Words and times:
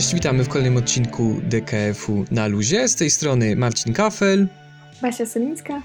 Cześć, 0.00 0.14
witamy 0.14 0.44
w 0.44 0.48
kolejnym 0.48 0.76
odcinku 0.76 1.40
DKF-u 1.42 2.24
na 2.30 2.46
luzie. 2.46 2.88
Z 2.88 2.96
tej 2.96 3.10
strony 3.10 3.56
Marcin 3.56 3.92
Kafel. 3.92 4.46
Basia 5.02 5.26
Solińska. 5.26 5.82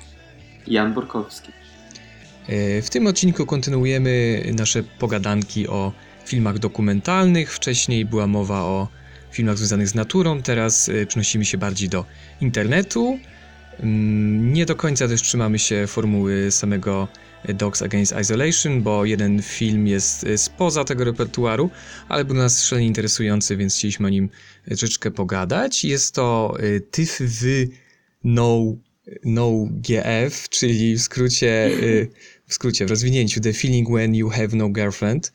Jan 0.67 0.93
Borkowski. 0.93 1.51
E, 2.47 2.81
w 2.81 2.89
tym 2.89 3.07
odcinku 3.07 3.45
kontynuujemy 3.45 4.43
nasze 4.57 4.83
pogadanki 4.83 5.67
o 5.67 5.91
filmach 6.25 6.59
dokumentalnych. 6.59 7.53
Wcześniej 7.53 8.05
była 8.05 8.27
mowa 8.27 8.61
o 8.61 8.87
filmach 9.31 9.57
związanych 9.57 9.87
z 9.87 9.95
naturą, 9.95 10.41
teraz 10.41 10.89
e, 10.89 11.05
przenosimy 11.05 11.45
się 11.45 11.57
bardziej 11.57 11.89
do 11.89 12.05
internetu. 12.41 13.19
Mm, 13.79 14.53
nie 14.53 14.65
do 14.65 14.75
końca 14.75 15.07
też 15.07 15.21
trzymamy 15.21 15.59
się 15.59 15.87
formuły 15.87 16.51
samego 16.51 17.07
Dogs 17.53 17.81
Against 17.81 18.13
Isolation, 18.21 18.81
bo 18.81 19.05
jeden 19.05 19.41
film 19.41 19.87
jest 19.87 20.23
e, 20.23 20.37
spoza 20.37 20.83
tego 20.83 21.03
repertuaru, 21.03 21.69
ale 22.09 22.25
był 22.25 22.35
nas 22.35 22.63
szalenie 22.63 22.87
interesujący, 22.87 23.57
więc 23.57 23.75
chcieliśmy 23.75 24.07
o 24.07 24.09
nim 24.09 24.29
troszeczkę 24.65 25.11
pogadać. 25.11 25.83
Jest 25.83 26.15
to 26.15 26.57
TIFW 26.91 27.45
No, 28.23 28.75
no 29.25 29.67
GF, 29.71 30.49
czyli 30.49 30.95
w 30.95 31.01
skrócie 31.01 31.71
w 32.47 32.53
skrócie, 32.53 32.85
w 32.85 32.89
rozwinięciu 32.89 33.41
The 33.41 33.53
Feeling 33.53 33.89
When 33.89 34.15
You 34.15 34.29
Have 34.29 34.47
No 34.53 34.69
Girlfriend. 34.69 35.33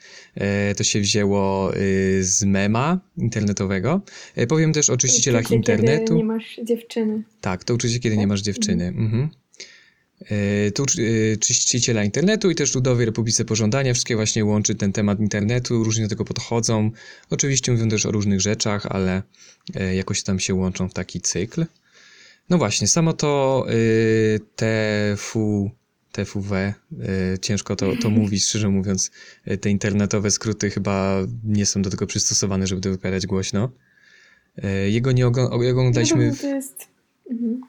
To 0.76 0.84
się 0.84 1.00
wzięło 1.00 1.76
y, 1.76 2.24
z 2.24 2.44
mema 2.44 3.00
internetowego. 3.16 4.00
Powiem 4.48 4.72
też 4.72 4.90
o 4.90 4.96
czyścicielach 4.96 5.40
uczucie, 5.40 5.56
internetu. 5.56 6.04
Kiedy 6.04 6.14
nie 6.14 6.24
masz 6.24 6.60
dziewczyny. 6.64 7.22
Tak, 7.40 7.64
to 7.64 7.74
uczucie, 7.74 7.98
kiedy 7.98 8.16
nie 8.16 8.26
masz 8.26 8.42
dziewczyny. 8.42 8.86
Mhm. 8.86 9.28
E, 10.24 10.70
tu 10.70 10.84
y, 10.98 11.36
czyściciela 11.40 12.04
internetu 12.04 12.50
i 12.50 12.54
też 12.54 12.74
Ludowej 12.74 13.06
Republice 13.06 13.44
Pożądania. 13.44 13.94
Wszystkie 13.94 14.16
właśnie 14.16 14.44
łączy 14.44 14.74
ten 14.74 14.92
temat 14.92 15.20
internetu, 15.20 15.84
różnie 15.84 16.04
do 16.04 16.08
tego 16.08 16.24
podchodzą. 16.24 16.90
Oczywiście 17.30 17.72
mówią 17.72 17.88
też 17.88 18.06
o 18.06 18.10
różnych 18.10 18.40
rzeczach, 18.40 18.86
ale 18.86 19.22
jakoś 19.94 20.22
tam 20.22 20.40
się 20.40 20.54
łączą 20.54 20.88
w 20.88 20.94
taki 20.94 21.20
cykl. 21.20 21.66
No 22.50 22.58
właśnie, 22.58 22.88
samo 22.88 23.12
to 23.12 23.66
y, 23.70 24.40
TFU 24.56 25.70
TFW. 26.12 26.54
E, 26.54 26.74
ciężko 27.40 27.76
to, 27.76 27.96
to 28.02 28.10
mówić, 28.20 28.44
szczerze 28.44 28.68
mówiąc. 28.68 29.10
E, 29.44 29.56
te 29.56 29.70
internetowe 29.70 30.30
skróty 30.30 30.70
chyba 30.70 31.16
nie 31.44 31.66
są 31.66 31.82
do 31.82 31.90
tego 31.90 32.06
przystosowane, 32.06 32.66
żeby 32.66 32.80
to 32.80 32.90
wypowiadać 32.90 33.26
głośno. 33.26 33.70
E, 34.62 34.90
jego 34.90 35.12
nie 35.12 35.26
oglądaliśmy... 35.26 36.26
No, 36.26 36.36
to 36.40 36.46
jest... 36.46 36.86
Mhm. 37.30 37.60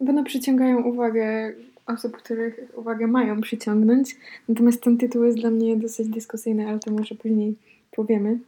Bo 0.00 0.24
przyciągają 0.24 0.82
uwagę 0.82 1.52
osób, 1.86 2.16
których 2.16 2.60
uwagę 2.74 3.06
mają 3.06 3.40
przyciągnąć. 3.40 4.16
Natomiast 4.48 4.82
ten 4.82 4.98
tytuł 4.98 5.24
jest 5.24 5.38
dla 5.38 5.50
mnie 5.50 5.76
dosyć 5.76 6.08
dyskusyjny, 6.08 6.68
ale 6.68 6.78
to 6.78 6.90
może 6.90 7.14
później 7.14 7.54
powiemy. 7.90 8.38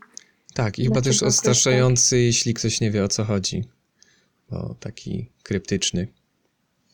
Tak, 0.54 0.78
i 0.78 0.84
chyba 0.84 1.00
też 1.00 1.22
odstraszający, 1.22 2.18
jeśli 2.18 2.54
ktoś 2.54 2.80
nie 2.80 2.90
wie 2.90 3.04
o 3.04 3.08
co 3.08 3.24
chodzi. 3.24 3.64
Bo 4.50 4.76
taki 4.80 5.28
kryptyczny. 5.42 6.08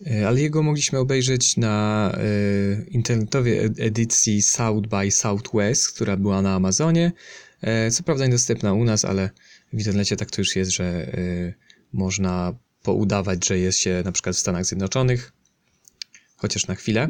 E, 0.07 0.29
ale 0.29 0.41
jego 0.41 0.63
mogliśmy 0.63 0.99
obejrzeć 0.99 1.57
na 1.57 2.13
e, 2.15 2.21
internetowej 2.91 3.59
edycji 3.79 4.43
South 4.43 4.89
by 4.89 5.11
Southwest, 5.11 5.95
która 5.95 6.17
była 6.17 6.43
na 6.43 6.55
Amazonie. 6.55 7.13
E, 7.63 7.91
co 7.91 8.03
prawda 8.03 8.27
niedostępna 8.27 8.73
u 8.73 8.85
nas, 8.85 9.05
ale 9.05 9.31
w 9.73 9.79
internecie 9.79 10.17
tak 10.17 10.31
to 10.31 10.41
już 10.41 10.57
jest, 10.57 10.71
że 10.71 11.13
można 11.93 12.55
poudawać, 12.83 13.47
że 13.47 13.59
jest 13.59 13.79
się 13.79 14.03
na 14.05 14.13
przykład 14.13 14.37
w 14.37 14.39
Stanach 14.39 14.65
Zjednoczonych, 14.65 15.33
chociaż 16.39 16.67
na 16.67 16.75
chwilę. 16.75 17.09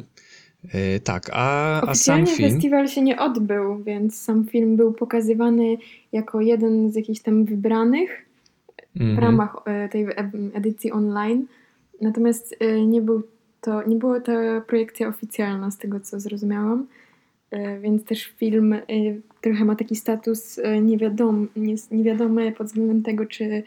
Tak, 1.05 1.31
a, 1.33 1.81
a 1.81 1.95
sam 1.95 2.27
film. 2.27 2.51
festiwal 2.51 2.89
się 2.89 3.03
nie 3.03 3.19
odbył, 3.19 3.83
więc 3.83 4.21
sam 4.21 4.45
film 4.45 4.77
był 4.77 4.93
pokazywany 4.93 5.77
jako 6.13 6.41
jeden 6.41 6.93
z 6.93 6.97
jakichś 6.97 7.21
tam 7.21 7.45
wybranych 7.45 8.11
mm 8.11 8.27
-hmm. 8.95 9.17
w 9.17 9.19
mhm. 9.19 9.19
ramach 9.19 9.57
tej 9.91 10.07
edycji 10.55 10.93
online. 10.93 11.47
Natomiast 12.01 12.57
y, 12.63 12.87
nie, 12.87 13.03
był 13.03 13.23
to, 13.61 13.89
nie 13.89 13.97
była 13.97 14.21
to 14.21 14.33
projekcja 14.67 15.09
oficjalna, 15.09 15.71
z 15.71 15.79
tego 15.79 16.01
co 16.01 16.21
zrozumiałam, 16.21 16.87
więc 17.81 18.05
też 18.05 18.25
film 18.25 18.75
trochę 19.41 19.65
ma 19.65 19.77
taki 19.77 19.97
status 19.97 20.61
niewiadomy, 20.83 21.47
niewiadomy 21.91 22.53
pod 22.53 22.67
względem 22.67 23.03
tego, 23.03 23.27
czy, 23.27 23.63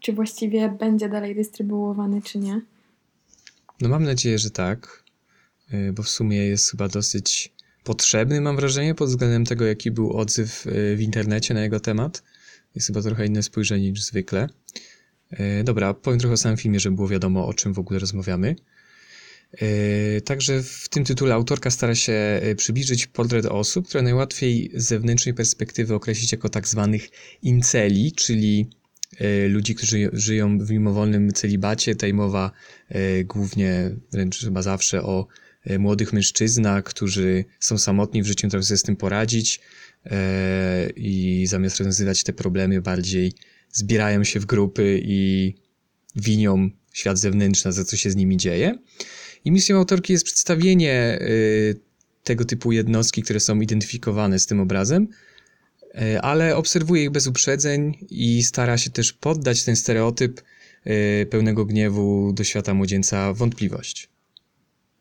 czy 0.00 0.12
właściwie 0.12 0.68
będzie 0.68 1.08
dalej 1.08 1.34
dystrybuowany, 1.34 2.22
czy 2.22 2.38
nie. 2.38 2.60
No 3.82 3.88
mam 3.88 4.04
nadzieję, 4.04 4.38
że 4.38 4.50
tak, 4.50 5.04
bo 5.92 6.02
w 6.02 6.08
sumie 6.08 6.36
jest 6.36 6.70
chyba 6.70 6.88
dosyć 6.88 7.52
potrzebny, 7.84 8.40
mam 8.40 8.56
wrażenie, 8.56 8.94
pod 8.94 9.08
względem 9.08 9.44
tego, 9.44 9.66
jaki 9.66 9.90
był 9.90 10.12
odzew 10.12 10.66
w 10.96 11.00
internecie 11.00 11.54
na 11.54 11.62
jego 11.62 11.80
temat. 11.80 12.22
Jest 12.74 12.86
chyba 12.86 13.02
trochę 13.02 13.26
inne 13.26 13.42
spojrzenie 13.42 13.90
niż 13.90 14.02
zwykle. 14.02 14.48
E, 15.30 15.64
dobra, 15.64 15.94
powiem 15.94 16.20
trochę 16.20 16.34
o 16.34 16.36
samym 16.36 16.56
filmie, 16.56 16.80
żeby 16.80 16.96
było 16.96 17.08
wiadomo, 17.08 17.46
o 17.46 17.54
czym 17.54 17.72
w 17.72 17.78
ogóle 17.78 17.98
rozmawiamy. 18.00 18.56
Także 20.24 20.62
w 20.62 20.88
tym 20.88 21.04
tytule 21.04 21.34
autorka 21.34 21.70
stara 21.70 21.94
się 21.94 22.40
przybliżyć 22.56 23.06
portret 23.06 23.46
osób, 23.46 23.88
które 23.88 24.02
najłatwiej 24.02 24.70
z 24.74 24.84
zewnętrznej 24.84 25.34
perspektywy 25.34 25.94
określić 25.94 26.32
jako 26.32 26.48
tak 26.48 26.68
zwanych 26.68 27.08
inceli, 27.42 28.12
czyli 28.12 28.70
ludzi, 29.48 29.74
którzy 29.74 30.10
żyją 30.12 30.58
w 30.58 30.70
mimowolnym 30.70 31.32
celibacie. 31.32 31.92
Tutaj 31.92 32.14
mowa 32.14 32.50
głównie, 33.24 33.90
wręcz 34.12 34.40
chyba 34.40 34.62
zawsze 34.62 35.02
o 35.02 35.26
młodych 35.78 36.12
mężczyznach, 36.12 36.84
którzy 36.84 37.44
są 37.60 37.78
samotni 37.78 38.22
w 38.22 38.26
życiu, 38.26 38.48
trochę 38.48 38.64
sobie 38.64 38.78
z 38.78 38.82
tym 38.82 38.96
poradzić 38.96 39.60
i 40.96 41.46
zamiast 41.48 41.78
rozwiązywać 41.78 42.22
te 42.22 42.32
problemy 42.32 42.80
bardziej 42.80 43.32
zbierają 43.72 44.24
się 44.24 44.40
w 44.40 44.46
grupy 44.46 45.00
i 45.04 45.54
winią 46.16 46.70
świat 46.92 47.18
zewnętrzny 47.18 47.72
za 47.72 47.84
co 47.84 47.96
się 47.96 48.10
z 48.10 48.16
nimi 48.16 48.36
dzieje. 48.36 48.78
I 49.44 49.50
misją 49.50 49.76
autorki 49.76 50.12
jest 50.12 50.24
przedstawienie 50.24 51.18
y, 51.20 51.80
tego 52.24 52.44
typu 52.44 52.72
jednostki, 52.72 53.22
które 53.22 53.40
są 53.40 53.60
identyfikowane 53.60 54.38
z 54.38 54.46
tym 54.46 54.60
obrazem, 54.60 55.02
y, 55.02 55.08
ale 56.22 56.56
obserwuje 56.56 57.02
ich 57.02 57.10
bez 57.10 57.26
uprzedzeń 57.26 57.98
i 58.10 58.42
stara 58.42 58.78
się 58.78 58.90
też 58.90 59.12
poddać 59.12 59.64
ten 59.64 59.76
stereotyp 59.76 60.40
y, 60.86 61.26
pełnego 61.30 61.64
gniewu 61.64 62.32
do 62.32 62.44
świata 62.44 62.74
młodzieńca 62.74 63.32
wątpliwość. 63.32 64.08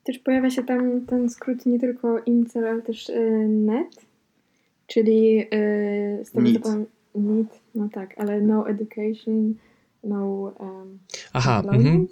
Też 0.04 0.20
pojawia 0.20 0.50
się 0.50 0.64
tam 0.64 1.06
ten 1.06 1.30
skrót 1.30 1.66
nie 1.66 1.80
tylko 1.80 2.20
incel, 2.20 2.68
ale 2.68 2.82
też 2.82 3.12
net, 3.48 4.06
czyli 4.88 5.46
z 6.24 6.32
tego 6.32 6.60
co 6.60 6.86
Need, 7.16 7.62
no 7.76 7.90
tak, 7.90 8.14
ale 8.18 8.42
no 8.42 8.70
education, 8.70 9.56
no. 10.04 10.54
Um, 10.60 11.00
Aha, 11.34 11.64
mm 11.72 12.08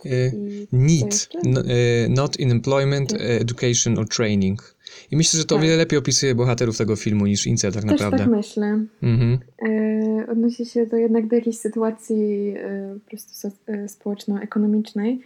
need, 0.72 1.29
no, 1.44 1.61
y, 1.61 2.09
not 2.09 2.40
in 2.40 2.51
employment, 2.51 3.09
tak. 3.09 3.22
education 3.22 3.97
or 3.97 4.07
training. 4.07 4.75
I 5.12 5.18
myślę, 5.18 5.38
że 5.38 5.46
to 5.46 5.56
tak. 5.56 5.60
o 5.60 5.62
wiele 5.62 5.78
lepiej 5.78 6.00
opisuje 6.00 6.36
bohaterów 6.36 6.78
tego 6.78 6.96
filmu 6.96 7.26
niż 7.26 7.48
Incel 7.48 7.74
tak 7.74 7.84
naprawdę. 7.84 8.18
Też 8.18 8.26
tak 8.26 8.36
myślę. 8.36 8.86
Mhm. 9.04 9.40
E, 9.68 10.32
odnosi 10.32 10.66
się 10.66 10.88
to 10.88 10.98
jednak 10.98 11.28
do 11.28 11.36
jakiejś 11.36 11.58
sytuacji 11.58 12.54
e, 12.58 12.96
po 13.04 13.10
prostu 13.10 13.34
so, 13.34 13.50
e, 13.68 13.88
społeczno-ekonomicznej. 13.88 15.22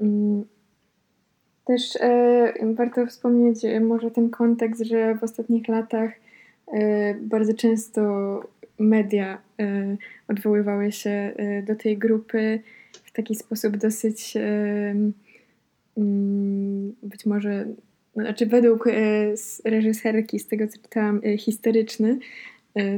Mm, 0.00 0.44
też 1.64 1.96
e, 2.00 2.52
warto 2.74 3.06
wspomnieć 3.06 3.58
może 3.80 4.10
ten 4.10 4.30
kontekst, 4.30 4.82
że 4.82 5.14
w 5.14 5.22
ostatnich 5.22 5.68
latach 5.68 6.10
e, 6.72 7.14
bardzo 7.14 7.54
często 7.54 8.40
media 8.78 9.38
odwoływały 10.28 10.92
się 10.92 11.34
do 11.66 11.74
tej 11.74 11.98
grupy 11.98 12.60
w 13.04 13.12
taki 13.12 13.34
sposób 13.34 13.76
dosyć 13.76 14.34
mm, 15.96 16.94
być 17.02 17.26
może, 17.26 17.66
znaczy 18.16 18.46
według 18.46 18.84
reżyserki, 19.64 20.38
z 20.38 20.46
tego 20.46 20.68
co 20.68 20.78
czytałam, 20.82 21.20
historyczny, 21.38 22.18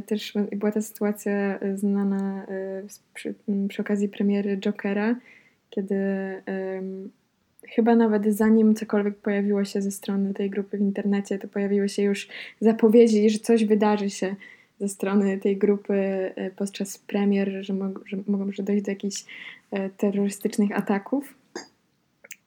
też 0.07 0.35
była 0.57 0.73
ta 0.73 0.83
sytuacja 0.83 1.59
znana 1.75 2.47
przy, 3.15 3.35
przy 3.69 3.83
okazji 3.83 4.09
premiery 4.09 4.57
Jokera, 4.57 5.17
kiedy 5.71 5.97
chyba 7.75 7.97
nawet 7.97 8.27
zanim 8.27 8.75
cokolwiek 8.75 9.17
pojawiło 9.17 9.65
się 9.65 9.83
ze 9.83 9.91
strony 9.91 10.35
tej 10.35 10.51
grupy 10.51 10.79
w 10.79 10.81
internecie, 10.81 11.39
to 11.39 11.49
pojawiły 11.49 11.89
się 11.89 12.03
już 12.03 12.29
zapowiedzi, 12.61 13.31
że 13.31 13.39
coś 13.39 13.65
wydarzy 13.65 14.11
się 14.11 14.35
ze 14.81 14.89
strony 14.89 15.39
tej 15.39 15.57
grupy 15.57 15.95
e, 15.95 16.51
podczas 16.51 16.99
premier, 16.99 17.51
że, 17.61 17.73
mog, 17.73 18.01
że 18.07 18.17
mogą 18.27 18.53
że 18.53 18.63
dojść 18.63 18.85
do 18.85 18.91
jakichś 18.91 19.25
e, 19.71 19.91
terrorystycznych 19.91 20.79
ataków. 20.79 21.35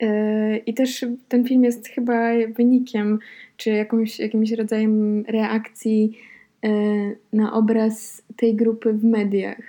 E, 0.01 0.57
I 0.57 0.73
też 0.73 1.05
ten 1.27 1.45
film 1.45 1.63
jest 1.63 1.87
chyba 1.87 2.31
wynikiem, 2.55 3.19
czy 3.57 3.69
jakąś, 3.69 4.19
jakimś 4.19 4.51
rodzajem 4.51 5.25
reakcji 5.25 6.17
na 7.33 7.53
obraz 7.53 8.23
tej 8.35 8.55
grupy 8.55 8.93
w 8.93 9.03
mediach, 9.03 9.61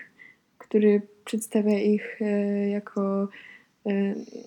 który 0.59 1.03
przedstawia 1.25 1.79
ich 1.79 2.21
jako 2.71 3.29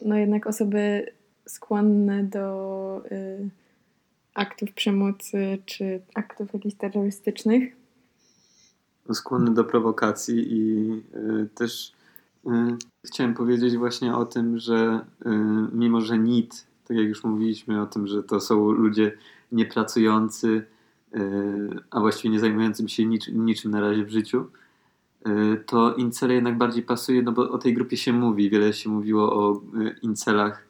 no 0.05 0.17
jednak 0.17 0.47
osoby 0.47 1.11
skłonne 1.45 2.23
do 2.23 3.01
aktów 4.33 4.73
przemocy 4.73 5.57
czy 5.65 6.01
aktów 6.15 6.53
jakichś 6.53 6.75
terrorystycznych. 6.75 7.75
skłonny 9.13 9.53
do 9.53 9.63
prowokacji 9.63 10.53
i 10.53 10.89
też 11.55 11.94
chciałem 13.05 13.33
powiedzieć 13.33 13.77
właśnie 13.77 14.15
o 14.15 14.25
tym, 14.25 14.57
że 14.57 15.05
y, 15.25 15.29
mimo, 15.71 16.01
że 16.01 16.17
NIT, 16.17 16.67
tak 16.87 16.97
jak 16.97 17.07
już 17.07 17.23
mówiliśmy 17.23 17.81
o 17.81 17.85
tym, 17.85 18.07
że 18.07 18.23
to 18.23 18.39
są 18.39 18.71
ludzie 18.71 19.17
niepracujący, 19.51 20.65
y, 21.15 21.19
a 21.91 21.99
właściwie 21.99 22.29
nie 22.29 22.39
zajmującym 22.39 22.87
się 22.87 23.05
niczym, 23.33 23.71
na 23.71 23.81
razie 23.81 24.05
w 24.05 24.09
życiu, 24.09 24.45
y, 25.27 25.63
to 25.65 25.93
incele 25.93 26.33
jednak 26.33 26.57
bardziej 26.57 26.83
pasuje, 26.83 27.21
no 27.21 27.31
bo 27.31 27.51
o 27.51 27.57
tej 27.57 27.73
grupie 27.73 27.97
się 27.97 28.13
mówi. 28.13 28.49
Wiele 28.49 28.73
się 28.73 28.89
mówiło 28.89 29.33
o 29.33 29.53
y, 29.55 29.95
incelach 30.01 30.67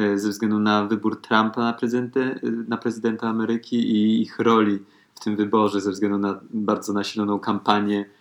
y, 0.00 0.18
ze 0.18 0.28
względu 0.28 0.58
na 0.58 0.86
wybór 0.86 1.20
Trumpa 1.20 1.60
na, 1.60 1.72
prezydenta, 1.72 2.20
na 2.68 2.76
prezydenta 2.76 3.28
Ameryki 3.28 3.76
i 3.76 4.22
ich 4.22 4.38
roli 4.38 4.78
w 5.14 5.20
tym 5.20 5.36
wyborze, 5.36 5.80
ze 5.80 5.90
względu 5.90 6.18
na 6.18 6.40
bardzo 6.50 6.92
nasiloną 6.92 7.38
kampanię 7.38 8.00
y, 8.00 8.17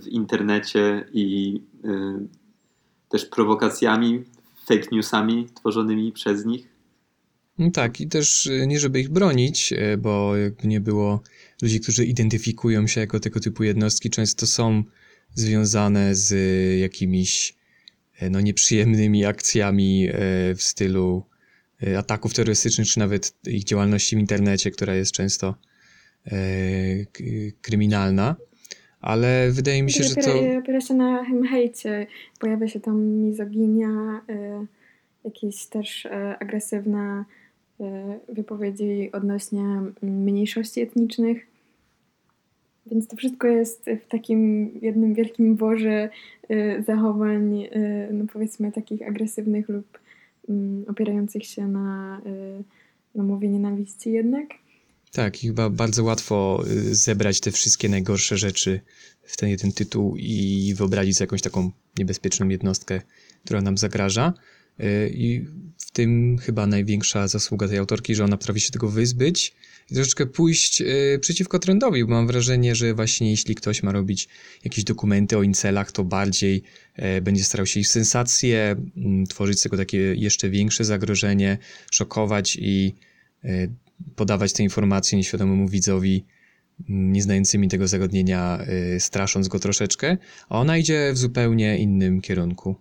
w 0.00 0.06
internecie 0.06 1.04
i 1.12 1.56
y, 1.84 1.88
też 3.08 3.26
prowokacjami, 3.26 4.24
fake 4.66 4.88
newsami 4.92 5.46
tworzonymi 5.54 6.12
przez 6.12 6.44
nich. 6.44 6.68
No 7.58 7.70
tak, 7.70 8.00
i 8.00 8.08
też 8.08 8.46
y, 8.46 8.66
nie 8.66 8.80
żeby 8.80 9.00
ich 9.00 9.08
bronić, 9.08 9.72
y, 9.72 9.96
bo 9.96 10.36
jakby 10.36 10.68
nie 10.68 10.80
było 10.80 11.22
ludzi, 11.62 11.80
którzy 11.80 12.04
identyfikują 12.04 12.86
się 12.86 13.00
jako 13.00 13.20
tego 13.20 13.40
typu 13.40 13.64
jednostki, 13.64 14.10
często 14.10 14.46
są 14.46 14.84
związane 15.34 16.14
z 16.14 16.32
y, 16.32 16.78
jakimiś 16.78 17.56
y, 18.22 18.30
no, 18.30 18.40
nieprzyjemnymi 18.40 19.24
akcjami 19.24 20.08
y, 20.08 20.12
w 20.54 20.62
stylu 20.62 21.26
y, 21.82 21.98
ataków 21.98 22.34
terrorystycznych, 22.34 22.88
czy 22.88 22.98
nawet 22.98 23.34
ich 23.46 23.64
działalności 23.64 24.16
w 24.16 24.18
internecie, 24.18 24.70
która 24.70 24.94
jest 24.94 25.12
często 25.12 25.54
y, 26.32 27.06
kryminalna. 27.62 28.36
Ale 29.00 29.50
wydaje 29.50 29.82
mi 29.82 29.92
się, 29.92 30.02
że 30.02 30.14
to. 30.14 30.30
Opiera, 30.30 30.58
opiera 30.58 30.80
się 30.80 30.94
na 30.94 31.24
hejcie. 31.50 32.06
Pojawia 32.40 32.68
się 32.68 32.80
tam 32.80 33.00
mizoginia, 33.00 34.20
y, 34.30 34.66
jakieś 35.24 35.66
też 35.66 36.04
y, 36.04 36.10
agresywne 36.40 37.24
y, 37.80 37.84
wypowiedzi 38.28 39.10
odnośnie 39.12 39.64
mniejszości 40.02 40.80
etnicznych. 40.80 41.46
Więc 42.86 43.08
to 43.08 43.16
wszystko 43.16 43.46
jest 43.46 43.86
w 44.04 44.08
takim 44.08 44.70
jednym 44.82 45.14
wielkim 45.14 45.56
worze 45.56 46.08
zachowań, 46.86 47.68
no 48.12 48.24
powiedzmy, 48.32 48.72
takich 48.72 49.08
agresywnych 49.08 49.68
lub 49.68 49.98
mm, 50.48 50.84
opierających 50.88 51.46
się 51.46 51.68
na, 51.68 52.20
na 53.14 53.22
mowie 53.22 53.48
nienawiści 53.48 54.12
jednak. 54.12 54.46
Tak, 55.16 55.44
i 55.44 55.46
chyba 55.46 55.70
bardzo 55.70 56.04
łatwo 56.04 56.64
y, 56.70 56.94
zebrać 56.94 57.40
te 57.40 57.52
wszystkie 57.52 57.88
najgorsze 57.88 58.38
rzeczy 58.38 58.80
w 59.22 59.36
ten 59.36 59.48
jeden 59.48 59.72
tytuł 59.72 60.16
i 60.16 60.74
wyobrazić 60.76 61.20
jakąś 61.20 61.42
taką 61.42 61.70
niebezpieczną 61.98 62.48
jednostkę, 62.48 63.00
która 63.44 63.60
nam 63.60 63.78
zagraża. 63.78 64.34
Y, 64.80 65.10
I 65.14 65.44
w 65.78 65.90
tym 65.90 66.38
chyba 66.38 66.66
największa 66.66 67.28
zasługa 67.28 67.68
tej 67.68 67.78
autorki, 67.78 68.14
że 68.14 68.24
ona 68.24 68.36
potrafi 68.36 68.60
się 68.60 68.70
tego 68.70 68.88
wyzbyć 68.88 69.54
i 69.90 69.94
troszeczkę 69.94 70.26
pójść 70.26 70.80
y, 70.80 71.18
przeciwko 71.20 71.58
trendowi, 71.58 72.04
bo 72.04 72.10
mam 72.10 72.26
wrażenie, 72.26 72.74
że 72.74 72.94
właśnie 72.94 73.30
jeśli 73.30 73.54
ktoś 73.54 73.82
ma 73.82 73.92
robić 73.92 74.28
jakieś 74.64 74.84
dokumenty 74.84 75.38
o 75.38 75.42
incelach, 75.42 75.92
to 75.92 76.04
bardziej 76.04 76.62
będzie 77.22 77.44
starał 77.44 77.66
się 77.66 77.80
ich 77.80 77.88
sensacje, 77.88 78.76
mm, 78.96 79.26
tworzyć 79.26 79.60
z 79.60 79.62
tego 79.62 79.76
takie 79.76 79.98
jeszcze 79.98 80.50
większe 80.50 80.84
zagrożenie, 80.84 81.58
szokować 81.90 82.56
i 82.60 82.94
podawać 84.16 84.52
te 84.52 84.62
informacje 84.62 85.18
nieświadomemu 85.18 85.68
widzowi, 85.68 86.26
mm, 86.90 87.12
nie 87.12 87.22
znającymi 87.22 87.68
tego 87.68 87.88
zagadnienia, 87.88 88.58
y, 88.96 89.00
strasząc 89.00 89.48
go 89.48 89.58
troszeczkę, 89.58 90.16
a 90.48 90.58
ona 90.58 90.78
idzie 90.78 91.10
w 91.12 91.18
zupełnie 91.18 91.78
innym 91.78 92.20
kierunku. 92.20 92.76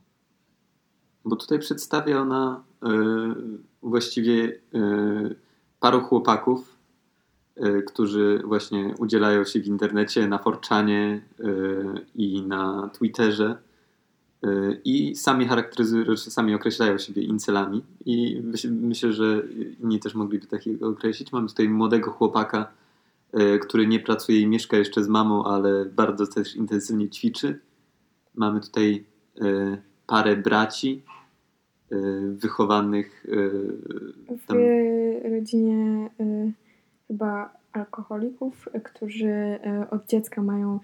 Bo 1.26 1.36
tutaj 1.36 1.60
przedstawia 1.60 2.20
ona 2.20 2.64
y, 2.84 2.88
właściwie 3.82 4.44
y, 4.44 5.36
paru 5.80 6.02
chłopaków, 6.02 6.78
y, 7.58 7.84
którzy 7.88 8.42
właśnie 8.46 8.94
udzielają 9.00 9.46
się 9.46 9.60
w 9.60 9.68
internecie, 9.68 10.28
na 10.28 10.38
Forczanie 10.38 11.22
y, 11.40 11.46
i 12.16 12.42
na 12.42 12.90
Twitterze 12.94 13.58
i 14.86 15.16
sami 15.16 15.48
charakteryzują, 15.48 16.06
czy 16.06 16.32
sami 16.32 16.56
określają 16.56 16.98
siebie 16.98 17.22
incelami 17.24 17.84
i 18.06 18.42
myśl, 18.44 18.72
myślę, 18.74 19.14
że 19.14 19.44
inni 19.84 20.00
też 20.00 20.16
mogliby 20.16 20.48
takiego 20.48 20.88
określić. 20.88 21.32
Mamy 21.32 21.48
tutaj 21.48 21.70
młodego 21.70 22.12
chłopaka, 22.12 22.72
y, 23.40 23.60
który 23.60 23.88
nie 23.88 24.00
pracuje 24.00 24.40
i 24.40 24.48
mieszka 24.48 24.78
jeszcze 24.78 25.04
z 25.04 25.08
mamą, 25.08 25.44
ale 25.44 25.86
bardzo 25.86 26.28
też 26.28 26.56
intensywnie 26.56 27.10
ćwiczy. 27.10 27.60
Mamy 28.36 28.62
tutaj 28.62 29.06
y, 29.42 29.78
parę 30.08 30.36
braci, 30.36 31.04
y, 31.92 31.96
wychowanych 32.38 33.26
y, 33.26 34.38
w 34.38 34.46
tam, 34.48 34.58
rodzinie 35.32 36.10
chyba 37.08 37.54
alkoholików, 37.72 38.70
którzy 38.84 39.60
od 39.92 40.08
dziecka 40.08 40.42
mają 40.42 40.80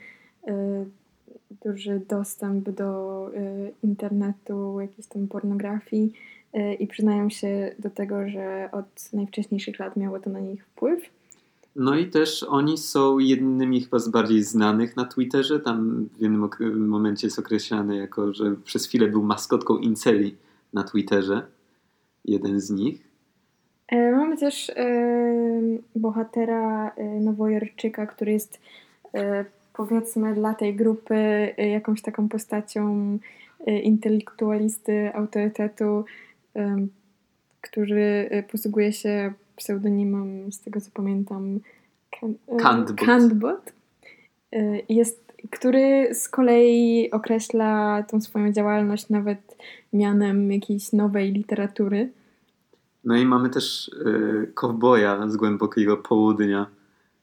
duży 1.66 2.02
dostęp 2.10 2.70
do 2.70 3.30
y, 3.34 3.74
internetu, 3.84 4.80
jakiejś 4.82 5.08
tam 5.08 5.28
pornografii 5.28 6.14
y, 6.56 6.74
i 6.74 6.88
przyznają 6.88 7.30
się 7.30 7.76
do 7.80 7.90
tego, 7.90 8.30
że 8.30 8.70
od 8.72 9.14
najwcześniejszych 9.14 9.80
lat 9.80 9.98
miało 9.98 10.20
to 10.20 10.30
na 10.30 10.40
nich 10.40 10.66
wpływ. 10.66 11.02
No 11.76 11.96
i 11.96 12.10
też 12.10 12.44
oni 12.44 12.78
są 12.78 13.20
jednymi 13.20 13.82
chyba 13.82 14.00
z 14.00 14.10
bardziej 14.10 14.44
znanych 14.44 14.98
na 14.98 15.06
Twitterze. 15.06 15.60
Tam 15.60 16.10
w 16.18 16.22
jednym 16.22 16.50
momencie 16.88 17.28
jest 17.28 17.40
określany 17.40 17.98
jako, 17.98 18.34
że 18.34 18.56
przez 18.64 18.88
chwilę 18.88 19.08
był 19.08 19.24
maskotką 19.24 19.78
Inceli 19.78 20.36
na 20.74 20.84
Twitterze. 20.84 21.42
Jeden 22.26 22.60
z 22.60 22.70
nich. 22.70 23.08
E, 23.88 24.12
Mamy 24.12 24.38
też 24.38 24.70
e, 24.70 25.02
bohatera 25.96 26.90
e, 26.90 27.04
Nowojorczyka, 27.04 28.06
który 28.06 28.32
jest 28.32 28.60
e, 29.14 29.46
powiedzmy 29.74 30.34
dla 30.34 30.54
tej 30.54 30.76
grupy 30.76 31.16
e, 31.16 31.70
jakąś 31.70 32.02
taką 32.02 32.30
postacią 32.30 33.18
e, 33.68 33.80
intelektualisty, 33.80 35.14
autorytetu, 35.14 36.06
który 37.62 38.28
e, 38.32 38.44
posługuje 38.44 38.94
się 38.94 39.34
pseudonimem, 39.56 40.52
z 40.52 40.60
tego 40.60 40.82
co 40.82 40.92
pamiętam, 40.94 41.60
Kan- 42.20 42.58
Kantbot. 42.60 43.06
Kantbot. 43.06 43.74
Jest, 44.90 45.34
który 45.52 46.16
z 46.16 46.30
kolei 46.30 47.12
określa 47.12 48.04
tą 48.04 48.22
swoją 48.22 48.52
działalność 48.52 49.10
nawet 49.10 49.58
mianem 49.94 50.52
jakiejś 50.52 50.94
nowej 50.94 51.32
literatury. 51.32 52.12
No 53.04 53.16
i 53.16 53.26
mamy 53.26 53.50
też 53.50 53.88
y, 53.88 54.52
kowboja 54.54 55.30
z 55.30 55.38
głębokiego 55.38 55.98
południa, 55.98 56.68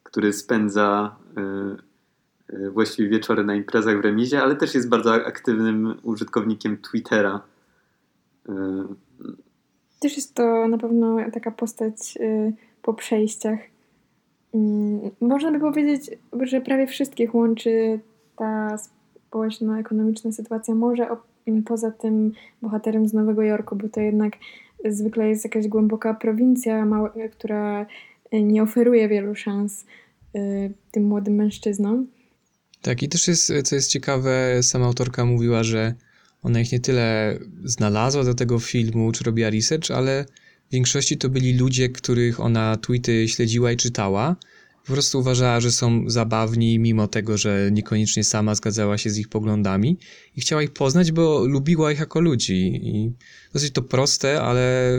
który 0.02 0.32
spędza 0.32 1.16
y, 1.38 1.40
y, 1.40 1.87
właściwie 2.72 3.08
wieczory 3.08 3.44
na 3.44 3.54
imprezach 3.54 3.98
w 3.98 4.04
remizie, 4.04 4.42
ale 4.42 4.56
też 4.56 4.74
jest 4.74 4.88
bardzo 4.88 5.12
aktywnym 5.14 5.94
użytkownikiem 6.02 6.78
Twittera. 6.78 7.40
Y, 8.48 8.52
Też 10.00 10.16
jest 10.16 10.34
to 10.34 10.68
na 10.68 10.78
pewno 10.78 11.16
taka 11.32 11.50
postać 11.50 12.18
y, 12.20 12.52
po 12.82 12.94
przejściach. 12.94 13.58
Mm, 14.54 15.00
Można 15.20 15.52
by 15.52 15.60
powiedzieć, 15.60 16.10
że 16.42 16.60
prawie 16.60 16.86
wszystkich 16.86 17.34
łączy 17.34 18.00
ta 18.36 18.78
społeczno-ekonomiczna 19.28 20.32
sytuacja. 20.32 20.74
Może 20.74 21.10
o, 21.10 21.16
m, 21.46 21.62
poza 21.62 21.90
tym 21.90 22.32
bohaterem 22.62 23.08
z 23.08 23.12
Nowego 23.12 23.42
Jorku, 23.42 23.76
bo 23.76 23.88
to 23.88 24.00
jednak 24.00 24.32
zwykle 24.84 25.28
jest 25.28 25.44
jakaś 25.44 25.68
głęboka 25.68 26.14
prowincja, 26.14 26.86
która 27.32 27.86
y, 28.34 28.42
nie 28.42 28.62
oferuje 28.62 29.08
wielu 29.08 29.34
szans 29.34 29.86
y, 30.36 30.72
tym 30.90 31.04
młodym 31.04 31.34
mężczyznom. 31.34 32.06
Tak, 32.82 33.02
i 33.02 33.08
też 33.08 33.28
jest, 33.28 33.52
co 33.64 33.74
jest 33.74 33.90
ciekawe, 33.90 34.62
sama 34.62 34.86
autorka 34.86 35.24
mówiła, 35.24 35.62
że 35.64 35.94
ona 36.42 36.60
ich 36.60 36.72
nie 36.72 36.80
tyle 36.80 37.38
znalazła 37.64 38.24
do 38.24 38.34
tego 38.34 38.58
filmu, 38.58 39.12
czy 39.12 39.24
robiła 39.24 39.50
research, 39.50 39.90
ale 39.90 40.24
w 40.68 40.72
większości 40.72 41.16
to 41.16 41.28
byli 41.28 41.58
ludzie, 41.58 41.88
których 41.88 42.40
ona 42.40 42.76
tweety 42.76 43.28
śledziła 43.28 43.72
i 43.72 43.76
czytała. 43.76 44.36
Po 44.86 44.92
prostu 44.92 45.18
uważała, 45.18 45.60
że 45.60 45.72
są 45.72 46.10
zabawni, 46.10 46.78
mimo 46.78 47.08
tego, 47.08 47.38
że 47.38 47.68
niekoniecznie 47.72 48.24
sama 48.24 48.54
zgadzała 48.54 48.98
się 48.98 49.10
z 49.10 49.18
ich 49.18 49.28
poglądami 49.28 49.98
i 50.36 50.40
chciała 50.40 50.62
ich 50.62 50.72
poznać, 50.72 51.12
bo 51.12 51.44
lubiła 51.46 51.92
ich 51.92 51.98
jako 51.98 52.20
ludzi. 52.20 52.80
I 52.82 53.12
dosyć 53.52 53.72
to 53.72 53.82
proste, 53.82 54.42
ale 54.42 54.92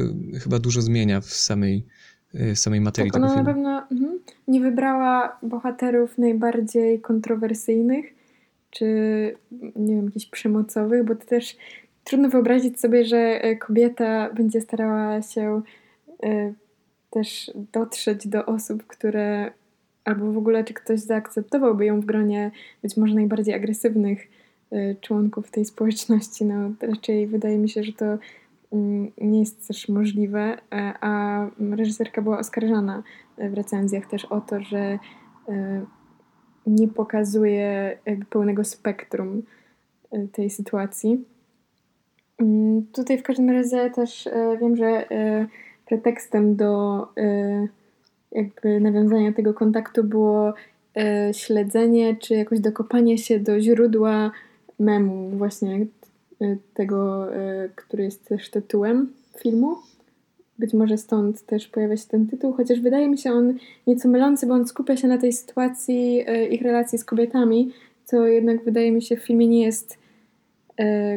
chyba 0.44 0.60
dużo 0.60 0.82
zmienia 0.82 1.22
w 1.22 1.34
samej, 1.34 1.86
w 2.34 2.60
samej 2.60 2.82
materii 2.82 3.12
Tak, 3.12 3.22
tego 3.22 3.26
ona 3.28 3.36
na 3.36 3.42
filmu. 3.44 3.54
pewno 3.56 3.82
mhm, 3.92 3.99
nie 4.48 4.62
wybrała 4.62 5.38
bohaterów 5.44 6.18
najbardziej 6.18 7.02
kontrowersyjnych, 7.02 8.14
czy 8.70 8.86
nie 9.76 9.96
wiem, 9.96 10.06
jakichś 10.06 10.26
przemocowych, 10.26 11.04
bo 11.04 11.16
to 11.16 11.26
też 11.26 11.58
trudno 12.04 12.30
wyobrazić 12.30 12.80
sobie, 12.80 13.06
że 13.06 13.18
e, 13.18 13.56
kobieta 13.56 14.34
będzie 14.34 14.62
starała 14.62 15.22
się 15.22 15.62
e, 16.24 16.54
też 17.10 17.52
dotrzeć 17.74 18.28
do 18.28 18.46
osób, 18.46 18.88
które 18.88 19.52
albo 20.10 20.32
w 20.32 20.38
ogóle 20.38 20.64
czy 20.64 20.74
ktoś 20.74 21.00
zaakceptowałby 21.00 21.86
ją 21.86 22.02
w 22.02 22.06
gronie 22.06 22.52
być 22.82 22.98
może 22.98 23.16
najbardziej 23.16 23.54
agresywnych 23.54 24.28
y, 24.74 24.96
członków 25.02 25.52
tej 25.52 25.66
społeczności. 25.66 26.46
No, 26.46 26.72
raczej 26.82 27.28
wydaje 27.28 27.58
mi 27.58 27.70
się, 27.70 27.84
że 27.84 27.94
to 27.94 28.18
nie 29.18 29.40
jest 29.40 29.68
też 29.68 29.90
możliwe, 29.90 30.58
e, 30.72 30.94
a 31.02 31.46
reżyserka 31.72 32.22
była 32.22 32.40
oskarżana 32.40 33.04
w 33.38 33.54
recenzjach 33.54 34.06
też 34.06 34.26
o 34.26 34.42
to, 34.42 34.62
że 34.62 35.00
y, 35.50 35.86
nie 36.68 36.88
pokazuje 36.88 37.98
pełnego 38.30 38.64
spektrum 38.64 39.44
y, 40.14 40.28
tej 40.32 40.50
sytuacji. 40.50 41.26
Mm, 42.40 42.86
tutaj 42.94 43.18
w 43.18 43.24
każdym 43.24 43.50
razie 43.50 43.90
też 43.90 44.28
e, 44.28 44.58
wiem, 44.62 44.76
że 44.76 45.12
e, 45.12 45.48
pretekstem 45.86 46.56
do 46.56 47.02
e, 47.18 47.68
jakby 48.32 48.80
nawiązania 48.80 49.34
tego 49.34 49.54
kontaktu 49.54 50.04
było 50.04 50.54
śledzenie 51.32 52.16
czy 52.16 52.36
jakoś 52.36 52.60
dokopanie 52.60 53.18
się 53.18 53.40
do 53.40 53.62
źródła 53.62 54.32
memu 54.80 55.30
właśnie 55.30 55.86
tego, 56.74 57.28
który 57.76 58.04
jest 58.04 58.26
też 58.26 58.50
tytułem 58.50 59.14
filmu. 59.38 59.76
Być 60.60 60.74
może 60.74 60.98
stąd 60.98 61.46
też 61.46 61.68
pojawia 61.68 61.98
się 61.98 62.08
ten 62.08 62.28
tytuł, 62.28 62.54
chociaż 62.54 62.80
wydaje 62.80 63.10
mi 63.10 63.18
się 63.18 63.32
on 63.32 63.58
nieco 63.88 64.10
mylący, 64.10 64.48
bo 64.48 64.54
on 64.54 64.68
skupia 64.68 64.98
się 64.98 65.08
na 65.08 65.18
tej 65.18 65.34
sytuacji 65.34 66.26
ich 66.52 66.62
relacji 66.62 66.98
z 66.98 67.06
kobietami, 67.06 67.72
co 68.06 68.28
jednak 68.28 68.64
wydaje 68.64 68.92
mi 68.92 69.02
się 69.02 69.18
w 69.18 69.24
filmie 69.24 69.48
nie 69.48 69.64
jest 69.64 69.98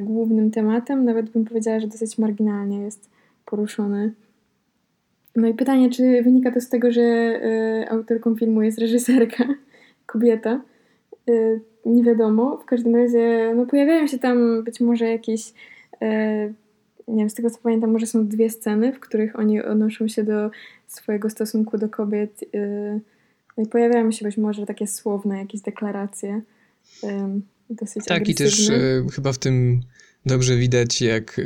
głównym 0.02 0.50
tematem, 0.50 1.04
nawet 1.04 1.30
bym 1.30 1.44
powiedziała, 1.44 1.80
że 1.80 1.86
dosyć 1.86 2.18
marginalnie 2.18 2.80
jest 2.80 3.10
poruszony. 3.46 4.12
No 5.36 5.48
i 5.48 5.54
pytanie, 5.54 5.90
czy 5.90 6.22
wynika 6.22 6.52
to 6.52 6.60
z 6.60 6.68
tego, 6.68 6.92
że 6.92 7.40
autorką 7.90 8.36
filmu 8.36 8.62
jest 8.62 8.78
reżyserka, 8.78 9.44
kobieta? 10.06 10.60
E, 11.86 11.90
nie 11.90 12.02
wiadomo. 12.02 12.56
W 12.56 12.64
każdym 12.64 12.96
razie 12.96 13.52
no, 13.56 13.66
pojawiają 13.66 14.06
się 14.06 14.18
tam 14.18 14.64
być 14.64 14.80
może 14.80 15.08
jakieś 15.08 15.52
nie 17.08 17.18
wiem, 17.18 17.30
z 17.30 17.34
tego 17.34 17.50
co 17.50 17.58
pamiętam, 17.62 17.90
może 17.90 18.06
są 18.06 18.28
dwie 18.28 18.50
sceny, 18.50 18.92
w 18.92 19.00
których 19.00 19.38
oni 19.38 19.62
odnoszą 19.62 20.08
się 20.08 20.24
do 20.24 20.50
swojego 20.86 21.30
stosunku 21.30 21.78
do 21.78 21.88
kobiet. 21.88 22.44
No 23.56 23.64
i 23.64 23.66
pojawiają 23.66 24.12
się 24.12 24.24
być 24.24 24.36
może 24.36 24.66
takie 24.66 24.86
słowne 24.86 25.38
jakieś 25.38 25.60
deklaracje 25.60 26.40
dosyć 27.70 28.04
Tak, 28.04 28.28
i 28.28 28.34
też 28.34 28.70
e, 28.70 29.06
chyba 29.12 29.32
w 29.32 29.38
tym 29.38 29.80
dobrze 30.26 30.56
widać, 30.56 31.02
jak 31.02 31.38
e, 31.38 31.42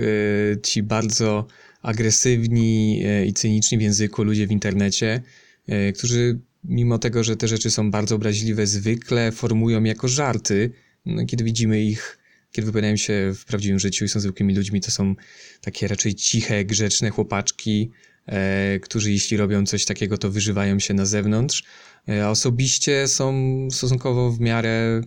ci 0.60 0.82
bardzo 0.82 1.46
agresywni 1.82 3.02
e, 3.06 3.26
i 3.26 3.32
cyniczni 3.32 3.78
w 3.78 3.82
języku 3.82 4.22
ludzie 4.22 4.46
w 4.46 4.50
internecie, 4.50 5.22
e, 5.68 5.92
którzy 5.92 6.38
mimo 6.68 6.98
tego, 6.98 7.24
że 7.24 7.36
te 7.36 7.48
rzeczy 7.48 7.70
są 7.70 7.90
bardzo 7.90 8.14
obraźliwe, 8.14 8.66
zwykle 8.66 9.32
formują 9.32 9.84
jako 9.84 10.08
żarty. 10.08 10.70
No, 11.06 11.26
kiedy 11.26 11.44
widzimy 11.44 11.82
ich, 11.82 12.18
kiedy 12.52 12.66
wypowiadają 12.66 12.96
się 12.96 13.32
w 13.34 13.44
prawdziwym 13.44 13.78
życiu 13.78 14.04
i 14.04 14.08
są 14.08 14.20
zwykłymi 14.20 14.54
ludźmi, 14.54 14.80
to 14.80 14.90
są 14.90 15.14
takie 15.60 15.88
raczej 15.88 16.14
ciche, 16.14 16.64
grzeczne 16.64 17.10
chłopaczki, 17.10 17.90
e, 18.26 18.80
którzy 18.80 19.12
jeśli 19.12 19.36
robią 19.36 19.66
coś 19.66 19.84
takiego, 19.84 20.18
to 20.18 20.30
wyżywają 20.30 20.78
się 20.78 20.94
na 20.94 21.06
zewnątrz. 21.06 21.64
E, 22.08 22.28
osobiście 22.28 23.08
są 23.08 23.34
stosunkowo 23.70 24.32
w 24.32 24.40
miarę 24.40 25.02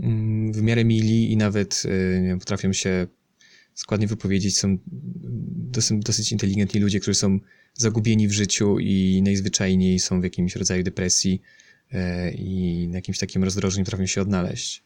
Mm, 0.00 0.52
w 0.52 0.62
miarę 0.62 0.84
mili 0.84 1.32
i 1.32 1.36
nawet 1.36 1.82
wiem, 2.22 2.38
potrafią 2.38 2.72
się 2.72 3.06
składnie 3.74 4.06
wypowiedzieć. 4.06 4.58
Są 4.58 4.78
dosyć, 5.70 6.04
dosyć 6.04 6.32
inteligentni 6.32 6.80
ludzie, 6.80 7.00
którzy 7.00 7.14
są 7.14 7.38
zagubieni 7.74 8.28
w 8.28 8.32
życiu 8.32 8.78
i 8.78 9.22
najzwyczajniej 9.24 9.98
są 9.98 10.20
w 10.20 10.24
jakimś 10.24 10.56
rodzaju 10.56 10.82
depresji 10.82 11.42
e, 11.92 12.30
i 12.30 12.88
na 12.88 12.94
jakimś 12.94 13.18
takim 13.18 13.44
rozdrożu 13.44 13.84
trafią 13.84 14.06
się 14.06 14.20
odnaleźć. 14.20 14.84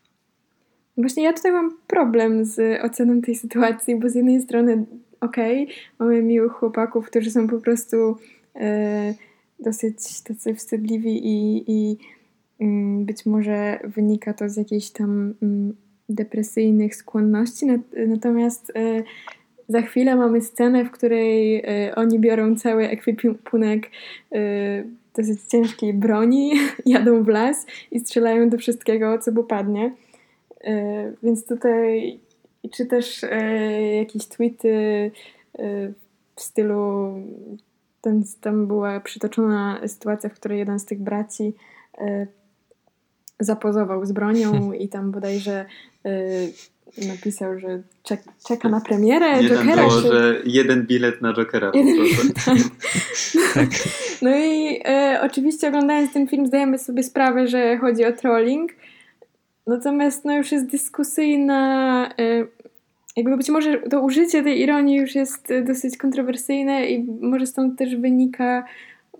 Właśnie 0.96 1.22
ja 1.22 1.32
tutaj 1.32 1.52
mam 1.52 1.76
problem 1.86 2.44
z 2.44 2.82
oceną 2.82 3.20
tej 3.20 3.36
sytuacji, 3.36 3.96
bo 4.00 4.08
z 4.08 4.14
jednej 4.14 4.42
strony 4.42 4.84
okej, 5.20 5.64
okay, 5.64 5.74
mamy 5.98 6.22
miłych 6.22 6.52
chłopaków, 6.52 7.06
którzy 7.06 7.30
są 7.30 7.48
po 7.48 7.60
prostu 7.60 8.16
e, 8.56 9.14
dosyć 9.60 10.20
tacy 10.20 10.54
wstydliwi 10.54 11.26
i, 11.26 11.64
i 11.66 11.96
Mm, 12.60 13.04
być 13.04 13.26
może 13.26 13.78
wynika 13.84 14.34
to 14.34 14.48
z 14.48 14.56
jakichś 14.56 14.90
tam 14.90 15.34
mm, 15.42 15.76
depresyjnych 16.08 16.96
skłonności, 16.96 17.66
natomiast 18.06 18.72
e, 18.76 19.02
za 19.68 19.82
chwilę 19.82 20.16
mamy 20.16 20.40
scenę, 20.40 20.84
w 20.84 20.90
której 20.90 21.56
e, 21.56 21.94
oni 21.94 22.18
biorą 22.18 22.56
cały 22.56 22.88
ekwipunek 22.88 23.90
e, 24.32 24.38
dosyć 25.16 25.42
ciężkiej 25.42 25.94
broni, 25.94 26.52
jadą 26.86 27.22
w 27.22 27.28
las 27.28 27.66
i 27.90 28.00
strzelają 28.00 28.48
do 28.48 28.58
wszystkiego, 28.58 29.18
co 29.18 29.32
popadnie. 29.32 29.94
Więc 31.22 31.46
tutaj, 31.46 32.18
czy 32.70 32.86
też 32.86 33.24
jakieś 33.98 34.26
tweety 34.26 35.10
w 36.36 36.40
stylu, 36.40 37.12
ten, 38.00 38.24
tam 38.40 38.66
była 38.66 39.00
przytoczona 39.00 39.80
sytuacja, 39.86 40.30
w 40.30 40.34
której 40.34 40.58
jeden 40.58 40.78
z 40.78 40.84
tych 40.84 41.00
braci 41.00 41.54
zapozował 43.40 44.06
z 44.06 44.12
bronią 44.12 44.72
i 44.82 44.88
tam 44.88 45.10
bodajże 45.10 45.66
y, 46.06 46.52
napisał, 47.08 47.58
że 47.58 47.82
czek, 48.02 48.20
czeka 48.48 48.68
na 48.68 48.80
premierę 48.80 49.42
jeden 49.42 49.58
Jokera. 49.58 49.88
Było, 49.88 50.00
że 50.00 50.42
jeden 50.44 50.86
bilet 50.86 51.22
na 51.22 51.34
Jokera. 51.34 51.70
Jeden, 51.74 51.96
tak. 52.44 52.58
tak. 53.54 53.68
No 54.22 54.30
i 54.36 54.80
y, 55.14 55.20
oczywiście 55.22 55.68
oglądając 55.68 56.12
ten 56.12 56.28
film 56.28 56.46
zdajemy 56.46 56.78
sobie 56.78 57.02
sprawę, 57.02 57.46
że 57.46 57.78
chodzi 57.78 58.04
o 58.04 58.12
trolling. 58.12 58.72
Natomiast 59.66 60.24
no 60.24 60.36
już 60.36 60.52
jest 60.52 60.66
dyskusyjna 60.66 62.10
y, 62.20 62.46
jakby 63.16 63.36
być 63.36 63.48
może 63.48 63.78
to 63.78 64.00
użycie 64.00 64.42
tej 64.42 64.60
ironii 64.60 64.96
już 64.96 65.14
jest 65.14 65.48
dosyć 65.64 65.96
kontrowersyjne 65.96 66.86
i 66.86 67.04
może 67.20 67.46
stąd 67.46 67.78
też 67.78 67.96
wynika 67.96 68.64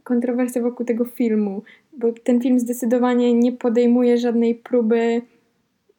kontrowersja 0.04 0.62
wokół 0.62 0.86
tego 0.86 1.04
filmu, 1.04 1.62
bo 1.98 2.12
ten 2.24 2.40
film 2.40 2.60
zdecydowanie 2.60 3.34
nie 3.34 3.52
podejmuje 3.52 4.18
żadnej 4.18 4.54
próby 4.54 5.22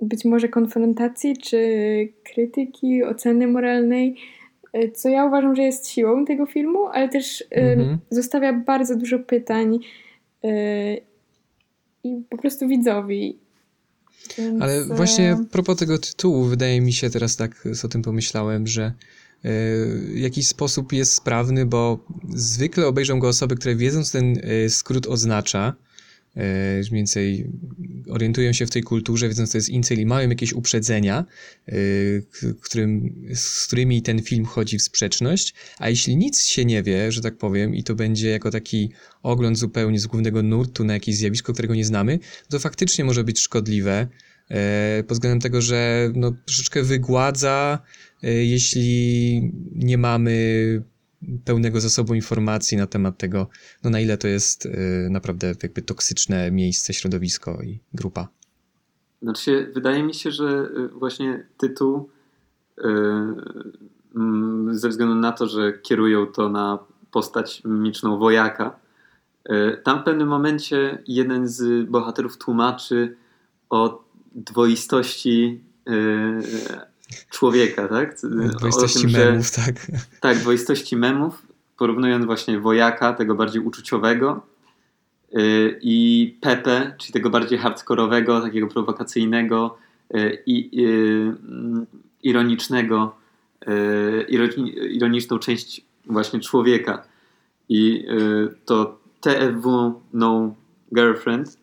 być 0.02 0.26
może 0.26 0.50
konfrontacji 0.50 1.38
czy 1.38 1.60
krytyki, 2.24 3.04
oceny 3.04 3.48
moralnej, 3.48 4.16
e, 4.74 4.92
co 4.92 5.10
ja 5.10 5.26
uważam, 5.26 5.56
że 5.56 5.62
jest 5.62 5.90
siłą 5.90 6.26
tego 6.26 6.46
filmu, 6.46 6.88
ale 6.88 7.10
też 7.10 7.44
mhm. 7.52 7.98
zostawia 8.10 8.54
bardzo 8.54 8.96
dużo 8.96 9.20
pytań 9.20 9.80
e, 10.44 10.98
i 12.04 12.24
po 12.30 12.38
prostu 12.38 12.68
widzowi. 12.68 13.38
Więc... 14.38 14.62
Ale 14.62 14.86
właśnie 14.86 15.32
a 15.32 15.52
propos 15.52 15.78
tego 15.78 15.98
tytułu, 15.98 16.44
wydaje 16.44 16.82
mi 16.82 16.94
się 16.94 17.10
teraz 17.10 17.36
tak 17.36 17.68
o 17.84 17.88
tym 17.88 18.02
pomyślałem, 18.02 18.68
że 18.68 18.94
w 20.14 20.18
jakiś 20.18 20.48
sposób 20.48 20.94
jest 20.94 21.14
sprawny, 21.14 21.66
bo 21.66 22.00
zwykle 22.30 22.88
obejrzą 22.88 23.20
go 23.20 23.28
osoby, 23.28 23.56
które 23.56 23.76
wiedzą, 23.76 24.04
co 24.04 24.12
ten 24.12 24.42
skrót 24.70 25.08
oznacza, 25.08 25.74
E, 25.74 25.89
mniej 26.36 26.92
więcej 26.92 27.52
orientują 28.10 28.54
się 28.54 28.66
w 28.66 28.70
tej 28.70 28.84
kulturze, 28.84 29.28
wiedzą, 29.28 29.48
co 29.48 29.58
jest 29.58 29.70
incel 29.70 30.00
i 30.00 30.06
mają 30.06 30.30
jakieś 30.30 30.54
uprzedzenia, 30.54 31.26
e, 31.68 31.74
którym, 32.62 33.16
z 33.34 33.68
którymi 33.68 34.02
ten 34.02 34.22
film 34.22 34.46
chodzi 34.46 34.78
w 34.78 34.82
sprzeczność, 34.82 35.54
a 35.78 35.90
jeśli 35.90 36.18
nic 36.18 36.44
się 36.44 36.66
nie 36.66 36.84
wie, 36.84 37.12
że 37.12 37.22
tak 37.22 37.38
powiem, 37.38 37.76
i 37.76 37.84
to 37.84 37.96
będzie 37.96 38.30
jako 38.30 38.52
taki 38.52 38.92
ogląd 39.24 39.58
zupełnie 39.58 40.00
z 40.00 40.08
głównego 40.08 40.44
nurtu 40.44 40.84
na 40.84 40.94
jakieś 40.94 41.16
zjawisko, 41.16 41.54
którego 41.54 41.76
nie 41.76 41.86
znamy, 41.86 42.20
to 42.50 42.60
faktycznie 42.60 43.06
może 43.06 43.24
być 43.24 43.40
szkodliwe, 43.40 44.08
e, 44.50 45.04
pod 45.08 45.18
względem 45.18 45.40
tego, 45.40 45.62
że 45.62 46.12
no, 46.16 46.32
troszeczkę 46.46 46.84
wygładza, 46.84 47.80
jeśli 48.24 49.42
nie 49.76 49.98
mamy 49.98 50.84
pełnego 51.46 51.82
zasobu 51.82 52.14
informacji 52.14 52.78
na 52.78 52.88
temat 52.88 53.18
tego, 53.18 53.48
no 53.84 53.90
na 53.90 54.00
ile 54.00 54.18
to 54.18 54.28
jest 54.28 54.66
y, 54.66 55.08
naprawdę 55.12 55.54
jakby 55.64 55.82
toksyczne 55.82 56.52
miejsce, 56.52 56.94
środowisko 56.94 57.62
i 57.64 57.80
grupa. 57.94 58.28
Znaczy, 59.22 59.72
wydaje 59.76 60.04
mi 60.04 60.14
się, 60.14 60.32
że 60.32 60.70
y, 60.78 60.88
właśnie 60.88 61.48
tytuł 61.58 62.10
y, 62.78 62.84
mm, 64.16 64.76
ze 64.78 64.90
względu 64.90 65.16
na 65.16 65.32
to, 65.32 65.48
że 65.48 65.74
kierują 65.74 66.28
to 66.28 66.50
na 66.50 66.80
postać 67.12 67.62
mimiczną 67.66 68.18
wojaka, 68.18 68.80
tam 69.84 70.02
w 70.02 70.04
pewnym 70.04 70.28
momencie 70.28 71.04
jeden 71.08 71.48
z 71.48 71.90
bohaterów 71.90 72.38
tłumaczy 72.38 73.16
o 73.70 74.04
dwoistości 74.36 75.64
człowieka, 77.30 77.88
tak? 77.88 78.16
Dwoistości 78.58 79.02
tym, 79.02 79.12
memów, 79.12 79.46
że, 79.46 79.52
tak. 79.66 79.76
Tak, 80.20 80.38
dwoistości 80.38 80.96
memów, 80.96 81.42
porównując 81.78 82.26
właśnie 82.26 82.60
wojaka, 82.60 83.14
tego 83.14 83.36
bardziej 83.36 83.62
uczuciowego 83.62 84.42
yy, 85.32 85.80
i 85.82 86.38
Pepe, 86.42 86.96
czyli 86.98 87.14
tego 87.14 87.30
bardziej 87.30 87.60
hardkorowego, 87.60 88.42
takiego 88.42 88.68
prowokacyjnego 88.68 89.78
yy, 90.14 90.44
i 90.46 90.82
yy, 90.82 91.36
ironicznego, 92.24 93.16
yy, 93.68 94.28
ironiczną 94.90 95.40
część 95.40 95.82
właśnie 96.06 96.40
człowieka. 96.40 97.04
I 97.70 98.06
yy, 98.08 98.56
to 98.66 99.00
TFW, 99.22 100.02
no, 100.14 100.56
girlfriend, 100.96 101.58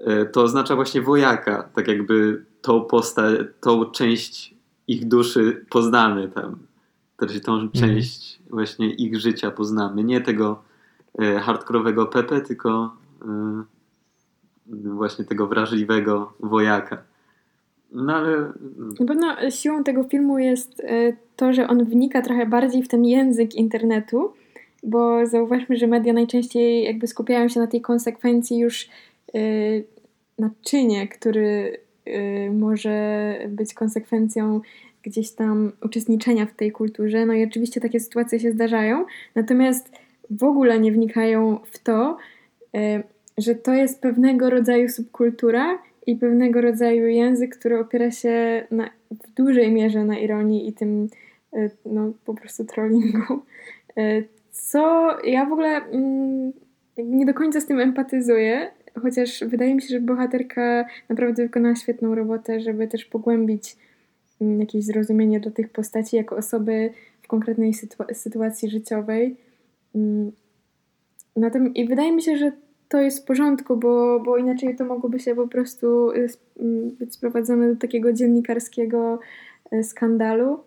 e, 0.00 0.26
to 0.26 0.42
oznacza 0.42 0.76
właśnie 0.76 1.02
wojaka, 1.02 1.68
tak 1.74 1.88
jakby 1.88 2.44
tą 2.62 2.80
postać, 2.84 3.40
tą 3.60 3.90
część 3.90 4.53
ich 4.88 5.08
duszy 5.08 5.66
poznamy 5.70 6.28
tam, 6.28 6.58
znaczy 7.18 7.40
tą 7.40 7.70
część 7.70 8.38
właśnie 8.50 8.90
ich 8.90 9.20
życia 9.20 9.50
poznamy, 9.50 10.04
nie 10.04 10.20
tego 10.20 10.62
e, 11.18 11.38
hardkorowego 11.38 12.06
Pepe, 12.06 12.40
tylko 12.40 12.96
e, 13.22 13.64
właśnie 14.66 15.24
tego 15.24 15.46
wrażliwego 15.46 16.32
wojaka. 16.40 17.02
No 17.92 18.16
ale 18.16 18.52
Na 19.00 19.06
pewno 19.06 19.50
siłą 19.50 19.84
tego 19.84 20.04
filmu 20.04 20.38
jest 20.38 20.80
e, 20.80 21.16
to, 21.36 21.52
że 21.52 21.68
on 21.68 21.84
wnika 21.84 22.22
trochę 22.22 22.46
bardziej 22.46 22.82
w 22.82 22.88
ten 22.88 23.04
język 23.04 23.54
internetu, 23.54 24.32
bo 24.82 25.26
zauważmy, 25.26 25.76
że 25.76 25.86
media 25.86 26.12
najczęściej 26.12 26.84
jakby 26.84 27.06
skupiają 27.06 27.48
się 27.48 27.60
na 27.60 27.66
tej 27.66 27.80
konsekwencji 27.80 28.58
już 28.58 28.88
e, 29.34 29.38
na 30.38 30.50
czynie, 30.62 31.08
który 31.08 31.78
e, 32.06 32.50
może 32.50 33.38
być 33.48 33.74
konsekwencją 33.74 34.60
gdzieś 35.02 35.30
tam 35.30 35.72
uczestniczenia 35.82 36.46
w 36.46 36.54
tej 36.54 36.72
kulturze. 36.72 37.26
No 37.26 37.32
i 37.32 37.44
oczywiście 37.44 37.80
takie 37.80 38.00
sytuacje 38.00 38.40
się 38.40 38.52
zdarzają, 38.52 39.04
natomiast 39.34 39.90
w 40.30 40.44
ogóle 40.44 40.80
nie 40.80 40.92
wnikają 40.92 41.58
w 41.64 41.78
to, 41.78 42.16
e, 42.74 43.02
że 43.38 43.54
to 43.54 43.74
jest 43.74 44.00
pewnego 44.00 44.50
rodzaju 44.50 44.88
subkultura 44.88 45.78
i 46.06 46.16
pewnego 46.16 46.60
rodzaju 46.60 47.06
język, 47.06 47.58
który 47.58 47.78
opiera 47.78 48.10
się 48.10 48.66
na, 48.70 48.90
w 49.10 49.30
dużej 49.30 49.72
mierze 49.72 50.04
na 50.04 50.18
ironii 50.18 50.68
i 50.68 50.72
tym 50.72 51.08
e, 51.52 51.70
no, 51.86 52.12
po 52.24 52.34
prostu 52.34 52.64
trollingu. 52.64 53.42
Co 54.52 55.08
ja 55.24 55.46
w 55.46 55.52
ogóle 55.52 55.76
mm, 55.76 56.52
nie 56.98 57.26
do 57.26 57.34
końca 57.34 57.60
z 57.60 57.66
tym 57.66 57.80
empatyzuję, 57.80 58.70
chociaż 59.02 59.44
wydaje 59.46 59.74
mi 59.74 59.82
się, 59.82 59.88
że 59.88 60.00
bohaterka 60.00 60.84
naprawdę 61.08 61.42
wykonała 61.42 61.76
świetną 61.76 62.14
robotę, 62.14 62.60
żeby 62.60 62.88
też 62.88 63.04
pogłębić 63.04 63.76
mm, 64.40 64.60
jakieś 64.60 64.84
zrozumienie 64.84 65.40
dla 65.40 65.50
tych 65.52 65.70
postaci 65.70 66.16
jako 66.16 66.36
osoby 66.36 66.90
w 67.22 67.28
konkretnej 67.28 67.72
sytua- 67.72 68.14
sytuacji 68.14 68.70
życiowej. 68.70 69.36
Mm, 69.94 70.32
Natomiast, 71.36 71.76
I 71.76 71.88
wydaje 71.88 72.12
mi 72.12 72.22
się, 72.22 72.36
że 72.36 72.52
to 72.88 73.00
jest 73.00 73.22
w 73.22 73.24
porządku, 73.24 73.76
bo, 73.76 74.20
bo 74.20 74.36
inaczej 74.36 74.76
to 74.76 74.84
mogłoby 74.84 75.18
się 75.18 75.34
po 75.34 75.48
prostu 75.48 76.10
y, 76.10 76.24
sp- 76.34 76.46
m, 76.60 76.90
być 76.90 77.14
sprowadzone 77.14 77.74
do 77.74 77.80
takiego 77.80 78.12
dziennikarskiego 78.12 79.18
y, 79.72 79.84
skandalu. 79.84 80.60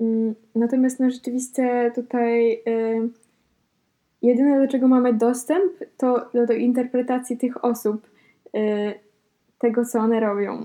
Mm, 0.00 0.34
Natomiast 0.54 1.00
no 1.00 1.10
rzeczywiście 1.10 1.92
tutaj 1.94 2.52
y, 2.52 3.08
jedyne 4.26 4.60
do 4.60 4.68
czego 4.68 4.88
mamy 4.88 5.12
dostęp 5.12 5.72
to 5.96 6.30
do, 6.34 6.46
do 6.46 6.52
interpretacji 6.52 7.36
tych 7.36 7.64
osób, 7.64 8.06
y, 8.56 8.94
tego 9.58 9.84
co 9.84 9.98
one 9.98 10.20
robią 10.20 10.64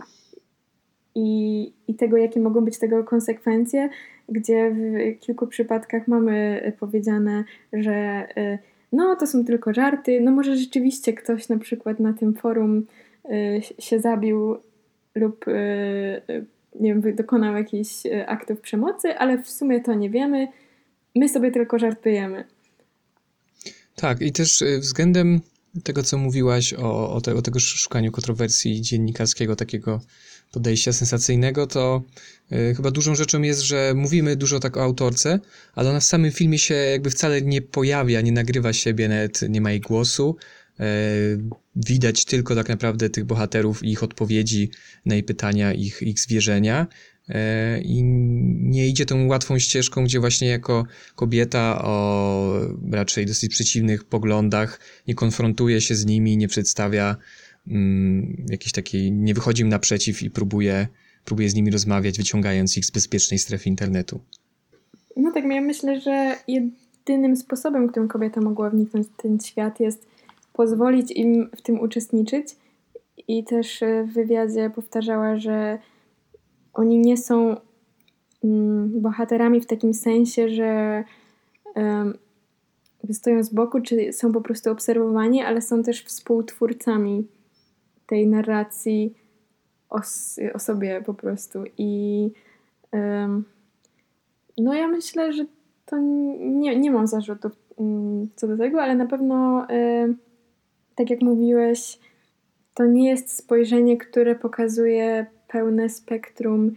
i, 1.15 1.73
i 1.87 1.95
tego 1.95 2.17
jakie 2.17 2.39
mogą 2.39 2.61
być 2.61 2.79
tego 2.79 3.03
konsekwencje, 3.03 3.89
gdzie 4.29 4.71
w 4.71 5.19
kilku 5.19 5.47
przypadkach 5.47 6.07
mamy 6.07 6.61
powiedziane, 6.79 7.43
że 7.73 8.27
y, 8.37 8.59
no 8.91 9.15
to 9.15 9.27
są 9.27 9.45
tylko 9.45 9.73
żarty, 9.73 10.21
no 10.21 10.31
może 10.31 10.55
rzeczywiście 10.55 11.13
ktoś 11.13 11.49
na 11.49 11.57
przykład 11.57 11.99
na 11.99 12.13
tym 12.13 12.33
forum 12.33 12.85
y, 13.25 13.61
się 13.79 13.99
zabił 13.99 14.57
lub 15.15 15.45
nie 16.79 16.95
wiem, 16.95 17.15
dokonał 17.15 17.55
jakichś 17.55 18.03
aktów 18.27 18.61
przemocy, 18.61 19.17
ale 19.17 19.37
w 19.37 19.49
sumie 19.49 19.81
to 19.81 19.93
nie 19.93 20.09
wiemy. 20.09 20.47
My 21.15 21.29
sobie 21.29 21.51
tylko 21.51 21.79
żartujemy. 21.79 22.43
Tak, 23.99 24.21
i 24.21 24.31
też 24.31 24.61
y, 24.61 24.79
względem 24.79 25.41
tego, 25.83 26.03
co 26.03 26.17
mówiłaś 26.17 26.73
o, 26.73 27.13
o, 27.13 27.21
te, 27.21 27.35
o 27.35 27.41
tego 27.41 27.59
szukaniu 27.59 28.11
kontrowersji 28.11 28.81
dziennikarskiego, 28.81 29.55
takiego 29.55 30.01
podejścia 30.51 30.93
sensacyjnego, 30.93 31.67
to 31.67 32.03
y, 32.51 32.75
chyba 32.75 32.91
dużą 32.91 33.15
rzeczą 33.15 33.41
jest, 33.41 33.61
że 33.61 33.93
mówimy 33.95 34.35
dużo 34.35 34.59
tak 34.59 34.77
o 34.77 34.83
autorce, 34.83 35.39
ale 35.73 35.89
ona 35.89 35.99
w 35.99 36.03
samym 36.03 36.31
filmie 36.31 36.59
się 36.59 36.73
jakby 36.73 37.09
wcale 37.09 37.41
nie 37.41 37.61
pojawia, 37.61 38.21
nie 38.21 38.31
nagrywa 38.31 38.73
siebie, 38.73 39.09
nawet 39.09 39.41
nie 39.49 39.61
ma 39.61 39.71
jej 39.71 39.81
głosu. 39.81 40.37
E, 40.79 40.85
widać 41.75 42.25
tylko 42.25 42.55
tak 42.55 42.69
naprawdę 42.69 43.09
tych 43.09 43.25
bohaterów 43.25 43.83
i 43.83 43.91
ich 43.91 44.03
odpowiedzi 44.03 44.71
na 45.05 45.15
jej 45.15 45.23
pytania, 45.23 45.73
ich, 45.73 46.01
ich 46.01 46.19
zwierzenia. 46.19 46.87
I 47.83 48.03
nie 48.03 48.87
idzie 48.87 49.05
tą 49.05 49.27
łatwą 49.27 49.59
ścieżką, 49.59 50.03
gdzie 50.03 50.19
właśnie 50.19 50.47
jako 50.47 50.85
kobieta 51.15 51.81
o 51.83 52.53
raczej 52.91 53.25
dosyć 53.25 53.51
przeciwnych 53.51 54.03
poglądach 54.03 54.79
nie 55.07 55.15
konfrontuje 55.15 55.81
się 55.81 55.95
z 55.95 56.05
nimi, 56.05 56.37
nie 56.37 56.47
przedstawia 56.47 57.15
mm, 57.67 58.45
jakiejś 58.49 58.71
takiej, 58.71 59.11
nie 59.11 59.33
wychodzi 59.33 59.61
im 59.61 59.69
naprzeciw 59.69 60.23
i 60.23 60.29
próbuje, 60.29 60.87
próbuje 61.25 61.49
z 61.49 61.55
nimi 61.55 61.71
rozmawiać, 61.71 62.17
wyciągając 62.17 62.77
ich 62.77 62.85
z 62.85 62.91
bezpiecznej 62.91 63.39
strefy 63.39 63.69
internetu. 63.69 64.19
No 65.15 65.31
tak, 65.31 65.43
ja 65.45 65.61
myślę, 65.61 66.01
że 66.01 66.35
jedynym 66.47 67.35
sposobem, 67.35 67.87
którym 67.87 68.07
kobieta 68.07 68.41
mogła 68.41 68.69
wniknąć 68.69 69.07
w 69.07 69.21
ten 69.21 69.39
świat 69.39 69.79
jest 69.79 70.07
pozwolić 70.53 71.11
im 71.11 71.49
w 71.57 71.61
tym 71.61 71.79
uczestniczyć 71.79 72.55
i 73.27 73.43
też 73.43 73.83
e, 73.83 74.03
w 74.03 74.13
wywiadzie 74.13 74.69
powtarzała, 74.75 75.37
że 75.37 75.79
oni 76.73 76.99
nie 76.99 77.17
są 77.17 77.55
mm, 78.43 79.01
bohaterami 79.01 79.61
w 79.61 79.65
takim 79.65 79.93
sensie, 79.93 80.49
że 80.49 81.03
stoją 83.11 83.43
z 83.43 83.53
boku, 83.53 83.81
czy 83.81 84.13
są 84.13 84.31
po 84.31 84.41
prostu 84.41 84.71
obserwowani, 84.71 85.41
ale 85.41 85.61
są 85.61 85.83
też 85.83 86.03
współtwórcami 86.03 87.27
tej 88.07 88.27
narracji 88.27 89.13
o, 89.89 89.99
o 90.53 90.59
sobie 90.59 91.01
po 91.05 91.13
prostu. 91.13 91.63
I 91.77 92.31
no 94.57 94.73
ja 94.73 94.87
myślę, 94.87 95.33
że 95.33 95.45
to 95.85 95.97
nie, 96.39 96.79
nie 96.79 96.91
mam 96.91 97.07
zarzutów 97.07 97.51
mm, 97.79 98.29
co 98.35 98.47
do 98.47 98.57
tego, 98.57 98.81
ale 98.81 98.95
na 98.95 99.05
pewno 99.05 99.67
tak 100.95 101.09
jak 101.09 101.21
mówiłeś, 101.21 101.99
to 102.73 102.85
nie 102.85 103.09
jest 103.09 103.37
spojrzenie, 103.37 103.97
które 103.97 104.35
pokazuje 104.35 105.25
pełne 105.51 105.89
spektrum 105.89 106.75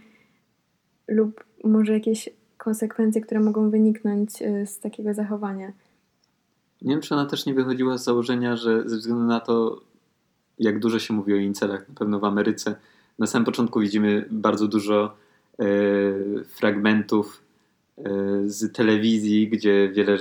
lub 1.07 1.43
może 1.63 1.93
jakieś 1.93 2.29
konsekwencje, 2.57 3.21
które 3.21 3.39
mogą 3.39 3.69
wyniknąć 3.69 4.41
e, 4.41 4.65
z 4.65 4.79
takiego 4.79 5.13
zachowania. 5.13 5.71
Nie 6.81 6.91
wiem, 6.91 7.01
czy 7.01 7.13
ona 7.13 7.25
też 7.25 7.45
nie 7.45 7.53
wychodziła 7.53 7.97
z 7.97 8.03
założenia, 8.03 8.55
że 8.55 8.89
ze 8.89 8.97
względu 8.97 9.23
na 9.23 9.39
to, 9.39 9.81
jak 10.59 10.79
dużo 10.79 10.99
się 10.99 11.13
mówi 11.13 11.33
o 11.33 11.37
incelach, 11.37 11.89
na 11.89 11.95
pewno 11.95 12.19
w 12.19 12.23
Ameryce, 12.23 12.75
na 13.19 13.27
samym 13.27 13.45
początku 13.45 13.79
widzimy 13.79 14.25
bardzo 14.31 14.67
dużo 14.67 15.15
e, 15.59 15.65
fragmentów 16.45 17.43
e, 17.97 18.03
z 18.45 18.73
telewizji, 18.73 19.49
gdzie 19.49 19.91
wiele, 19.93 20.17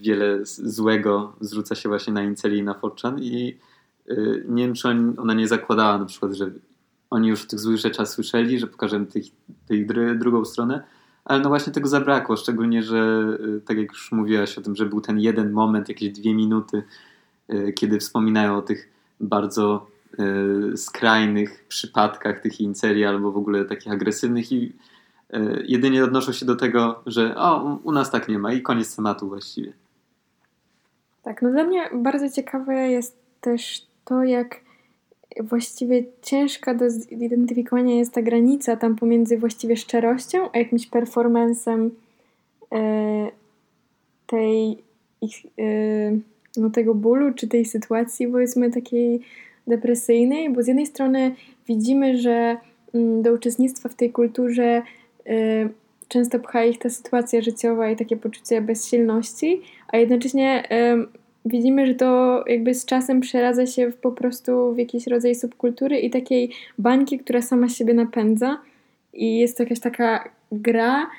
wiele 0.00 0.38
złego 0.44 1.36
zrzuca 1.40 1.74
się 1.74 1.88
właśnie 1.88 2.12
na 2.12 2.22
inceli 2.22 2.58
i 2.58 2.62
na 2.62 2.74
Forchan 2.74 3.18
i 3.22 3.56
e, 4.08 4.14
nie 4.48 4.64
wiem, 4.64 4.74
czy 4.74 4.88
on, 4.88 5.14
ona 5.18 5.34
nie 5.34 5.48
zakładała 5.48 5.98
na 5.98 6.04
przykład, 6.04 6.32
że 6.32 6.50
oni 7.10 7.28
już 7.28 7.44
o 7.44 7.48
tych 7.48 7.60
złych 7.60 7.76
rzeczach 7.76 8.08
słyszeli, 8.08 8.58
że 8.58 8.66
pokażemy 8.66 9.06
tej 9.68 9.86
dru- 9.86 10.18
drugą 10.18 10.44
stronę, 10.44 10.82
ale 11.24 11.40
no 11.40 11.48
właśnie 11.48 11.72
tego 11.72 11.88
zabrakło, 11.88 12.36
szczególnie, 12.36 12.82
że 12.82 13.28
y, 13.56 13.60
tak 13.60 13.78
jak 13.78 13.88
już 13.88 14.12
mówiłaś 14.12 14.58
o 14.58 14.62
tym, 14.62 14.76
że 14.76 14.86
był 14.86 15.00
ten 15.00 15.18
jeden 15.20 15.52
moment, 15.52 15.88
jakieś 15.88 16.12
dwie 16.12 16.34
minuty, 16.34 16.82
y, 17.52 17.72
kiedy 17.72 17.98
wspominają 17.98 18.56
o 18.56 18.62
tych 18.62 18.88
bardzo 19.20 19.86
y, 20.72 20.76
skrajnych 20.76 21.64
przypadkach 21.68 22.40
tych 22.40 22.60
inceli 22.60 23.04
albo 23.04 23.32
w 23.32 23.36
ogóle 23.36 23.64
takich 23.64 23.92
agresywnych 23.92 24.52
i 24.52 24.72
jedynie 25.64 26.04
odnoszą 26.04 26.32
się 26.32 26.46
do 26.46 26.56
tego, 26.56 27.02
że 27.06 27.36
o, 27.36 27.78
u 27.84 27.92
nas 27.92 28.10
tak 28.10 28.28
nie 28.28 28.38
ma 28.38 28.52
i 28.52 28.62
koniec 28.62 28.96
tematu 28.96 29.28
właściwie. 29.28 29.72
Tak, 31.22 31.42
no 31.42 31.50
dla 31.50 31.64
mnie 31.64 31.90
bardzo 31.94 32.30
ciekawe 32.30 32.88
jest 32.88 33.18
też 33.40 33.86
to, 34.04 34.24
jak 34.24 34.60
właściwie 35.40 36.04
ciężka 36.22 36.74
do 36.74 36.90
zidentyfikowania 36.90 37.94
jest 37.94 38.12
ta 38.12 38.22
granica 38.22 38.76
tam 38.76 38.96
pomiędzy 38.96 39.38
właściwie 39.38 39.76
szczerością 39.76 40.38
a 40.52 40.58
jakimś 40.58 40.86
performancem 40.86 41.90
e, 42.72 43.28
tej 44.26 44.78
e, 45.58 46.18
no 46.56 46.70
tego 46.70 46.94
bólu, 46.94 47.34
czy 47.34 47.48
tej 47.48 47.64
sytuacji 47.64 48.28
powiedzmy 48.28 48.70
takiej 48.70 49.20
depresyjnej, 49.66 50.50
bo 50.50 50.62
z 50.62 50.66
jednej 50.66 50.86
strony 50.86 51.34
widzimy, 51.68 52.18
że 52.18 52.56
mm, 52.94 53.22
do 53.22 53.32
uczestnictwa 53.32 53.88
w 53.88 53.94
tej 53.94 54.12
kulturze 54.12 54.82
e, 55.26 55.68
często 56.08 56.38
pcha 56.38 56.64
ich 56.64 56.78
ta 56.78 56.90
sytuacja 56.90 57.40
życiowa 57.40 57.90
i 57.90 57.96
takie 57.96 58.16
poczucie 58.16 58.60
bezsilności, 58.60 59.62
a 59.88 59.96
jednocześnie 59.96 60.68
widzimy, 61.44 61.86
że 61.86 61.94
to 61.94 62.44
jakby 62.46 62.74
z 62.74 62.84
czasem 62.84 63.20
przeradza 63.20 63.66
się 63.66 63.90
w 63.90 63.96
po 63.96 64.12
prostu 64.12 64.74
w 64.74 64.78
jakiś 64.78 65.06
rodzaj 65.06 65.34
subkultury 65.34 65.98
i 65.98 66.10
takiej 66.10 66.50
bańki, 66.78 67.18
która 67.18 67.42
sama 67.42 67.68
siebie 67.68 67.94
napędza 67.94 68.58
i 69.12 69.38
jest 69.38 69.56
to 69.56 69.62
jakaś 69.62 69.80
taka 69.80 70.28
gra, 70.52 71.10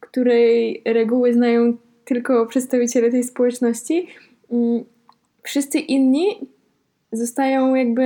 której 0.00 0.82
reguły 0.84 1.32
znają 1.32 1.76
tylko 2.04 2.46
przedstawiciele 2.46 3.10
tej 3.10 3.24
społeczności. 3.24 4.06
Mm, 4.52 4.84
Wszyscy 5.46 5.78
inni 5.78 6.26
zostają 7.12 7.74
jakby 7.74 8.04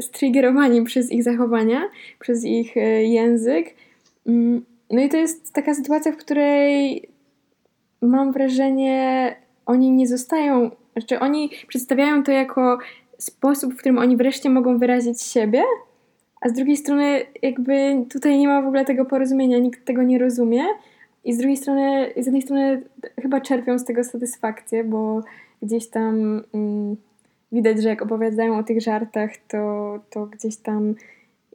striggerowani 0.00 0.82
przez 0.82 1.12
ich 1.12 1.22
zachowania, 1.22 1.82
przez 2.18 2.44
ich 2.44 2.76
e, 2.76 3.04
język. 3.04 3.74
Mm, 4.26 4.64
no 4.90 5.00
i 5.00 5.08
to 5.08 5.16
jest 5.16 5.52
taka 5.52 5.74
sytuacja, 5.74 6.12
w 6.12 6.16
której 6.16 7.02
mam 8.02 8.32
wrażenie, 8.32 9.36
oni 9.66 9.90
nie 9.90 10.06
zostają, 10.06 10.70
znaczy 11.00 11.20
oni 11.20 11.50
przedstawiają 11.68 12.22
to 12.22 12.32
jako 12.32 12.78
sposób, 13.18 13.74
w 13.74 13.76
którym 13.76 13.98
oni 13.98 14.16
wreszcie 14.16 14.50
mogą 14.50 14.78
wyrazić 14.78 15.22
siebie, 15.22 15.62
a 16.40 16.48
z 16.48 16.52
drugiej 16.52 16.76
strony 16.76 17.26
jakby 17.42 18.04
tutaj 18.10 18.38
nie 18.38 18.48
ma 18.48 18.62
w 18.62 18.66
ogóle 18.66 18.84
tego 18.84 19.04
porozumienia, 19.04 19.58
nikt 19.58 19.84
tego 19.84 20.02
nie 20.02 20.18
rozumie. 20.18 20.64
I 21.24 21.32
z 21.32 21.38
drugiej 21.38 21.56
strony, 21.56 22.12
z 22.16 22.26
jednej 22.26 22.42
strony 22.42 22.82
chyba 23.22 23.40
czerpią 23.40 23.78
z 23.78 23.84
tego 23.84 24.04
satysfakcję, 24.04 24.84
bo 24.84 25.22
gdzieś 25.62 25.88
tam 25.88 26.42
mm, 26.54 26.96
widać, 27.52 27.82
że 27.82 27.88
jak 27.88 28.02
opowiadają 28.02 28.58
o 28.58 28.62
tych 28.62 28.80
żartach, 28.80 29.30
to, 29.48 29.98
to 30.10 30.26
gdzieś 30.26 30.56
tam 30.56 30.94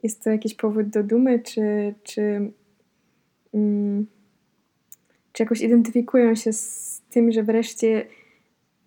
jest 0.02 0.24
to 0.24 0.30
jakiś 0.30 0.54
powód 0.54 0.88
do 0.88 1.02
dumy, 1.02 1.38
czy, 1.38 1.94
czy, 2.02 2.50
mm, 3.54 4.06
czy 5.32 5.42
jakoś 5.42 5.60
identyfikują 5.60 6.34
się 6.34 6.52
z 6.52 7.02
tym, 7.10 7.32
że 7.32 7.42
wreszcie 7.42 8.06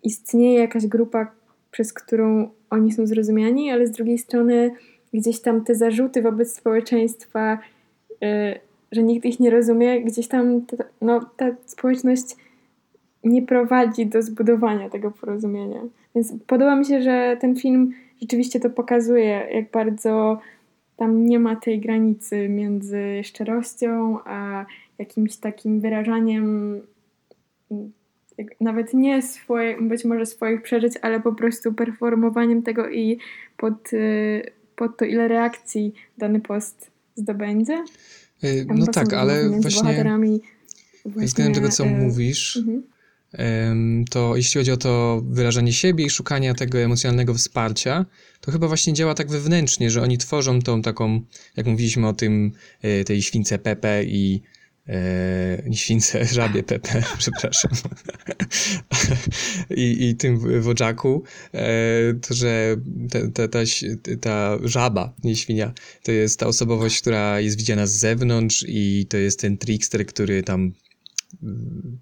istnieje 0.02 0.60
jakaś 0.60 0.86
grupa, 0.86 1.26
przez 1.70 1.92
którą 1.92 2.48
oni 2.70 2.92
są 2.92 3.06
zrozumiani, 3.06 3.70
ale 3.70 3.86
z 3.86 3.90
drugiej 3.90 4.18
strony 4.18 4.70
gdzieś 5.14 5.40
tam 5.40 5.64
te 5.64 5.74
zarzuty 5.74 6.22
wobec 6.22 6.54
społeczeństwa, 6.54 7.58
y, 8.24 8.60
że 8.92 9.02
nikt 9.02 9.26
ich 9.26 9.40
nie 9.40 9.50
rozumie, 9.50 10.00
gdzieś 10.00 10.28
tam 10.28 10.62
ta, 10.66 10.84
no, 11.00 11.20
ta 11.36 11.46
społeczność 11.66 12.36
nie 13.24 13.42
prowadzi 13.42 14.06
do 14.06 14.22
zbudowania 14.22 14.90
tego 14.90 15.10
porozumienia. 15.10 15.80
Więc 16.14 16.32
podoba 16.46 16.76
mi 16.76 16.84
się, 16.84 17.02
że 17.02 17.36
ten 17.40 17.56
film 17.56 17.92
rzeczywiście 18.20 18.60
to 18.60 18.70
pokazuje, 18.70 19.48
jak 19.52 19.70
bardzo 19.70 20.38
tam 20.96 21.26
nie 21.26 21.38
ma 21.38 21.56
tej 21.56 21.80
granicy 21.80 22.48
między 22.48 23.20
szczerością 23.24 24.18
a 24.24 24.66
jakimś 24.98 25.36
takim 25.36 25.80
wyrażaniem 25.80 26.80
nawet 28.60 28.94
nie 28.94 29.22
swoje, 29.22 29.82
być 29.82 30.04
może 30.04 30.26
swoich 30.26 30.62
przeżyć, 30.62 30.92
ale 31.02 31.20
po 31.20 31.32
prostu 31.32 31.72
performowaniem 31.72 32.62
tego 32.62 32.90
i 32.90 33.18
pod, 33.56 33.92
y, 33.92 34.42
pod 34.76 34.96
to, 34.96 35.04
ile 35.04 35.28
reakcji 35.28 35.94
dany 36.18 36.40
post 36.40 36.90
zdobędzie. 37.16 37.84
Y, 38.44 38.66
no 38.74 38.86
tak, 38.86 39.12
ale 39.12 39.50
właśnie, 39.50 40.04
właśnie 41.04 41.26
względem 41.26 41.54
tego, 41.54 41.68
co 41.68 41.84
y 41.84 41.90
mówisz, 41.90 42.56
mhm 42.56 42.82
to 44.10 44.36
jeśli 44.36 44.58
chodzi 44.60 44.72
o 44.72 44.76
to 44.76 45.22
wyrażanie 45.30 45.72
siebie 45.72 46.04
i 46.04 46.10
szukania 46.10 46.54
tego 46.54 46.78
emocjonalnego 46.78 47.34
wsparcia, 47.34 48.06
to 48.40 48.52
chyba 48.52 48.68
właśnie 48.68 48.92
działa 48.92 49.14
tak 49.14 49.30
wewnętrznie, 49.30 49.90
że 49.90 50.02
oni 50.02 50.18
tworzą 50.18 50.62
tą 50.62 50.82
taką, 50.82 51.20
jak 51.56 51.66
mówiliśmy 51.66 52.08
o 52.08 52.12
tym, 52.12 52.52
tej 53.06 53.22
śwince 53.22 53.58
Pepe 53.58 54.04
i 54.04 54.42
e, 54.88 55.62
nie 55.66 55.76
śwince, 55.76 56.24
żabie 56.38 56.62
Pepe, 56.62 57.02
przepraszam, 57.18 57.70
I, 59.70 60.08
i 60.08 60.16
tym 60.16 60.62
wodżaku, 60.62 61.22
e, 61.54 61.68
to 62.14 62.34
że 62.34 62.76
ta, 63.10 63.18
ta, 63.34 63.48
ta, 63.48 63.58
ta 64.20 64.58
żaba, 64.64 65.14
nie 65.24 65.36
świnia, 65.36 65.72
to 66.02 66.12
jest 66.12 66.40
ta 66.40 66.46
osobowość, 66.46 67.00
która 67.00 67.40
jest 67.40 67.58
widziana 67.58 67.86
z 67.86 67.92
zewnątrz 67.92 68.64
i 68.68 69.06
to 69.08 69.16
jest 69.16 69.40
ten 69.40 69.58
trickster, 69.58 70.06
który 70.06 70.42
tam 70.42 70.72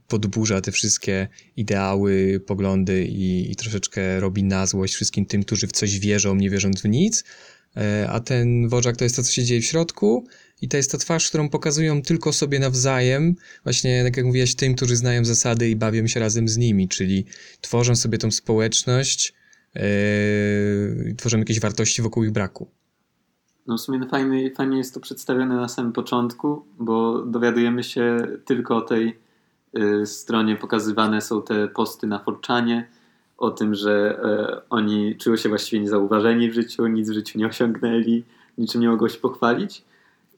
podburza 0.08 0.60
te 0.60 0.72
wszystkie 0.72 1.28
ideały, 1.56 2.40
poglądy 2.46 3.04
i, 3.04 3.50
i, 3.52 3.56
troszeczkę 3.56 4.20
robi 4.20 4.44
na 4.44 4.66
złość 4.66 4.94
wszystkim 4.94 5.26
tym, 5.26 5.42
którzy 5.42 5.66
w 5.66 5.72
coś 5.72 5.98
wierzą, 5.98 6.34
nie 6.34 6.50
wierząc 6.50 6.82
w 6.82 6.88
nic. 6.88 7.24
E, 7.76 8.08
a 8.10 8.20
ten 8.20 8.68
wożak 8.68 8.96
to 8.96 9.04
jest 9.04 9.16
to, 9.16 9.22
co 9.22 9.32
się 9.32 9.44
dzieje 9.44 9.60
w 9.60 9.64
środku 9.64 10.26
i 10.62 10.68
to 10.68 10.76
jest 10.76 10.92
ta 10.92 10.98
twarz, 10.98 11.28
którą 11.28 11.48
pokazują 11.48 12.02
tylko 12.02 12.32
sobie 12.32 12.58
nawzajem, 12.58 13.34
właśnie 13.64 14.04
tak 14.04 14.16
jak 14.16 14.26
mówiłaś, 14.26 14.54
tym, 14.54 14.74
którzy 14.74 14.96
znają 14.96 15.24
zasady 15.24 15.70
i 15.70 15.76
bawią 15.76 16.06
się 16.06 16.20
razem 16.20 16.48
z 16.48 16.56
nimi, 16.56 16.88
czyli 16.88 17.24
tworzą 17.60 17.96
sobie 17.96 18.18
tą 18.18 18.30
społeczność, 18.30 19.34
yy, 19.74 21.14
tworzą 21.16 21.38
jakieś 21.38 21.60
wartości 21.60 22.02
wokół 22.02 22.24
ich 22.24 22.30
braku. 22.30 22.68
No 23.66 23.76
w 23.76 23.80
sumie 23.80 24.08
fajnie, 24.08 24.54
fajnie 24.54 24.78
jest 24.78 24.94
to 24.94 25.00
przedstawione 25.00 25.56
na 25.56 25.68
samym 25.68 25.92
początku, 25.92 26.66
bo 26.78 27.22
dowiadujemy 27.22 27.82
się 27.82 28.16
tylko 28.44 28.76
o 28.76 28.80
tej 28.80 29.18
y, 29.78 30.06
stronie, 30.06 30.56
pokazywane 30.56 31.20
są 31.20 31.42
te 31.42 31.68
posty 31.68 32.06
na 32.06 32.18
Forczanie, 32.18 32.88
o 33.38 33.50
tym, 33.50 33.74
że 33.74 34.20
y, 34.58 34.68
oni 34.70 35.16
czują 35.16 35.36
się 35.36 35.48
właściwie 35.48 35.82
niezauważeni 35.82 36.50
w 36.50 36.54
życiu, 36.54 36.86
nic 36.86 37.10
w 37.10 37.14
życiu 37.14 37.38
nie 37.38 37.46
osiągnęli, 37.46 38.24
niczym 38.58 38.80
nie 38.80 38.88
mogą 38.88 39.08
się 39.08 39.18
pochwalić. 39.18 39.84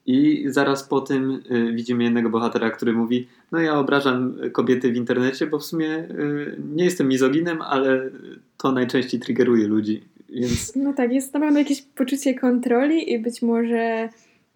I 0.07 0.45
zaraz 0.49 0.85
po 0.85 1.01
tym 1.01 1.43
y, 1.51 1.73
widzimy 1.73 2.05
jednego 2.05 2.31
bohatera, 2.31 2.71
który 2.71 2.93
mówi: 2.93 3.29
No, 3.53 3.61
ja 3.61 3.79
obrażam 3.79 4.35
kobiety 4.53 4.93
w 4.93 4.97
internecie, 4.97 5.47
bo 5.47 5.59
w 5.59 5.65
sumie 5.65 5.99
y, 5.99 6.57
nie 6.75 6.85
jestem 6.85 7.09
mizoginem, 7.09 7.63
ale 7.63 8.11
to 8.59 8.73
najczęściej 8.73 9.21
triggeruje 9.21 9.67
ludzi. 9.67 10.03
Więc... 10.29 10.73
No 10.85 10.93
tak, 10.93 11.13
jest 11.13 11.35
na 11.35 11.41
pewno 11.41 11.59
jakieś 11.59 11.83
poczucie 11.83 12.35
kontroli 12.35 13.13
i 13.13 13.19
być 13.19 13.43
może 13.43 14.09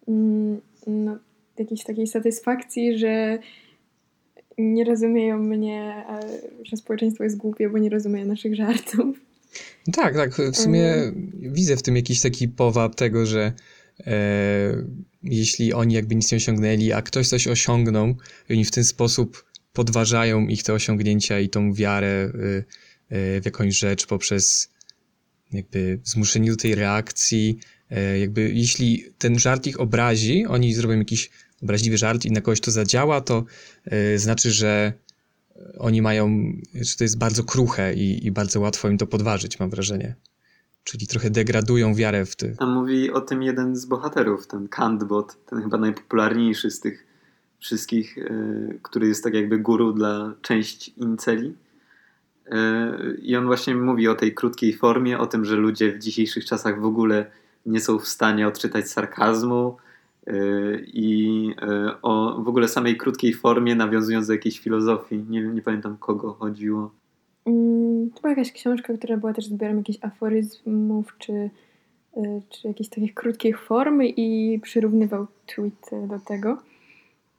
mm, 0.07 0.61
no, 0.87 1.17
jakiejś 1.59 1.83
takiej 1.83 2.07
satysfakcji, 2.07 2.97
że 2.97 3.39
nie 4.57 4.83
rozumieją 4.83 5.39
mnie, 5.39 6.05
że 6.63 6.77
społeczeństwo 6.77 7.23
jest 7.23 7.37
głupie, 7.37 7.69
bo 7.69 7.77
nie 7.77 7.89
rozumie 7.89 8.25
naszych 8.25 8.55
żartów. 8.55 9.19
Tak, 9.93 10.15
tak. 10.15 10.33
W 10.35 10.57
sumie 10.57 10.93
um. 11.05 11.31
widzę 11.35 11.77
w 11.77 11.83
tym 11.83 11.95
jakiś 11.95 12.21
taki 12.21 12.47
powab 12.47 12.95
tego, 12.95 13.25
że 13.25 13.53
e, 14.07 14.83
jeśli 15.23 15.73
oni 15.73 15.93
jakby 15.93 16.15
nic 16.15 16.31
nie 16.31 16.35
osiągnęli, 16.35 16.91
a 16.91 17.01
ktoś 17.01 17.27
coś 17.27 17.47
osiągnął 17.47 18.15
i 18.49 18.53
oni 18.53 18.65
w 18.65 18.71
ten 18.71 18.83
sposób 18.83 19.45
podważają 19.73 20.47
ich 20.47 20.63
te 20.63 20.73
osiągnięcia 20.73 21.39
i 21.39 21.49
tą 21.49 21.73
wiarę 21.73 22.31
y, 22.35 22.63
y, 23.15 23.41
w 23.41 23.45
jakąś 23.45 23.77
rzecz 23.77 24.07
poprzez 24.07 24.73
jakby 25.51 25.99
zmuszeni 26.03 26.49
do 26.49 26.55
tej 26.55 26.75
reakcji, 26.75 27.59
e, 27.89 28.19
jakby 28.19 28.51
jeśli 28.53 29.05
ten 29.17 29.39
żart 29.39 29.67
ich 29.67 29.79
obrazi, 29.79 30.45
oni 30.45 30.73
zrobią 30.73 30.97
jakiś 30.97 31.29
obraźliwy 31.63 31.97
żart 31.97 32.25
i 32.25 32.31
na 32.31 32.41
kogoś 32.41 32.61
to 32.61 32.71
zadziała, 32.71 33.21
to 33.21 33.43
e, 33.85 34.17
znaczy, 34.17 34.51
że 34.51 34.93
oni 35.79 36.01
mają, 36.01 36.53
że 36.73 36.95
to 36.97 37.03
jest 37.03 37.17
bardzo 37.17 37.43
kruche 37.43 37.93
i, 37.93 38.27
i 38.27 38.31
bardzo 38.31 38.59
łatwo 38.59 38.89
im 38.89 38.97
to 38.97 39.07
podważyć, 39.07 39.59
mam 39.59 39.69
wrażenie. 39.69 40.15
Czyli 40.83 41.07
trochę 41.07 41.29
degradują 41.29 41.95
wiarę 41.95 42.25
w 42.25 42.35
ty. 42.35 42.55
Tam 42.59 42.73
mówi 42.73 43.11
o 43.11 43.21
tym 43.21 43.43
jeden 43.43 43.75
z 43.75 43.85
bohaterów, 43.85 44.47
ten 44.47 44.67
Kantbot, 44.67 45.45
ten 45.45 45.61
chyba 45.61 45.77
najpopularniejszy 45.77 46.71
z 46.71 46.79
tych 46.79 47.07
wszystkich, 47.59 48.17
e, 48.17 48.29
który 48.81 49.07
jest 49.07 49.23
tak 49.23 49.33
jakby 49.33 49.59
guru 49.59 49.93
dla 49.93 50.33
części 50.41 50.93
inceli 50.97 51.55
i 53.21 53.35
on 53.35 53.45
właśnie 53.45 53.75
mówi 53.75 54.07
o 54.07 54.15
tej 54.15 54.33
krótkiej 54.33 54.73
formie, 54.73 55.19
o 55.19 55.27
tym, 55.27 55.45
że 55.45 55.55
ludzie 55.55 55.91
w 55.91 55.99
dzisiejszych 55.99 56.45
czasach 56.45 56.81
w 56.81 56.85
ogóle 56.85 57.31
nie 57.65 57.79
są 57.79 57.99
w 57.99 58.07
stanie 58.07 58.47
odczytać 58.47 58.89
sarkazmu 58.89 59.77
y, 59.77 59.92
i 60.93 61.49
y, 61.61 62.01
o 62.01 62.41
w 62.43 62.47
ogóle 62.47 62.67
samej 62.67 62.97
krótkiej 62.97 63.33
formie, 63.33 63.75
nawiązując 63.75 64.27
do 64.27 64.33
jakiejś 64.33 64.59
filozofii. 64.59 65.25
Nie, 65.29 65.41
nie 65.41 65.61
pamiętam 65.61 65.97
kogo 65.97 66.33
chodziło. 66.33 66.91
Hmm, 67.45 68.09
to 68.09 68.21
była 68.21 68.29
jakaś 68.29 68.51
książka, 68.51 68.93
która 68.93 69.17
była 69.17 69.33
też 69.33 69.45
zbiorem 69.45 69.77
jakichś 69.77 69.99
aforyzmów 70.01 71.15
czy, 71.17 71.33
y, 71.33 72.41
czy 72.49 72.67
jakichś 72.67 72.89
takich 72.89 73.13
krótkich 73.13 73.59
form 73.59 74.01
i 74.03 74.59
przyrównywał 74.63 75.27
tweet 75.45 75.89
do 76.07 76.19
tego. 76.19 76.57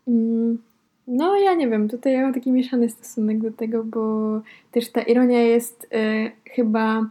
Hmm. 0.05 0.59
No, 1.07 1.37
ja 1.37 1.55
nie 1.55 1.69
wiem, 1.69 1.89
tutaj 1.89 2.13
ja 2.13 2.23
mam 2.23 2.35
taki 2.35 2.53
mieszany 2.53 2.89
stosunek 2.89 3.39
do 3.41 3.51
tego, 3.51 3.85
bo 3.85 4.41
też 4.73 4.91
ta 4.91 5.03
ironia 5.03 5.43
jest 5.43 5.85
y, 5.85 6.51
chyba 6.51 7.07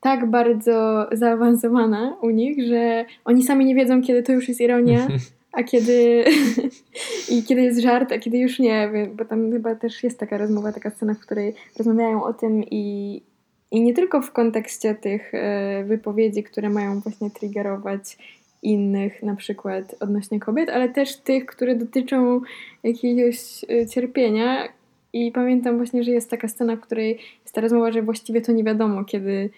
tak 0.00 0.30
bardzo 0.30 1.08
zaawansowana 1.12 2.16
u 2.22 2.30
nich, 2.30 2.66
że 2.66 3.04
oni 3.24 3.42
sami 3.42 3.64
nie 3.64 3.74
wiedzą, 3.74 4.02
kiedy 4.02 4.22
to 4.22 4.32
już 4.32 4.48
jest 4.48 4.60
ironia, 4.60 5.08
a 5.52 5.62
kiedy 5.62 6.24
i 7.32 7.42
kiedy 7.42 7.62
jest 7.62 7.80
żart, 7.80 8.12
a 8.12 8.18
kiedy 8.18 8.38
już 8.38 8.58
nie, 8.58 8.90
bo 9.14 9.24
tam 9.24 9.52
chyba 9.52 9.74
też 9.74 10.04
jest 10.04 10.18
taka 10.18 10.38
rozmowa, 10.38 10.72
taka 10.72 10.90
scena, 10.90 11.14
w 11.14 11.20
której 11.20 11.54
rozmawiają 11.78 12.24
o 12.24 12.32
tym 12.32 12.64
i, 12.70 13.22
i 13.70 13.80
nie 13.80 13.94
tylko 13.94 14.22
w 14.22 14.32
kontekście 14.32 14.94
tych 14.94 15.34
y, 15.34 15.84
wypowiedzi, 15.84 16.42
które 16.42 16.70
mają 16.70 17.00
właśnie 17.00 17.30
triggerować 17.30 18.16
innych, 18.62 19.22
na 19.22 19.36
przykład 19.36 19.94
odnośnie 20.00 20.40
kobiet, 20.40 20.68
ale 20.68 20.88
też 20.88 21.16
tych, 21.16 21.46
które 21.46 21.74
dotyczą 21.74 22.40
jakiegoś 22.82 23.64
e, 23.68 23.86
cierpienia. 23.86 24.68
I 25.12 25.32
pamiętam 25.32 25.76
właśnie, 25.76 26.04
że 26.04 26.10
jest 26.10 26.30
taka 26.30 26.48
scena, 26.48 26.76
w 26.76 26.80
której 26.80 27.18
jest 27.42 27.54
ta 27.54 27.60
rozmowa, 27.60 27.92
że 27.92 28.02
właściwie 28.02 28.40
to 28.40 28.52
nie 28.52 28.64
wiadomo, 28.64 29.04
kiedy 29.04 29.50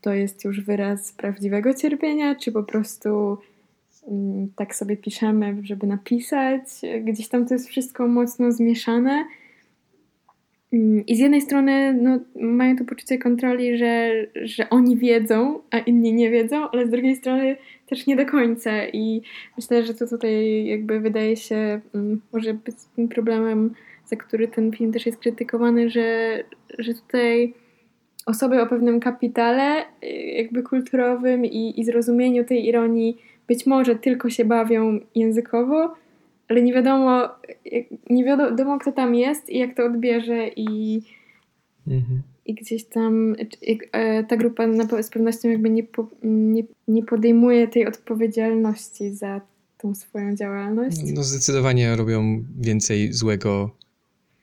to 0.00 0.14
jest 0.14 0.44
już 0.44 0.60
wyraz 0.60 1.12
prawdziwego 1.12 1.74
cierpienia, 1.74 2.34
czy 2.34 2.52
po 2.52 2.62
prostu 2.62 3.38
mm, 4.08 4.48
tak 4.56 4.74
sobie 4.74 4.96
piszemy, 4.96 5.56
żeby 5.62 5.86
napisać. 5.86 6.62
Gdzieś 7.04 7.28
tam 7.28 7.46
to 7.46 7.54
jest 7.54 7.68
wszystko 7.68 8.08
mocno 8.08 8.52
zmieszane. 8.52 9.24
Mm, 10.72 11.06
I 11.06 11.16
z 11.16 11.18
jednej 11.18 11.42
strony 11.42 11.94
no, 11.94 12.20
mają 12.34 12.76
to 12.76 12.84
poczucie 12.84 13.18
kontroli, 13.18 13.78
że, 13.78 14.10
że 14.34 14.70
oni 14.70 14.96
wiedzą, 14.96 15.60
a 15.70 15.78
inni 15.78 16.12
nie 16.12 16.30
wiedzą, 16.30 16.70
ale 16.70 16.86
z 16.86 16.90
drugiej 16.90 17.16
strony 17.16 17.56
też 17.86 18.06
nie 18.06 18.16
do 18.16 18.26
końca. 18.26 18.86
I 18.86 19.22
myślę, 19.56 19.84
że 19.84 19.94
to 19.94 20.06
tutaj 20.06 20.64
jakby 20.66 21.00
wydaje 21.00 21.36
się 21.36 21.80
mm, 21.94 22.20
może 22.32 22.54
być 22.54 22.76
tym 22.96 23.08
problemem, 23.08 23.74
za 24.06 24.16
który 24.16 24.48
ten 24.48 24.72
film 24.72 24.92
też 24.92 25.06
jest 25.06 25.18
krytykowany, 25.18 25.90
że, 25.90 26.38
że 26.78 26.94
tutaj 26.94 27.54
osoby 28.26 28.62
o 28.62 28.66
pewnym 28.66 29.00
kapitale 29.00 29.82
y, 29.82 30.06
jakby 30.16 30.62
kulturowym 30.62 31.44
i, 31.44 31.80
i 31.80 31.84
zrozumieniu 31.84 32.44
tej 32.44 32.66
ironii 32.66 33.18
być 33.48 33.66
może 33.66 33.96
tylko 33.96 34.30
się 34.30 34.44
bawią 34.44 35.00
językowo, 35.14 35.94
ale 36.48 36.62
nie 36.62 36.72
wiadomo, 36.72 37.28
nie 38.10 38.24
wiadomo 38.24 38.78
kto 38.78 38.92
tam 38.92 39.14
jest 39.14 39.50
i 39.50 39.58
jak 39.58 39.74
to 39.74 39.84
odbierze 39.84 40.48
i, 40.56 41.02
mhm. 41.86 42.22
i 42.46 42.54
gdzieś 42.54 42.84
tam 42.84 43.36
e, 43.92 44.24
ta 44.24 44.36
grupa 44.36 44.66
na, 44.66 45.02
z 45.02 45.10
pewnością 45.10 45.48
jakby 45.48 45.70
nie, 45.70 45.82
po, 45.82 46.08
nie, 46.22 46.62
nie 46.88 47.02
podejmuje 47.02 47.68
tej 47.68 47.86
odpowiedzialności 47.86 49.10
za 49.10 49.40
tą 49.78 49.94
swoją 49.94 50.36
działalność. 50.36 50.96
No 51.14 51.22
zdecydowanie 51.22 51.96
robią 51.96 52.44
więcej 52.60 53.12
złego 53.12 53.70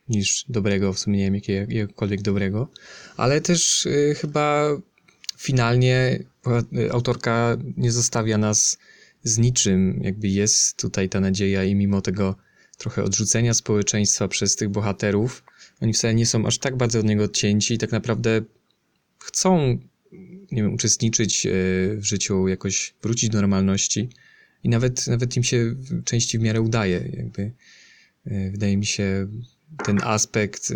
niż 0.09 0.45
dobrego, 0.49 0.93
w 0.93 0.99
sumie 0.99 1.17
nie 1.17 1.23
wiem 1.23 1.35
jakiego, 1.35 1.59
jakiegokolwiek 1.59 2.21
dobrego, 2.21 2.69
ale 3.17 3.41
też 3.41 3.85
y, 3.85 4.15
chyba 4.17 4.69
finalnie 5.37 6.19
y, 6.77 6.91
autorka 6.91 7.57
nie 7.77 7.91
zostawia 7.91 8.37
nas 8.37 8.77
z 9.23 9.37
niczym. 9.37 9.99
Jakby 10.03 10.27
jest 10.27 10.77
tutaj 10.77 11.09
ta 11.09 11.19
nadzieja 11.19 11.63
i 11.63 11.75
mimo 11.75 12.01
tego 12.01 12.35
trochę 12.77 13.03
odrzucenia 13.03 13.53
społeczeństwa 13.53 14.27
przez 14.27 14.55
tych 14.55 14.69
bohaterów, 14.69 15.43
oni 15.81 15.93
wcale 15.93 16.15
nie 16.15 16.25
są 16.25 16.45
aż 16.45 16.57
tak 16.57 16.77
bardzo 16.77 16.99
od 16.99 17.05
niego 17.05 17.23
odcięci 17.23 17.73
i 17.73 17.77
tak 17.77 17.91
naprawdę 17.91 18.41
chcą, 19.19 19.79
nie 20.51 20.63
wiem, 20.63 20.73
uczestniczyć 20.73 21.45
e, 21.45 21.49
w 21.95 22.03
życiu, 22.03 22.47
jakoś 22.47 22.93
wrócić 23.01 23.29
do 23.29 23.41
normalności 23.41 24.09
i 24.63 24.69
nawet, 24.69 25.07
nawet 25.07 25.37
im 25.37 25.43
się 25.43 25.75
części 26.05 26.39
w 26.39 26.41
miarę 26.41 26.61
udaje. 26.61 27.09
Jakby 27.13 27.51
e, 28.25 28.51
wydaje 28.51 28.77
mi 28.77 28.85
się 28.85 29.27
ten 29.85 29.99
aspekt 30.03 30.71
e, 30.71 30.75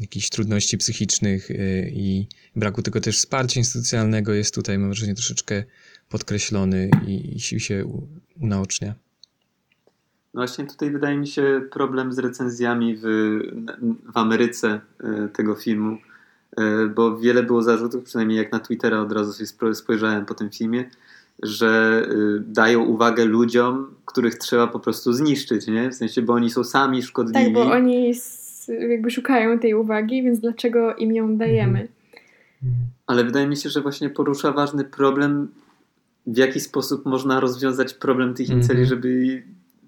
jakichś 0.00 0.28
trudności 0.28 0.78
psychicznych 0.78 1.48
i 1.90 2.26
braku 2.56 2.82
tego 2.82 3.00
też 3.00 3.18
wsparcia 3.18 3.60
instytucjonalnego 3.60 4.32
jest 4.32 4.54
tutaj, 4.54 4.78
mam 4.78 4.88
wrażenie, 4.88 5.14
troszeczkę 5.14 5.64
podkreślony 6.08 6.90
i, 7.06 7.36
i 7.36 7.40
się 7.40 8.04
unaocznia. 8.40 8.94
No 10.34 10.40
właśnie 10.40 10.66
tutaj 10.66 10.90
wydaje 10.90 11.18
mi 11.18 11.26
się 11.26 11.68
problem 11.72 12.12
z 12.12 12.18
recenzjami 12.18 12.96
w, 12.96 13.02
w 14.12 14.16
Ameryce 14.16 14.80
e, 15.00 15.28
tego 15.28 15.54
filmu, 15.54 15.98
bo 16.94 17.18
wiele 17.18 17.42
było 17.42 17.62
zarzutów, 17.62 18.04
przynajmniej 18.04 18.38
jak 18.38 18.52
na 18.52 18.60
Twittera 18.60 19.00
od 19.00 19.12
razu 19.12 19.32
sobie 19.32 19.74
spojrzałem 19.74 20.26
po 20.26 20.34
tym 20.34 20.50
filmie, 20.50 20.90
że 21.42 22.02
e, 22.10 22.14
dają 22.46 22.84
uwagę 22.84 23.24
ludziom, 23.24 23.94
których 24.04 24.34
trzeba 24.34 24.66
po 24.66 24.80
prostu 24.80 25.12
zniszczyć, 25.12 25.66
nie? 25.66 25.90
W 25.90 25.94
sensie, 25.94 26.22
bo 26.22 26.32
oni 26.32 26.50
są 26.50 26.64
sami 26.64 27.02
szkodliwi. 27.02 27.44
Tak, 27.44 27.52
bo 27.52 27.72
oni 27.72 28.12
jakby 28.90 29.10
szukają 29.10 29.58
tej 29.58 29.74
uwagi, 29.74 30.22
więc 30.22 30.40
dlaczego 30.40 30.94
im 30.94 31.12
ją 31.12 31.36
dajemy? 31.36 31.88
Mhm. 32.62 32.86
Ale 33.06 33.24
wydaje 33.24 33.46
mi 33.46 33.56
się, 33.56 33.68
że 33.68 33.80
właśnie 33.80 34.10
porusza 34.10 34.52
ważny 34.52 34.84
problem 34.84 35.48
w 36.26 36.36
jaki 36.36 36.60
sposób 36.60 37.06
można 37.06 37.40
rozwiązać 37.40 37.94
problem 37.94 38.34
tych 38.34 38.48
inceli, 38.48 38.78
mm 38.78 38.86
-hmm. 38.86 38.88
żeby 38.88 39.42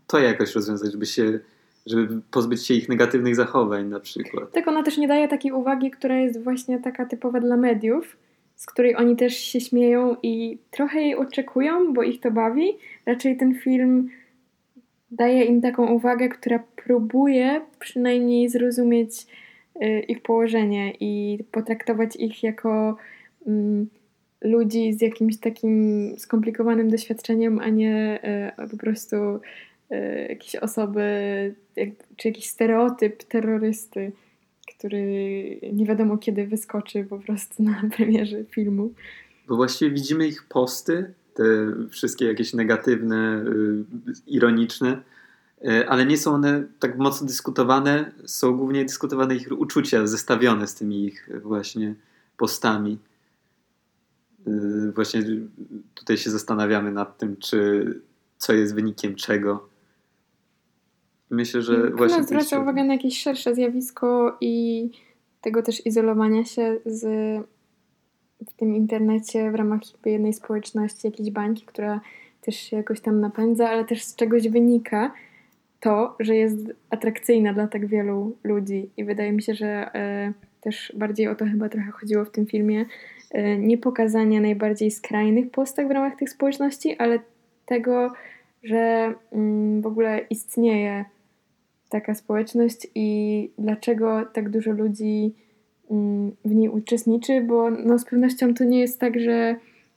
to 0.07 0.19
jakoś 0.19 0.55
rozwiązać, 0.55 0.93
żeby 0.93 1.07
się 1.07 1.41
żeby 1.87 2.21
pozbyć 2.31 2.67
się 2.67 2.75
ich 2.75 2.89
negatywnych 2.89 3.37
zachowań 3.37 3.89
na 3.89 4.01
przykład. 4.01 4.53
Tak, 4.53 4.69
ona 4.69 4.83
też 4.83 4.99
nie 4.99 5.09
daje 5.09 5.29
takiej 5.29 5.53
uwagi, 5.53 5.91
która 5.91 6.17
jest 6.17 6.43
właśnie 6.45 6.81
taka 6.81 7.07
typowa 7.07 7.41
dla 7.41 7.57
mediów, 7.57 8.17
z 8.57 8.67
której 8.67 8.97
oni 8.97 9.17
też 9.17 9.37
się 9.37 9.61
śmieją 9.61 10.17
i 10.23 10.59
trochę 10.71 11.01
jej 11.01 11.17
oczekują, 11.17 11.93
bo 11.93 12.03
ich 12.03 12.21
to 12.21 12.31
bawi. 12.31 12.69
Raczej 13.07 13.37
ten 13.37 13.55
film 13.55 14.09
daje 15.11 15.45
im 15.45 15.61
taką 15.61 15.93
uwagę, 15.93 16.29
która 16.29 16.63
próbuje 16.77 17.61
przynajmniej 17.79 18.49
zrozumieć 18.49 19.27
y, 19.83 20.01
ich 20.01 20.23
położenie 20.23 20.93
i 21.01 21.39
potraktować 21.53 22.17
ich 22.17 22.43
jako 22.43 22.97
y, 23.47 23.51
ludzi 24.41 24.93
z 24.93 25.03
jakimś 25.03 25.37
takim 25.37 26.15
skomplikowanym 26.19 26.91
doświadczeniem, 26.91 27.59
a 27.59 27.69
nie 27.69 28.19
e, 28.23 28.69
po 28.71 28.77
prostu 28.77 29.17
e, 29.91 30.29
jakieś 30.29 30.57
osoby, 30.57 31.03
jak, 31.77 31.89
czy 32.17 32.29
jakiś 32.29 32.47
stereotyp 32.47 33.25
terrorysty, 33.25 34.13
który 34.87 35.61
nie 35.73 35.87
wiadomo 35.87 36.19
kiedy 36.19 36.47
wyskoczy 36.47 37.05
po 37.05 37.19
prostu 37.19 37.63
na 37.63 37.83
premierze 37.97 38.45
filmu. 38.45 38.93
Bo 39.49 39.57
właściwie 39.57 39.91
widzimy 39.91 40.29
ich 40.29 40.45
posty, 40.45 41.15
te 41.35 41.45
wszystkie 41.91 42.27
jakieś 42.27 42.55
negatywne, 42.55 43.45
y, 43.47 43.85
ironiczne, 44.27 45.03
y, 45.65 45.89
ale 45.89 46.07
nie 46.07 46.19
są 46.19 46.35
one 46.35 46.65
tak 46.79 46.99
mocno 46.99 47.27
dyskutowane, 47.27 48.13
są 48.25 48.57
głównie 48.57 48.85
dyskutowane 48.85 49.37
ich 49.37 49.49
uczucia 49.59 50.07
zestawione 50.07 50.67
z 50.67 50.75
tymi 50.75 51.05
ich 51.05 51.31
właśnie 51.43 51.95
postami. 52.37 52.99
Y, 54.49 54.93
właśnie 54.93 55.23
tutaj 55.95 56.17
się 56.17 56.31
zastanawiamy 56.31 56.93
nad 56.93 57.19
tym, 57.19 57.37
czy 57.37 57.85
co 58.39 58.53
jest 58.53 58.75
wynikiem 58.75 59.15
czego. 59.15 59.69
Myślę, 61.31 61.63
że 61.63 61.75
Kino 61.77 61.97
właśnie. 61.97 62.23
zwraca 62.23 62.61
uwagę 62.61 62.85
na 62.85 62.93
jakieś 62.93 63.23
szersze 63.23 63.55
zjawisko 63.55 64.37
i 64.41 64.91
tego 65.41 65.63
też 65.63 65.87
izolowania 65.87 66.45
się 66.45 66.79
z 66.87 67.07
w 68.49 68.55
tym 68.55 68.75
internecie 68.75 69.51
w 69.51 69.55
ramach 69.55 69.81
jednej 70.05 70.33
społeczności, 70.33 71.07
jakiejś 71.07 71.31
bańki, 71.31 71.67
która 71.67 72.01
też 72.41 72.57
się 72.57 72.77
jakoś 72.77 73.01
tam 73.01 73.21
napędza, 73.21 73.69
ale 73.69 73.85
też 73.85 74.03
z 74.03 74.17
czegoś 74.17 74.49
wynika 74.49 75.13
to, 75.81 76.17
że 76.21 76.37
jest 76.37 76.57
atrakcyjna 76.91 77.53
dla 77.53 77.67
tak 77.67 77.87
wielu 77.87 78.37
ludzi. 78.45 78.91
I 78.97 79.05
wydaje 79.05 79.33
mi 79.33 79.43
się, 79.43 79.55
że 79.55 79.95
e, 79.95 80.33
też 80.61 80.93
bardziej 80.97 81.29
o 81.29 81.35
to 81.35 81.45
chyba 81.45 81.69
trochę 81.69 81.91
chodziło 81.91 82.25
w 82.25 82.31
tym 82.31 82.47
filmie, 82.47 82.87
E, 83.31 83.59
nie 83.59 83.79
pokazania 83.79 84.41
najbardziej 84.41 84.91
skrajnych 84.91 85.51
postaw 85.51 85.89
w 85.89 85.91
ramach 85.91 86.17
tych 86.17 86.31
społeczności, 86.31 86.97
ale 86.99 87.19
tego, 87.67 88.13
że 88.63 89.15
mm, 89.33 89.83
w 89.83 89.87
ogóle 89.87 90.19
istnieje 90.31 91.05
taka 91.89 92.15
społeczność 92.15 92.87
i 92.95 93.51
dlaczego 93.59 94.27
tak 94.33 94.51
dużo 94.51 94.73
ludzi 94.73 95.33
mm, 95.91 96.33
w 96.45 96.55
niej 96.55 96.69
uczestniczy, 96.69 97.41
bo 97.41 97.71
no, 97.71 97.99
z 97.99 98.05
pewnością 98.05 98.55
to 98.55 98.65
nie 98.65 98.81
jest 98.81 99.01
tak, 99.01 99.21
że 99.21 99.57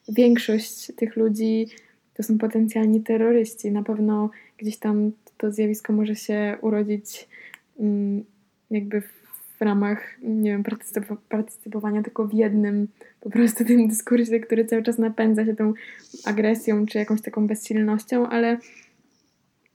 większość 0.10 0.91
tych 0.95 1.15
ludzi 1.15 1.67
to 2.13 2.23
są 2.23 2.38
potencjalni 2.38 3.02
terroryści. 3.02 3.71
Na 3.71 3.84
pewno 3.84 4.30
gdzieś 4.58 4.78
tam 4.78 5.12
to 5.38 5.52
zjawisko 5.52 5.93
może 5.93 6.15
się 6.15 6.58
urodzić 6.62 7.28
mm, 7.80 8.23
jakby 8.71 9.02
w 9.60 9.62
ramach, 9.62 10.17
nie 10.21 10.52
wiem, 10.52 10.63
partycypowania 11.30 12.04
tylko 12.04 12.28
w 12.28 12.34
jednym 12.34 12.88
po 13.21 13.30
prostu 13.30 13.65
tym 13.65 13.88
dyskursie, 13.88 14.39
który 14.39 14.65
cały 14.65 14.84
czas 14.84 14.97
napędza 14.97 15.45
się 15.45 15.56
tą 15.56 15.73
agresją 16.25 16.86
czy 16.86 16.97
jakąś 16.97 17.21
taką 17.21 17.47
bezsilnością, 17.47 18.28
ale 18.28 18.58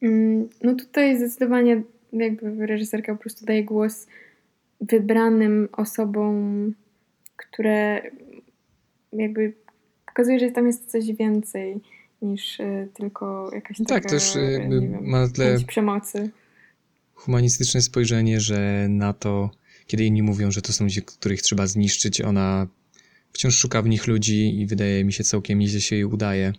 mm, 0.03 0.49
no 0.63 0.75
tutaj 0.75 1.17
zdecydowanie 1.17 1.83
jakby 2.15 2.67
reżyserka 2.67 3.15
po 3.15 3.21
prostu 3.21 3.47
daje 3.47 3.65
głos 3.65 4.07
wybranym 4.81 5.69
osobom, 5.73 6.75
które 7.37 8.03
jakby 9.13 9.53
pokazuje, 10.07 10.41
że 10.41 10.51
tam 10.51 10.67
jest 10.67 10.91
coś 10.91 11.13
więcej 11.13 11.81
niż 12.23 12.61
y, 12.61 12.89
tylko 12.95 13.51
jakaś 13.55 13.79
no 13.79 13.85
taka, 13.85 14.01
Tak, 14.01 14.11
też 14.11 14.37
jakby 14.53 14.81
wiem, 14.81 15.07
ma 15.07 15.29
tle 15.29 15.57
przemocy. 15.67 16.31
Humanistyczne 17.15 17.83
spojrzenie, 17.83 18.41
że 18.41 18.87
na 18.89 19.13
to 19.13 19.51
kiedy 19.87 20.05
inni 20.05 20.23
mówią, 20.23 20.51
że 20.51 20.63
to 20.63 20.73
są 20.73 20.85
ludzie, 20.85 21.03
których 21.03 21.43
trzeba 21.43 21.67
zniszczyć, 21.67 22.21
ona 22.21 22.67
wciąż 23.33 23.55
szuka 23.59 23.83
w 23.83 23.89
nich 23.89 24.07
ludzi 24.07 24.61
i 24.61 24.67
wydaje 24.67 25.05
mi 25.05 25.13
się 25.13 25.25
całkiem 25.25 25.59
nieźle 25.59 25.81
się 25.81 25.97
jej 25.97 26.05
udaje. 26.05 26.53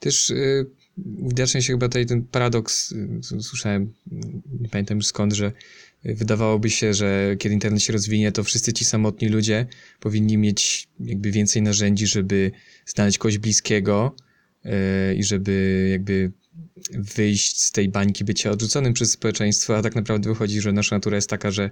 Też 0.00 0.30
yy, 0.30 0.70
widocznie 1.22 1.62
się 1.62 1.72
chyba 1.72 1.88
tutaj 1.88 2.06
ten 2.06 2.24
paradoks, 2.24 2.94
yy, 3.32 3.42
słyszałem, 3.42 3.92
nie 4.60 4.68
pamiętam 4.68 4.96
już 4.96 5.06
skąd, 5.06 5.32
że 5.32 5.52
wydawałoby 6.04 6.70
się, 6.70 6.94
że 6.94 7.36
kiedy 7.38 7.54
internet 7.54 7.82
się 7.82 7.92
rozwinie, 7.92 8.32
to 8.32 8.44
wszyscy 8.44 8.72
ci 8.72 8.84
samotni 8.84 9.28
ludzie 9.28 9.66
powinni 10.00 10.38
mieć 10.38 10.88
jakby 11.00 11.30
więcej 11.30 11.62
narzędzi, 11.62 12.06
żeby 12.06 12.50
znaleźć 12.86 13.18
kogoś 13.18 13.38
bliskiego 13.38 14.16
yy, 14.64 14.72
i 15.14 15.24
żeby 15.24 15.88
jakby 15.92 16.32
wyjść 16.92 17.62
z 17.62 17.72
tej 17.72 17.88
bańki 17.88 18.24
bycia 18.24 18.50
odrzuconym 18.50 18.92
przez 18.92 19.10
społeczeństwo, 19.10 19.76
a 19.76 19.82
tak 19.82 19.94
naprawdę 19.94 20.28
wychodzi, 20.28 20.60
że 20.60 20.72
nasza 20.72 20.96
natura 20.96 21.16
jest 21.16 21.30
taka, 21.30 21.50
że 21.50 21.70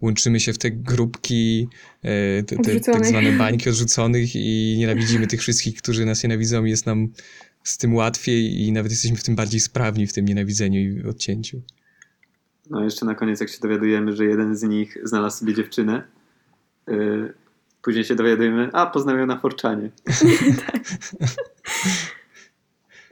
łączymy 0.00 0.40
się 0.40 0.52
w 0.52 0.58
te 0.58 0.70
grupki, 0.70 1.68
e, 2.02 2.42
te, 2.42 2.56
te 2.56 2.80
tak 2.80 3.06
zwane 3.06 3.32
bańki 3.32 3.70
odrzuconych 3.70 4.36
i 4.36 4.76
nienawidzimy 4.78 5.26
tych 5.26 5.40
wszystkich, 5.40 5.76
którzy 5.76 6.06
nas 6.06 6.22
nienawidzą 6.22 6.64
i 6.64 6.70
jest 6.70 6.86
nam 6.86 7.12
z 7.68 7.78
tym 7.78 7.94
łatwiej 7.94 8.62
i 8.62 8.72
nawet 8.72 8.92
jesteśmy 8.92 9.16
w 9.16 9.24
tym 9.24 9.36
bardziej 9.36 9.60
sprawni, 9.60 10.06
w 10.06 10.12
tym 10.12 10.24
nienawidzeniu 10.24 10.80
i 10.80 11.04
odcięciu. 11.08 11.60
No 12.70 12.84
jeszcze 12.84 13.06
na 13.06 13.14
koniec, 13.14 13.40
jak 13.40 13.48
się 13.48 13.58
dowiadujemy, 13.62 14.16
że 14.16 14.24
jeden 14.24 14.56
z 14.56 14.62
nich 14.62 14.98
znalazł 15.02 15.38
sobie 15.38 15.54
dziewczynę, 15.54 16.02
yy, 16.86 17.34
później 17.82 18.04
się 18.04 18.14
dowiadujemy, 18.14 18.70
a 18.72 18.86
poznał 18.86 19.18
ją 19.18 19.26
na 19.26 19.38
Forczanie. 19.38 19.90
tak. 20.66 20.80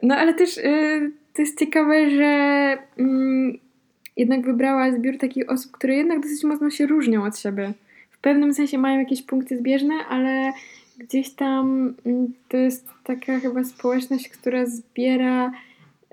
No 0.03 0.15
ale 0.15 0.35
też 0.35 0.59
y, 0.59 1.13
to 1.33 1.43
jest 1.43 1.59
ciekawe, 1.59 2.11
że 2.11 2.25
mm, 2.99 3.59
jednak 4.17 4.47
wybrała 4.47 4.93
zbiór 4.93 5.19
takich 5.19 5.51
osób, 5.51 5.73
które 5.73 5.95
jednak 5.95 6.21
dosyć 6.21 6.45
mocno 6.45 6.71
się 6.71 6.87
różnią 6.87 7.25
od 7.25 7.39
siebie. 7.39 7.75
W 8.11 8.19
pewnym 8.19 8.55
sensie 8.55 8.79
mają 8.79 8.99
jakieś 8.99 9.23
punkty 9.23 9.59
zbieżne, 9.59 9.95
ale 10.09 10.53
gdzieś 10.99 11.31
tam 11.31 11.95
mm, 12.07 12.33
to 12.49 12.57
jest 12.57 12.96
taka 13.07 13.41
chyba 13.41 13.65
społeczność, 13.65 14.29
która 14.29 14.67
zbiera 14.67 15.53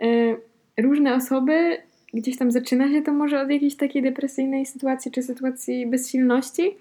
y, 0.03 0.35
różne 0.77 1.15
osoby. 1.15 1.77
Gdzieś 2.13 2.37
tam 2.37 2.51
zaczyna 2.51 2.91
się 2.91 3.01
to 3.01 3.13
może 3.13 3.41
od 3.41 3.49
jakiejś 3.49 3.75
takiej 3.75 4.01
depresyjnej 4.01 4.65
sytuacji, 4.65 5.11
czy 5.11 5.23
sytuacji 5.23 5.87
bezsilności, 5.87 6.71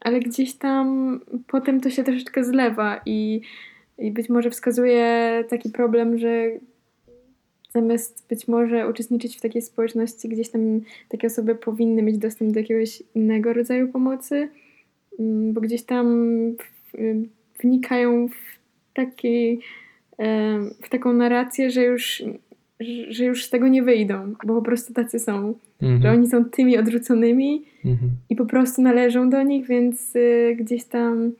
ale 0.00 0.20
gdzieś 0.20 0.54
tam 0.54 1.20
potem 1.46 1.80
to 1.80 1.90
się 1.90 2.04
troszeczkę 2.04 2.44
zlewa 2.44 3.00
i, 3.06 3.40
i 3.98 4.10
być 4.10 4.28
może 4.28 4.50
wskazuje 4.50 5.44
taki 5.48 5.70
problem, 5.70 6.18
że 6.18 6.50
zamiast 7.72 8.26
być 8.28 8.48
może 8.48 8.88
uczestniczyć 8.88 9.36
w 9.36 9.40
takiej 9.40 9.62
społeczności, 9.62 10.28
gdzieś 10.28 10.48
tam 10.50 10.80
takie 11.08 11.26
osoby 11.26 11.54
powinny 11.54 12.02
mieć 12.02 12.18
dostęp 12.18 12.52
do 12.52 12.60
jakiegoś 12.60 13.02
innego 13.14 13.52
rodzaju 13.52 13.88
pomocy, 13.88 14.48
mm, 15.18 15.52
bo 15.52 15.60
gdzieś 15.60 15.82
tam 15.82 16.06
wnikają 17.62 18.28
w, 18.28 18.63
taki, 18.94 19.60
w 20.82 20.88
taką 20.90 21.12
narrację, 21.12 21.70
że 21.70 21.82
już, 21.82 22.22
że 23.08 23.24
już 23.24 23.44
z 23.44 23.50
tego 23.50 23.68
nie 23.68 23.82
wyjdą, 23.82 24.34
bo 24.44 24.54
po 24.54 24.62
prostu 24.62 24.92
tacy 24.92 25.18
są. 25.18 25.54
Mhm. 25.82 26.02
Że 26.02 26.10
oni 26.10 26.28
są 26.28 26.44
tymi 26.44 26.78
odrzuconymi 26.78 27.64
mhm. 27.84 28.10
i 28.30 28.36
po 28.36 28.46
prostu 28.46 28.82
należą 28.82 29.30
do 29.30 29.42
nich, 29.42 29.66
więc 29.66 30.16
y, 30.16 30.56
gdzieś 30.60 30.84
tam 30.84 31.32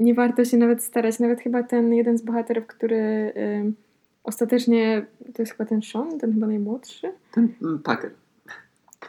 nie 0.00 0.14
warto 0.14 0.44
się 0.44 0.56
nawet 0.56 0.82
starać. 0.82 1.18
Nawet 1.18 1.40
chyba 1.40 1.62
ten 1.62 1.94
jeden 1.94 2.18
z 2.18 2.22
bohaterów, 2.22 2.66
który 2.66 2.96
y, 2.96 3.72
ostatecznie, 4.24 5.06
to 5.34 5.42
jest 5.42 5.52
chyba 5.52 5.64
ten 5.64 5.82
Sean, 5.82 6.18
ten 6.18 6.32
chyba 6.32 6.46
najmłodszy? 6.46 7.12
Ten 7.32 7.48
mm, 7.62 7.78
Packer. 7.78 8.10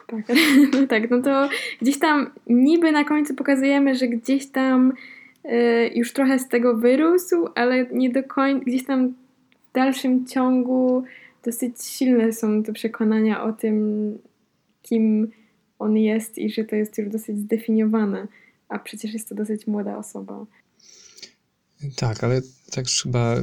Packer. 0.06 0.36
No 0.72 0.86
tak, 0.92 1.10
no 1.10 1.22
to 1.22 1.48
gdzieś 1.82 1.98
tam 1.98 2.30
niby 2.46 2.92
na 2.92 3.04
końcu 3.04 3.34
pokazujemy, 3.34 3.94
że 3.94 4.08
gdzieś 4.08 4.46
tam 4.46 4.92
już 5.94 6.12
trochę 6.12 6.38
z 6.38 6.48
tego 6.48 6.76
wyrósł, 6.76 7.48
ale 7.54 7.86
nie 7.92 8.10
do 8.10 8.22
końca, 8.22 8.64
gdzieś 8.64 8.84
tam 8.84 9.14
w 9.70 9.72
dalszym 9.74 10.26
ciągu 10.26 11.04
dosyć 11.44 11.82
silne 11.82 12.32
są 12.32 12.62
te 12.62 12.72
przekonania 12.72 13.44
o 13.44 13.52
tym, 13.52 14.18
kim 14.82 15.30
on 15.78 15.96
jest 15.96 16.38
i 16.38 16.50
że 16.50 16.64
to 16.64 16.76
jest 16.76 16.98
już 16.98 17.08
dosyć 17.08 17.38
zdefiniowane, 17.38 18.28
a 18.68 18.78
przecież 18.78 19.12
jest 19.12 19.28
to 19.28 19.34
dosyć 19.34 19.66
młoda 19.66 19.98
osoba. 19.98 20.46
Tak, 21.96 22.24
ale 22.24 22.40
tak 22.70 22.84
chyba 23.02 23.36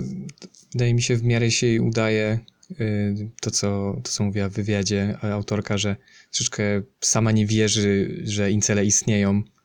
wydaje 0.73 0.93
mi 0.93 1.01
się 1.01 1.15
w 1.15 1.23
miarę 1.23 1.51
się 1.51 1.67
jej 1.67 1.79
udaje 1.79 2.39
y, 2.71 3.29
to, 3.41 3.51
co, 3.51 3.97
to, 4.03 4.11
co 4.11 4.23
mówiła 4.23 4.49
w 4.49 4.53
wywiadzie 4.53 5.17
autorka, 5.21 5.77
że 5.77 5.95
troszeczkę 6.31 6.63
sama 7.01 7.31
nie 7.31 7.45
wierzy, 7.45 8.21
że 8.23 8.51
incele 8.51 8.85
istnieją, 8.85 9.37
y, 9.37 9.60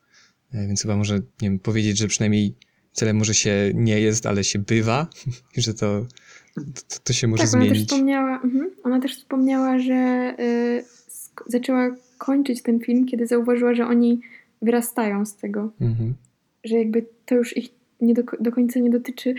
więc 0.53 0.81
chyba 0.81 0.95
może 0.95 1.15
nie 1.15 1.49
wiem, 1.49 1.59
powiedzieć, 1.59 1.97
że 1.97 2.07
przynajmniej 2.07 2.53
cele 2.93 3.13
może 3.13 3.33
się 3.33 3.71
nie 3.73 4.01
jest, 4.01 4.25
ale 4.25 4.43
się 4.43 4.59
bywa, 4.59 5.07
że 5.57 5.73
to, 5.73 6.05
to, 6.55 6.99
to 7.03 7.13
się 7.13 7.27
może 7.27 7.43
tak, 7.43 7.49
zmienić. 7.49 7.71
Ona 7.71 7.79
też 7.79 7.87
wspomniała, 7.87 8.41
mhm, 8.43 8.71
ona 8.83 9.01
też 9.01 9.17
wspomniała 9.17 9.79
że 9.79 10.33
y, 10.39 10.83
zaczęła 11.47 11.95
kończyć 12.17 12.61
ten 12.61 12.79
film, 12.79 13.05
kiedy 13.05 13.27
zauważyła, 13.27 13.73
że 13.73 13.87
oni 13.87 14.21
wyrastają 14.61 15.25
z 15.25 15.35
tego. 15.35 15.71
Mhm. 15.81 16.13
Że 16.63 16.77
jakby 16.77 17.05
to 17.25 17.35
już 17.35 17.57
ich 17.57 17.69
nie 18.01 18.13
do, 18.13 18.23
do 18.39 18.51
końca 18.51 18.79
nie 18.79 18.89
dotyczy. 18.89 19.35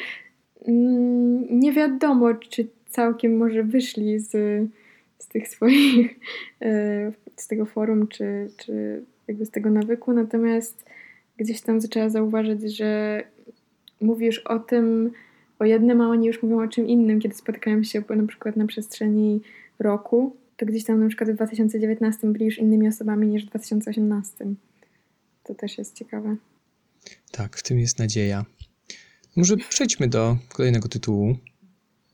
Mm, 0.66 1.60
nie 1.60 1.72
wiadomo, 1.72 2.34
czy 2.34 2.68
całkiem 2.88 3.36
może 3.36 3.62
wyszli 3.62 4.18
z, 4.18 4.30
z 5.18 5.28
tych 5.28 5.48
swoich, 5.48 6.18
e, 6.62 7.12
z 7.36 7.48
tego 7.48 7.66
forum, 7.66 8.08
czy, 8.08 8.50
czy 8.56 9.02
jakby 9.28 9.46
z 9.46 9.50
tego 9.50 9.70
nawyku, 9.70 10.12
natomiast 10.12 10.87
gdzieś 11.38 11.60
tam 11.60 11.80
zaczęła 11.80 12.10
zauważyć, 12.10 12.76
że 12.76 13.22
mówisz 14.00 14.38
o 14.38 14.58
tym, 14.58 15.10
o 15.58 15.64
jednym, 15.64 16.00
a 16.00 16.08
oni 16.08 16.26
już 16.26 16.42
mówią 16.42 16.62
o 16.62 16.68
czym 16.68 16.88
innym, 16.88 17.20
kiedy 17.20 17.34
spotykają 17.34 17.82
się 17.82 18.02
na 18.16 18.26
przykład 18.26 18.56
na 18.56 18.66
przestrzeni 18.66 19.40
roku, 19.78 20.36
to 20.56 20.66
gdzieś 20.66 20.84
tam 20.84 21.00
na 21.00 21.08
przykład 21.08 21.30
w 21.30 21.34
2019 21.34 22.26
byli 22.26 22.44
już 22.44 22.58
innymi 22.58 22.88
osobami 22.88 23.28
niż 23.28 23.44
w 23.44 23.48
2018. 23.48 24.44
To 25.44 25.54
też 25.54 25.78
jest 25.78 25.94
ciekawe. 25.94 26.36
Tak, 27.32 27.56
w 27.56 27.62
tym 27.62 27.78
jest 27.78 27.98
nadzieja. 27.98 28.44
Może 29.36 29.56
przejdźmy 29.56 30.08
do 30.08 30.36
kolejnego 30.48 30.88
tytułu, 30.88 31.36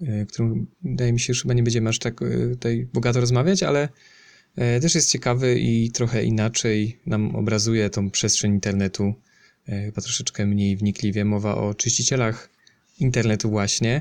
e, 0.03 0.27
którym 0.27 0.67
wydaje 0.83 1.13
mi 1.13 1.21
się, 1.21 1.35
że 1.35 1.43
chyba 1.43 1.55
nie 1.55 1.63
będziemy 1.63 1.91
aż 1.91 1.99
tak 1.99 2.23
e, 2.23 2.49
tutaj 2.51 2.87
bogato 2.93 3.21
rozmawiać, 3.21 3.63
ale 3.63 3.89
też 4.55 4.95
jest 4.95 5.11
ciekawy 5.11 5.61
i 5.61 5.91
trochę 5.91 6.25
inaczej 6.25 6.99
nam 7.07 7.37
obrazuje 7.37 7.91
tą 7.91 8.11
przestrzeń 8.11 8.53
internetu, 8.53 9.15
chyba 9.67 10.03
troszeczkę 10.03 10.47
mniej 10.47 10.77
wnikliwie. 10.77 11.25
Mowa 11.25 11.55
o 11.55 11.75
czyścicielach 11.75 12.51
internetu 13.01 13.51
właśnie, 13.51 14.01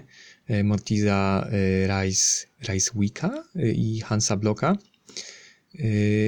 Mortiza 0.63 1.47
Rice, 1.87 2.47
Rice 2.69 2.91
Wicka 2.95 3.43
i 3.75 4.01
Hansa 4.01 4.37
Blocka. 4.37 4.77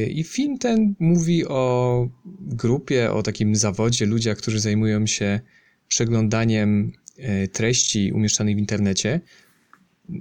I 0.10 0.24
film 0.28 0.58
ten 0.58 0.96
mówi 1.00 1.46
o 1.48 2.08
grupie, 2.40 3.12
o 3.12 3.24
takim 3.24 3.56
zawodzie, 3.56 4.06
ludziach, 4.06 4.38
którzy 4.38 4.60
zajmują 4.60 5.08
się 5.08 5.40
przeglądaniem 5.88 6.92
e, 7.18 7.48
treści 7.48 8.12
umieszczanych 8.12 8.56
w 8.56 8.60
internecie, 8.60 9.22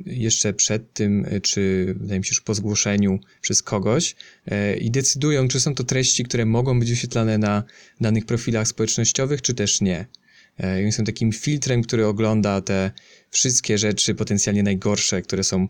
jeszcze 0.06 0.52
przed 0.52 0.92
tym, 0.92 1.26
e, 1.30 1.40
czy 1.40 1.94
wydaje 1.98 2.20
mi 2.20 2.26
się, 2.26 2.34
że 2.34 2.40
po 2.44 2.54
zgłoszeniu 2.54 3.18
przez 3.40 3.62
kogoś 3.62 4.16
e, 4.46 4.76
i 4.76 4.90
decydują, 4.90 5.48
czy 5.48 5.60
są 5.60 5.74
to 5.74 5.84
treści, 5.84 6.24
które 6.24 6.46
mogą 6.46 6.80
być 6.80 6.90
wyświetlane 6.90 7.38
na 7.38 7.62
danych 8.00 8.26
profilach 8.26 8.68
społecznościowych, 8.68 9.42
czy 9.42 9.54
też 9.54 9.80
nie. 9.80 10.06
I 10.88 10.92
są 10.92 11.04
takim 11.04 11.32
filtrem, 11.32 11.82
który 11.82 12.06
ogląda 12.06 12.60
te 12.60 12.90
wszystkie 13.30 13.78
rzeczy 13.78 14.14
potencjalnie 14.14 14.62
najgorsze, 14.62 15.22
które 15.22 15.44
są 15.44 15.68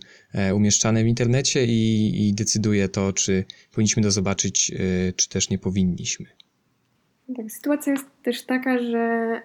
umieszczane 0.54 1.04
w 1.04 1.06
internecie 1.06 1.66
i, 1.66 2.28
i 2.28 2.34
decyduje 2.34 2.88
to, 2.88 3.12
czy 3.12 3.44
powinniśmy 3.72 4.02
to 4.02 4.10
zobaczyć, 4.10 4.72
czy 5.16 5.28
też 5.28 5.50
nie 5.50 5.58
powinniśmy. 5.58 6.26
Tak, 7.36 7.50
sytuacja 7.50 7.92
jest 7.92 8.06
też 8.22 8.42
taka, 8.46 8.78
że 8.78 9.42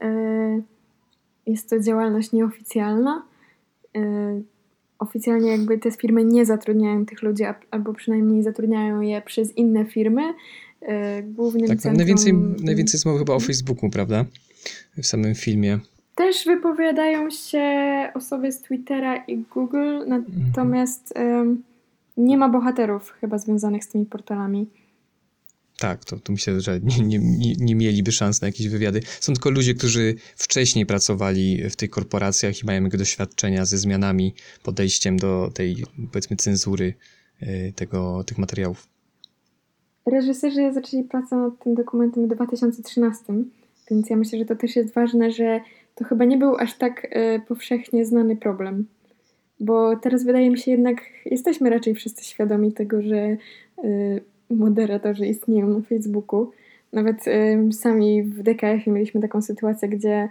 jest 1.45 1.69
to 1.69 1.79
działalność 1.79 2.31
nieoficjalna. 2.31 3.27
Oficjalnie 4.99 5.51
jakby 5.51 5.77
te 5.77 5.91
firmy 5.91 6.23
nie 6.23 6.45
zatrudniają 6.45 7.05
tych 7.05 7.21
ludzi, 7.21 7.43
albo 7.71 7.93
przynajmniej 7.93 8.43
zatrudniają 8.43 9.01
je 9.01 9.21
przez 9.21 9.57
inne 9.57 9.85
firmy. 9.85 10.33
E, 10.81 11.23
głównym 11.23 11.67
tak, 11.67 11.77
centrum... 11.77 11.97
najwięcej, 11.97 12.33
najwięcej 12.63 12.97
jest 12.97 13.05
mowy 13.05 13.19
chyba 13.19 13.33
o 13.33 13.39
Facebooku, 13.39 13.89
prawda? 13.89 14.25
W 14.97 15.05
samym 15.05 15.35
filmie. 15.35 15.79
Też 16.15 16.45
wypowiadają 16.45 17.29
się 17.29 17.63
osoby 18.13 18.51
z 18.51 18.61
Twittera 18.61 19.17
i 19.17 19.37
Google, 19.37 19.99
natomiast 20.07 21.17
mhm. 21.17 21.63
nie 22.17 22.37
ma 22.37 22.49
bohaterów 22.49 23.11
chyba 23.11 23.37
związanych 23.37 23.83
z 23.83 23.87
tymi 23.87 24.05
portalami. 24.05 24.67
Tak, 25.79 26.05
to, 26.05 26.19
to 26.19 26.31
myślę, 26.31 26.61
że 26.61 26.79
nie, 26.83 27.19
nie, 27.19 27.19
nie, 27.59 27.75
mieliby 27.75 28.11
szans 28.11 28.41
na 28.41 28.47
jakieś 28.47 28.67
wywiady. 28.67 29.01
Są 29.19 29.33
tylko 29.33 29.49
ludzie, 29.49 29.73
którzy 29.73 30.15
wcześniej 30.35 30.85
pracowali 30.85 31.69
w 31.69 31.75
tych 31.75 31.89
korporacjach 31.89 32.63
i 32.63 32.65
mają 32.65 32.89
doświadczenia 32.89 33.65
ze 33.65 33.77
zmianami, 33.77 34.33
podejściem 34.63 35.17
do 35.17 35.51
tej, 35.53 35.83
powiedzmy, 36.11 36.37
cenzury 36.37 36.93
e, 37.41 37.71
tego, 37.71 38.23
tych 38.23 38.37
materiałów. 38.37 38.87
Reżyserzy 40.05 40.73
zaczęli 40.73 41.03
pracę 41.03 41.35
nad 41.35 41.63
tym 41.63 41.75
dokumentem 41.75 42.25
w 42.25 42.35
2013, 42.35 43.23
więc 43.91 44.09
ja 44.09 44.15
myślę, 44.15 44.39
że 44.39 44.45
to 44.45 44.55
też 44.55 44.75
jest 44.75 44.93
ważne, 44.93 45.31
że 45.31 45.61
to 45.95 46.05
chyba 46.05 46.25
nie 46.25 46.37
był 46.37 46.55
aż 46.55 46.77
tak 46.77 47.07
e, 47.09 47.39
powszechnie 47.39 48.05
znany 48.05 48.35
problem. 48.35 48.85
Bo 49.59 49.95
teraz 49.95 50.23
wydaje 50.23 50.49
mi 50.49 50.57
się 50.59 50.71
jednak, 50.71 51.01
jesteśmy 51.25 51.69
raczej 51.69 51.95
wszyscy 51.95 52.25
świadomi 52.25 52.73
tego, 52.73 53.01
że 53.01 53.17
e, 53.17 53.37
moderatorzy 54.49 55.25
istnieją 55.25 55.67
na 55.67 55.81
Facebooku. 55.81 56.51
Nawet 56.93 57.27
y, 57.27 57.73
sami 57.73 58.23
w 58.23 58.43
DKF 58.43 58.87
mieliśmy 58.87 59.21
taką 59.21 59.41
sytuację, 59.41 59.89
gdzie 59.89 60.29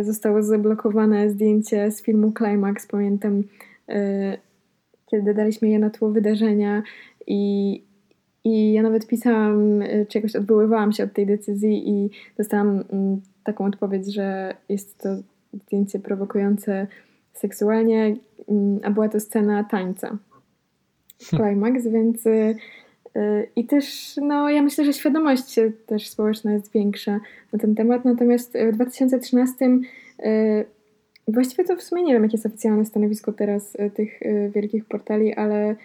y, 0.00 0.04
zostało 0.04 0.42
zablokowane 0.42 1.30
zdjęcie 1.30 1.90
z 1.90 2.02
filmu 2.02 2.32
Climax. 2.38 2.86
Pamiętam, 2.86 3.38
y, 3.38 3.44
kiedy 5.10 5.34
daliśmy 5.34 5.68
je 5.68 5.78
na 5.78 5.90
tło 5.90 6.10
wydarzenia 6.10 6.82
i, 7.26 7.82
i 8.44 8.72
ja 8.72 8.82
nawet 8.82 9.06
pisałam, 9.06 9.82
czy 10.08 10.18
jakoś 10.18 10.36
odwoływałam 10.36 10.92
się 10.92 11.04
od 11.04 11.12
tej 11.12 11.26
decyzji 11.26 11.88
i 11.90 12.10
dostałam 12.38 12.84
mm, 12.92 13.20
taką 13.44 13.64
odpowiedź, 13.64 14.14
że 14.14 14.54
jest 14.68 14.98
to 14.98 15.08
zdjęcie 15.52 15.98
prowokujące 15.98 16.86
seksualnie, 17.32 18.16
mm, 18.48 18.80
a 18.82 18.90
była 18.90 19.08
to 19.08 19.20
scena 19.20 19.64
tańca. 19.64 20.18
Climax, 21.18 21.86
więc 21.86 22.24
I 23.56 23.64
też, 23.64 24.16
no, 24.22 24.50
ja 24.50 24.62
myślę, 24.62 24.84
że 24.84 24.92
świadomość 24.92 25.60
też 25.86 26.08
społeczna 26.08 26.52
jest 26.52 26.72
większa 26.72 27.20
na 27.52 27.58
ten 27.58 27.74
temat. 27.74 28.04
Natomiast 28.04 28.58
w 28.72 28.74
2013 28.74 29.78
właściwie 31.28 31.64
to 31.64 31.76
w 31.76 31.82
sumie 31.82 32.02
nie 32.02 32.12
wiem, 32.12 32.22
jakie 32.22 32.36
jest 32.36 32.46
oficjalne 32.46 32.84
stanowisko 32.84 33.32
teraz 33.32 33.76
tych 33.94 34.20
wielkich 34.54 34.84
portali, 34.84 35.34
ale 35.34 35.76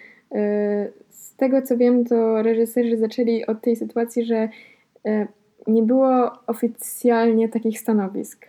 z 1.10 1.36
tego 1.36 1.62
co 1.62 1.76
wiem, 1.76 2.04
to 2.04 2.42
reżyserzy 2.42 2.96
zaczęli 2.96 3.46
od 3.46 3.60
tej 3.60 3.76
sytuacji, 3.76 4.24
że 4.24 4.48
nie 5.66 5.82
było 5.82 6.30
oficjalnie 6.46 7.48
takich 7.48 7.80
stanowisk 7.80 8.46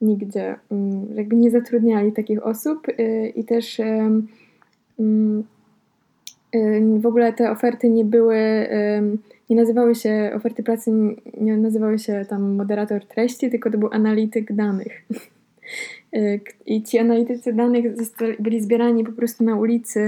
nigdzie. 0.00 0.56
Mm, 0.70 1.16
jakby 1.16 1.36
nie 1.36 1.50
zatrudniali 1.50 2.12
takich 2.12 2.46
osób 2.46 2.86
i 3.34 3.44
też 3.44 3.80
mm, 3.80 5.44
w 6.98 7.06
ogóle 7.06 7.32
te 7.32 7.50
oferty 7.50 7.90
nie 7.90 8.04
były, 8.04 8.68
nie 9.50 9.56
nazywały 9.56 9.94
się, 9.94 10.30
oferty 10.34 10.62
pracy 10.62 10.90
nie 11.40 11.56
nazywały 11.56 11.98
się 11.98 12.24
tam 12.28 12.54
moderator 12.54 13.04
treści, 13.04 13.50
tylko 13.50 13.70
to 13.70 13.78
był 13.78 13.88
analityk 13.92 14.52
danych. 14.52 15.02
Y, 16.16 16.40
I 16.66 16.82
ci 16.82 16.98
analitycy 16.98 17.52
danych 17.52 17.84
byli 18.40 18.60
zbierani 18.60 19.04
po 19.04 19.12
prostu 19.12 19.44
na 19.44 19.56
ulicy 19.56 20.00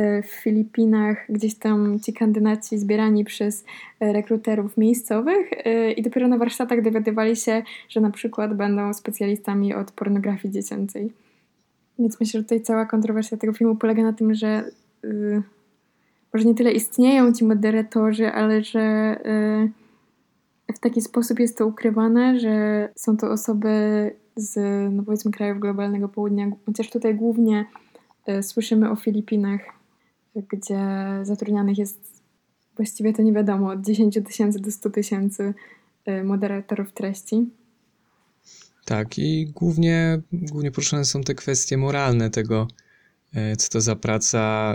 y, 0.00 0.22
w 0.22 0.26
Filipinach, 0.26 1.26
gdzieś 1.28 1.54
tam 1.54 2.00
ci 2.00 2.12
kandydaci 2.12 2.78
zbierani 2.78 3.24
przez 3.24 3.60
y, 3.60 3.64
rekruterów 4.12 4.76
miejscowych 4.76 5.50
i 5.96 6.02
dopiero 6.02 6.28
na 6.28 6.38
warsztatach 6.38 6.82
dowiadywali 6.82 7.36
się, 7.36 7.62
że 7.88 8.00
na 8.00 8.10
przykład 8.10 8.56
będą 8.56 8.94
specjalistami 8.94 9.74
od 9.74 9.92
pornografii 9.92 10.54
dziecięcej. 10.54 11.12
Więc 11.98 12.20
myślę, 12.20 12.40
że 12.40 12.44
tutaj 12.44 12.60
cała 12.60 12.86
kontrowersja 12.86 13.36
tego 13.36 13.52
filmu 13.52 13.76
polega 13.76 14.02
na 14.02 14.12
tym, 14.12 14.34
że 14.34 14.64
może 16.34 16.46
nie 16.46 16.54
tyle 16.54 16.72
istnieją 16.72 17.32
ci 17.32 17.44
moderatorzy, 17.44 18.26
ale 18.26 18.64
że 18.64 19.16
y, 20.68 20.74
w 20.74 20.78
taki 20.78 21.00
sposób 21.00 21.40
jest 21.40 21.58
to 21.58 21.66
ukrywane, 21.66 22.40
że 22.40 22.88
są 22.96 23.16
to 23.16 23.30
osoby 23.30 23.70
z, 24.36 24.56
no 24.92 25.02
powiedzmy, 25.02 25.30
krajów 25.30 25.60
globalnego 25.60 26.08
południa, 26.08 26.50
chociaż 26.66 26.90
tutaj 26.90 27.14
głównie 27.14 27.64
y, 28.28 28.42
słyszymy 28.42 28.90
o 28.90 28.96
Filipinach, 28.96 29.60
gdzie 30.36 30.78
zatrudnianych 31.22 31.78
jest 31.78 32.22
właściwie 32.76 33.12
to 33.12 33.22
nie 33.22 33.32
wiadomo, 33.32 33.70
od 33.70 33.80
10 33.80 34.18
tysięcy 34.26 34.60
do 34.60 34.70
100 34.70 34.90
tysięcy 34.90 35.54
y, 36.08 36.24
moderatorów 36.24 36.92
treści. 36.92 37.50
Tak, 38.84 39.18
i 39.18 39.46
głównie, 39.46 40.20
głównie 40.32 40.70
poruszane 40.70 41.04
są 41.04 41.20
te 41.20 41.34
kwestie 41.34 41.76
moralne 41.76 42.30
tego, 42.30 42.68
co 43.58 43.68
to 43.68 43.80
za 43.80 43.96
praca, 43.96 44.74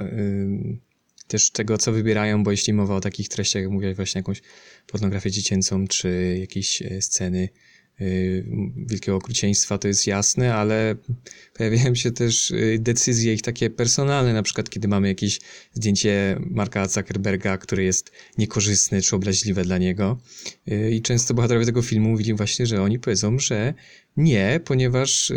też 1.30 1.52
tego, 1.52 1.78
co 1.78 1.92
wybierają, 1.92 2.44
bo 2.44 2.52
jeśli 2.52 2.74
mowa 2.74 2.96
o 2.96 3.02
takich 3.02 3.30
treściach, 3.30 3.64
jak 3.64 3.72
mówię, 3.72 3.94
właśnie 3.94 4.20
jakąś 4.20 4.42
pornografię 4.88 5.32
dziecięcą, 5.32 5.88
czy 5.88 6.38
jakieś 6.40 6.82
e, 6.82 7.02
sceny 7.02 7.50
y, 8.02 8.46
wielkiego 8.78 9.18
okrucieństwa, 9.18 9.78
to 9.78 9.88
jest 9.88 10.08
jasne, 10.08 10.56
ale 10.56 10.96
pojawiają 11.54 11.96
się 11.96 12.12
też 12.12 12.52
y, 12.52 12.78
decyzje 12.80 13.34
ich 13.34 13.42
takie 13.42 13.70
personalne, 13.70 14.34
na 14.34 14.44
przykład 14.44 14.70
kiedy 14.70 14.88
mamy 14.88 15.08
jakieś 15.08 15.40
zdjęcie 15.74 16.40
Marka 16.50 16.88
Zuckerberga, 16.88 17.58
które 17.58 17.84
jest 17.84 18.12
niekorzystne 18.38 19.02
czy 19.02 19.16
obraźliwe 19.16 19.64
dla 19.64 19.78
niego 19.78 20.22
i 20.92 21.02
często 21.02 21.34
bohaterowie 21.34 21.66
tego 21.66 21.82
filmu 21.82 22.10
mówili 22.10 22.34
właśnie, 22.34 22.66
że 22.66 22.82
oni 22.82 23.00
powiedzą, 23.00 23.40
że 23.40 23.74
nie, 24.18 24.60
ponieważ 24.66 25.32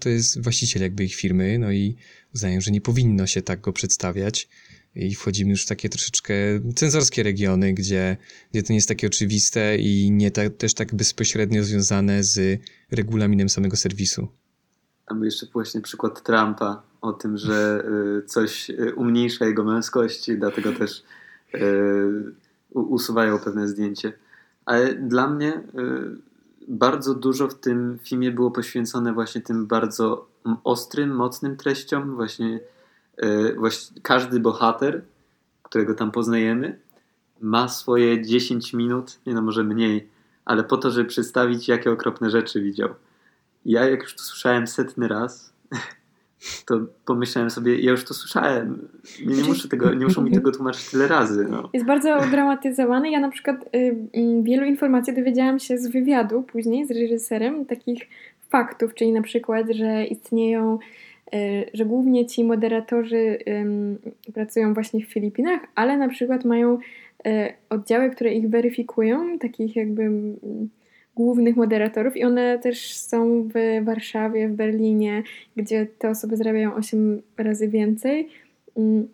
to 0.00 0.08
jest 0.08 0.42
właściciel 0.42 0.82
jakby 0.82 1.04
ich 1.04 1.14
firmy, 1.14 1.58
no 1.58 1.72
i 1.72 1.96
uznają, 2.34 2.60
że 2.60 2.70
nie 2.70 2.80
powinno 2.80 3.26
się 3.26 3.42
tak 3.42 3.60
go 3.60 3.72
przedstawiać 3.72 4.48
i 4.94 5.14
wchodzimy 5.14 5.50
już 5.50 5.64
w 5.64 5.68
takie 5.68 5.88
troszeczkę 5.88 6.34
cenzorskie 6.74 7.22
regiony, 7.22 7.72
gdzie, 7.72 8.16
gdzie 8.52 8.62
to 8.62 8.72
nie 8.72 8.76
jest 8.76 8.88
takie 8.88 9.06
oczywiste 9.06 9.76
i 9.76 10.10
nie 10.10 10.30
ta, 10.30 10.50
też 10.50 10.74
tak 10.74 10.94
bezpośrednio 10.94 11.64
związane 11.64 12.24
z 12.24 12.60
regulaminem 12.90 13.48
samego 13.48 13.76
serwisu. 13.76 14.28
Mamy 15.10 15.26
jeszcze 15.26 15.46
właśnie 15.52 15.80
przykład 15.80 16.22
Trumpa 16.22 16.82
o 17.00 17.12
tym, 17.12 17.38
że 17.38 17.84
y, 18.18 18.26
coś 18.26 18.70
y, 18.70 18.94
umniejsza 18.94 19.46
jego 19.46 19.64
męskość, 19.64 20.30
dlatego 20.36 20.72
też 20.72 21.02
y, 21.54 21.58
usuwają 22.70 23.38
pewne 23.38 23.68
zdjęcie. 23.68 24.12
Ale 24.64 24.94
dla 24.94 25.30
mnie 25.30 25.62
bardzo 26.68 27.14
dużo 27.14 27.48
w 27.48 27.54
tym 27.54 27.98
filmie 28.02 28.30
było 28.30 28.50
poświęcone 28.50 29.12
właśnie 29.12 29.40
tym 29.40 29.66
bardzo 29.66 30.28
ostrym, 30.64 31.10
mocnym 31.10 31.56
treściom, 31.56 32.14
właśnie 32.14 32.60
E, 33.20 33.52
właśnie 33.54 34.00
każdy 34.02 34.40
bohater, 34.40 35.02
którego 35.62 35.94
tam 35.94 36.10
poznajemy, 36.10 36.78
ma 37.40 37.68
swoje 37.68 38.22
10 38.22 38.72
minut, 38.72 39.20
nie 39.26 39.34
no 39.34 39.42
może 39.42 39.64
mniej, 39.64 40.08
ale 40.44 40.64
po 40.64 40.76
to, 40.76 40.90
żeby 40.90 41.08
przedstawić, 41.08 41.68
jakie 41.68 41.90
okropne 41.90 42.30
rzeczy 42.30 42.62
widział. 42.62 42.88
Ja 43.64 43.88
jak 43.88 44.02
już 44.02 44.16
to 44.16 44.22
słyszałem 44.22 44.66
setny 44.66 45.08
raz, 45.08 45.52
to 46.66 46.80
pomyślałem 47.04 47.50
sobie, 47.50 47.80
ja 47.80 47.90
już 47.90 48.04
to 48.04 48.14
słyszałem. 48.14 48.88
Nie, 49.26 49.36
nie, 49.36 49.44
muszę 49.44 49.68
tego, 49.68 49.94
nie 49.94 50.04
muszą 50.04 50.22
mi 50.22 50.32
tego 50.32 50.52
tłumaczyć 50.52 50.90
tyle 50.90 51.08
razy. 51.08 51.46
No. 51.50 51.68
Jest 51.72 51.86
bardzo 51.86 52.20
dramatyzowany. 52.30 53.10
Ja 53.10 53.20
na 53.20 53.28
przykład 53.28 53.56
y, 53.74 53.78
y, 53.78 54.42
wielu 54.42 54.66
informacji 54.66 55.14
dowiedziałam 55.14 55.58
się 55.58 55.78
z 55.78 55.88
wywiadu 55.88 56.42
później 56.42 56.86
z 56.86 56.90
reżyserem, 56.90 57.66
takich 57.66 58.08
faktów, 58.48 58.94
czyli 58.94 59.12
na 59.12 59.22
przykład, 59.22 59.66
że 59.70 60.04
istnieją 60.04 60.78
że 61.74 61.84
głównie 61.84 62.26
ci 62.26 62.44
moderatorzy 62.44 63.38
pracują 64.34 64.74
właśnie 64.74 65.04
w 65.04 65.12
Filipinach, 65.12 65.60
ale 65.74 65.96
na 65.96 66.08
przykład 66.08 66.44
mają 66.44 66.78
e, 67.26 67.52
oddziały, 67.68 68.10
które 68.10 68.34
ich 68.34 68.48
weryfikują, 68.48 69.38
takich 69.38 69.76
jakby 69.76 70.10
głównych 71.14 71.56
moderatorów 71.56 72.16
i 72.16 72.24
one 72.24 72.58
też 72.58 72.94
są 72.94 73.48
w 73.54 73.84
Warszawie, 73.84 74.48
w 74.48 74.52
Berlinie, 74.52 75.22
gdzie 75.56 75.86
te 75.98 76.10
osoby 76.10 76.36
zarabiają 76.36 76.74
8 76.74 77.22
razy 77.38 77.68
więcej. 77.68 78.28
Mm, 78.76 79.08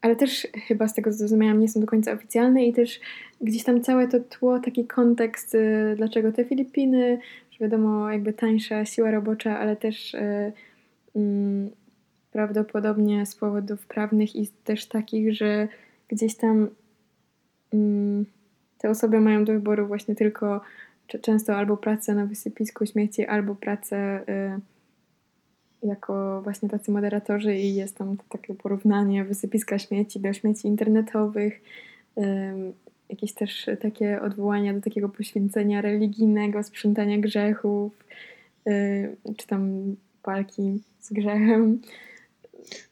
ale 0.00 0.16
też 0.16 0.46
chyba 0.68 0.88
z 0.88 0.94
tego 0.94 1.10
co 1.10 1.16
zrozumiałam, 1.16 1.60
nie 1.60 1.68
są 1.68 1.80
do 1.80 1.86
końca 1.86 2.12
oficjalne 2.12 2.66
i 2.66 2.72
też 2.72 3.00
gdzieś 3.40 3.64
tam 3.64 3.80
całe 3.80 4.08
to 4.08 4.20
tło, 4.20 4.58
taki 4.58 4.84
kontekst, 4.86 5.54
y, 5.54 5.94
dlaczego 5.96 6.32
te 6.32 6.44
Filipiny, 6.44 7.18
że 7.50 7.58
wiadomo, 7.60 8.10
jakby 8.10 8.32
tańsza 8.32 8.84
siła 8.84 9.10
robocza, 9.10 9.58
ale 9.58 9.76
też 9.76 10.14
y, 10.14 10.18
Mm, 10.18 10.52
prawdopodobnie 12.32 13.26
z 13.26 13.34
powodów 13.34 13.86
prawnych 13.86 14.36
i 14.36 14.48
też 14.64 14.86
takich, 14.86 15.34
że 15.34 15.68
gdzieś 16.08 16.36
tam 16.36 16.68
mm, 17.72 18.26
te 18.78 18.90
osoby 18.90 19.20
mają 19.20 19.44
do 19.44 19.52
wyboru 19.52 19.86
właśnie 19.86 20.14
tylko 20.14 20.60
często 21.20 21.56
albo 21.56 21.76
pracę 21.76 22.14
na 22.14 22.26
wysypisku 22.26 22.86
śmieci, 22.86 23.26
albo 23.26 23.54
pracę 23.54 24.20
y, 24.28 25.86
jako 25.86 26.42
właśnie 26.42 26.68
tacy 26.68 26.90
moderatorzy 26.90 27.56
i 27.56 27.74
jest 27.74 27.96
tam 27.96 28.16
takie 28.28 28.54
porównanie 28.54 29.24
wysypiska 29.24 29.78
śmieci 29.78 30.20
do 30.20 30.32
śmieci 30.32 30.68
internetowych, 30.68 31.62
y, 32.18 32.22
jakieś 33.08 33.32
też 33.32 33.70
takie 33.80 34.22
odwołania 34.22 34.74
do 34.74 34.80
takiego 34.80 35.08
poświęcenia 35.08 35.80
religijnego, 35.80 36.62
sprzątania 36.62 37.18
grzechów, 37.18 38.04
y, 38.68 39.16
czy 39.36 39.46
tam 39.46 39.94
walki 40.26 40.82
z 41.00 41.12
grzechem. 41.12 41.80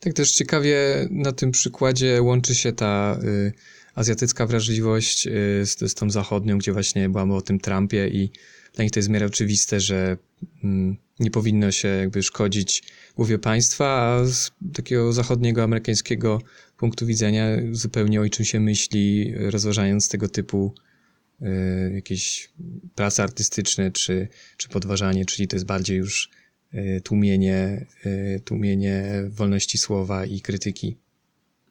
Tak 0.01 0.13
też 0.13 0.33
ciekawie 0.33 0.77
na 1.11 1.33
tym 1.33 1.51
przykładzie 1.51 2.23
łączy 2.23 2.55
się 2.55 2.73
ta 2.73 3.19
y, 3.25 3.53
azjatycka 3.95 4.47
wrażliwość 4.47 5.27
y, 5.27 5.31
z, 5.67 5.91
z 5.91 5.95
tą 5.95 6.11
zachodnią, 6.11 6.59
gdzie 6.59 6.73
właśnie 6.73 7.09
byłam 7.09 7.31
o 7.31 7.41
tym 7.41 7.61
Trumpie 7.61 8.09
i 8.09 8.31
dla 8.75 8.85
nich 8.85 8.93
to 8.93 8.99
jest 8.99 9.09
w 9.09 9.13
miarę 9.13 9.27
oczywiste, 9.27 9.81
że 9.81 10.17
y, 10.43 10.69
nie 11.21 11.31
powinno 11.31 11.71
się 11.71 11.89
jakby 11.89 12.23
szkodzić 12.23 12.83
głowie 13.17 13.39
państwa, 13.39 13.87
a 13.87 14.25
z 14.25 14.51
takiego 14.75 15.13
zachodniego, 15.13 15.63
amerykańskiego 15.63 16.43
punktu 16.77 17.07
widzenia 17.07 17.47
zupełnie 17.73 18.21
o 18.21 18.29
czym 18.29 18.45
się 18.45 18.61
myśli, 18.61 19.35
rozważając 19.37 20.09
tego 20.09 20.29
typu 20.29 20.75
y, 21.43 21.93
jakieś 21.95 22.51
prace 22.95 23.23
artystyczne 23.23 23.91
czy, 23.91 24.29
czy 24.57 24.69
podważanie, 24.69 25.25
czyli 25.25 25.49
to 25.49 25.57
jest 25.57 25.67
bardziej 25.67 25.99
już 25.99 26.31
tłumienie, 27.05 27.87
y, 28.07 28.43
tłumienie 28.45 29.25
wolności 29.31 29.79
słowa 29.79 30.25
i 30.25 30.41
krytyki. 30.41 30.97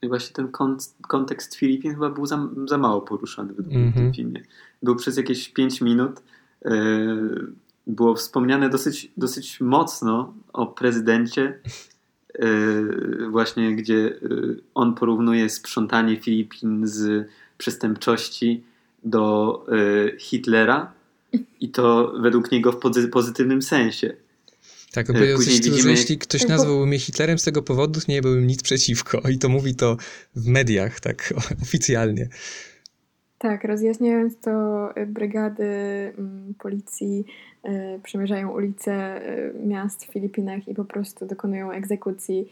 I 0.02 0.08
właśnie 0.08 0.34
ten 0.34 0.47
kontekst 1.08 1.56
Filipin 1.56 1.93
chyba 1.93 2.10
był 2.10 2.26
za, 2.26 2.50
za 2.66 2.78
mało 2.78 3.02
poruszany 3.02 3.54
w 3.54 3.60
mm 3.60 3.91
-hmm. 3.91 3.93
tym 3.93 4.14
filmie. 4.14 4.41
Był 4.84 4.95
przez 4.95 5.18
jakieś 5.18 5.50
5 5.50 5.82
minut. 5.82 6.20
Y, 6.66 6.70
było 7.88 8.16
wspomniane 8.16 8.70
dosyć, 8.70 9.12
dosyć 9.18 9.62
mocno 9.62 10.34
o 10.54 10.68
prezydencie, 10.68 11.60
właśnie 13.30 13.76
gdzie 13.76 14.20
on 14.74 14.95
porównuje 14.95 15.50
sprzątanie 15.50 16.18
Filipin 16.18 16.88
z 16.88 17.28
przestępczości 17.58 18.64
do 19.04 19.66
Hitlera 20.20 20.91
i 21.60 21.70
to 21.70 22.14
według 22.20 22.52
niego 22.52 22.72
w 22.72 22.80
pozytywnym 23.12 23.62
sensie 23.62 24.14
Tak, 24.94 25.10
E, 25.10 25.14
bo 25.14 25.20
ja 25.20 25.36
później 25.36 25.56
coś 25.58 25.66
że 25.66 25.72
widzimy, 25.72 25.90
jak- 25.92 26.00
jeśli 26.00 26.18
ktoś 26.18 26.42
Tak, 26.42 26.50
bo- 26.50 26.56
nazwał 26.56 26.86
mnie 26.86 27.00
Hitlerem 27.00 27.40
z 27.40 27.44
tego 27.44 27.62
powodu, 27.62 28.00
to 28.02 28.06
nie 28.12 28.22
byłbym 28.22 28.48
nic 28.48 28.64
przeciwko. 28.64 29.22
I 29.30 29.38
to 29.38 29.50
mówi 29.50 29.76
to 29.76 29.98
w 30.36 30.48
mediach, 30.48 31.00
tak 31.00 31.34
oficjalnie. 31.64 32.28
Tak, 33.38 33.64
rozjaśniając 33.64 34.34
to, 34.42 34.90
y, 34.98 35.06
brygady 35.06 35.64
mm, 36.18 36.54
policji 36.60 37.26
y, 37.66 38.00
przemierzają 38.04 38.52
ulice 38.52 39.22
y, 39.30 39.54
miast 39.68 40.06
w 40.06 40.12
Filipinach 40.14 40.68
i 40.68 40.74
po 40.76 40.86
prostu 40.86 41.26
dokonują 41.26 41.72
egzekucji 41.72 42.52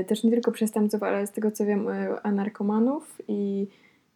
y, 0.00 0.04
też 0.04 0.24
nie 0.24 0.30
tylko 0.30 0.52
przestępców, 0.52 1.02
ale 1.02 1.26
z 1.26 1.32
tego 1.32 1.50
co 1.50 1.66
wiem, 1.66 1.88
y, 1.88 2.08
a 2.22 2.32
narkomanów 2.32 3.16
i 3.28 3.66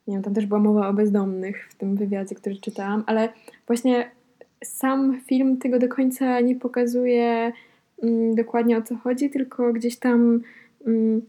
nie 0.06 0.14
wiem, 0.16 0.22
tam 0.22 0.34
też 0.34 0.46
była 0.46 0.60
mowa 0.60 0.88
o 0.88 0.92
bezdomnych 0.92 1.68
w 1.70 1.74
tym 1.74 1.96
wywiadzie, 1.96 2.34
który 2.34 2.56
czytałam, 2.56 3.04
ale 3.06 3.32
właśnie 3.66 4.10
sam 4.64 5.20
film 5.26 5.56
tego 5.56 5.78
do 5.78 5.88
końca 5.88 6.40
nie 6.40 6.56
pokazuje 6.56 7.52
mm, 8.02 8.34
dokładnie 8.34 8.78
o 8.78 8.82
co 8.82 8.96
chodzi, 8.96 9.30
tylko 9.30 9.72
gdzieś 9.72 9.96
tam 9.96 10.40
mm, 10.86 11.22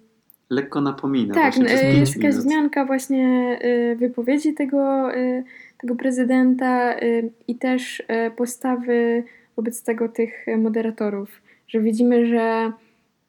lekko 0.49 0.81
napomina. 0.81 1.33
tak, 1.33 1.55
właśnie 1.55 1.89
y, 1.89 1.93
jest 1.93 2.15
jakaś 2.15 2.31
minut. 2.31 2.45
wzmianka 2.45 2.85
właśnie 2.85 3.59
y, 3.91 3.95
wypowiedzi 3.95 4.53
tego, 4.53 5.15
y, 5.15 5.43
tego 5.77 5.95
prezydenta 5.95 6.99
y, 6.99 7.29
i 7.47 7.55
też 7.55 7.99
y, 7.99 8.05
postawy 8.37 9.23
wobec 9.55 9.83
tego 9.83 10.09
tych 10.09 10.45
moderatorów, 10.57 11.41
że 11.67 11.79
widzimy, 11.79 12.27
że 12.27 12.71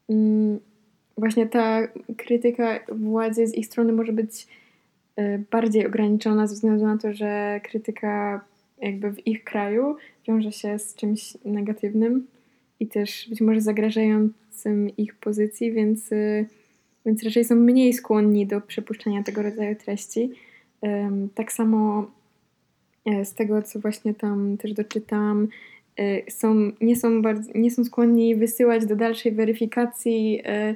mm, 0.09 0.59
właśnie 1.17 1.47
ta 1.47 1.79
krytyka 2.17 2.79
władzy 2.91 3.47
z 3.47 3.55
ich 3.55 3.65
strony 3.65 3.93
może 3.93 4.13
być 4.13 4.47
y, 5.19 5.43
bardziej 5.51 5.87
ograniczona 5.87 6.47
ze 6.47 6.55
względu 6.55 6.85
na 6.85 6.97
to, 6.97 7.13
że 7.13 7.61
krytyka 7.63 8.41
jakby 8.83 9.11
w 9.11 9.27
ich 9.27 9.43
kraju 9.43 9.95
wiąże 10.27 10.51
się 10.51 10.79
z 10.79 10.95
czymś 10.95 11.37
negatywnym 11.45 12.27
i 12.79 12.87
też 12.87 13.29
być 13.29 13.41
może 13.41 13.61
zagrażającym 13.61 14.89
ich 14.97 15.15
pozycji, 15.15 15.71
więc 15.71 16.11
y, 16.11 16.45
więc 17.05 17.23
raczej 17.23 17.45
są 17.45 17.55
mniej 17.55 17.93
skłonni 17.93 18.47
do 18.47 18.61
przepuszczania 18.61 19.23
tego 19.23 19.41
rodzaju 19.41 19.75
treści. 19.75 20.31
Tak 21.35 21.53
samo 21.53 22.11
e, 23.05 23.25
z 23.25 23.33
tego, 23.33 23.61
co 23.61 23.79
właśnie 23.79 24.13
tam 24.13 24.57
też 24.57 24.73
doczytałam, 24.73 25.47
e, 25.99 26.31
są, 26.31 26.71
nie, 26.81 26.95
są 26.95 27.21
bardzo, 27.21 27.51
nie 27.55 27.71
są 27.71 27.83
skłonni 27.83 28.35
wysyłać 28.35 28.85
do 28.85 28.95
dalszej 28.95 29.31
weryfikacji 29.31 30.41
e, 30.43 30.75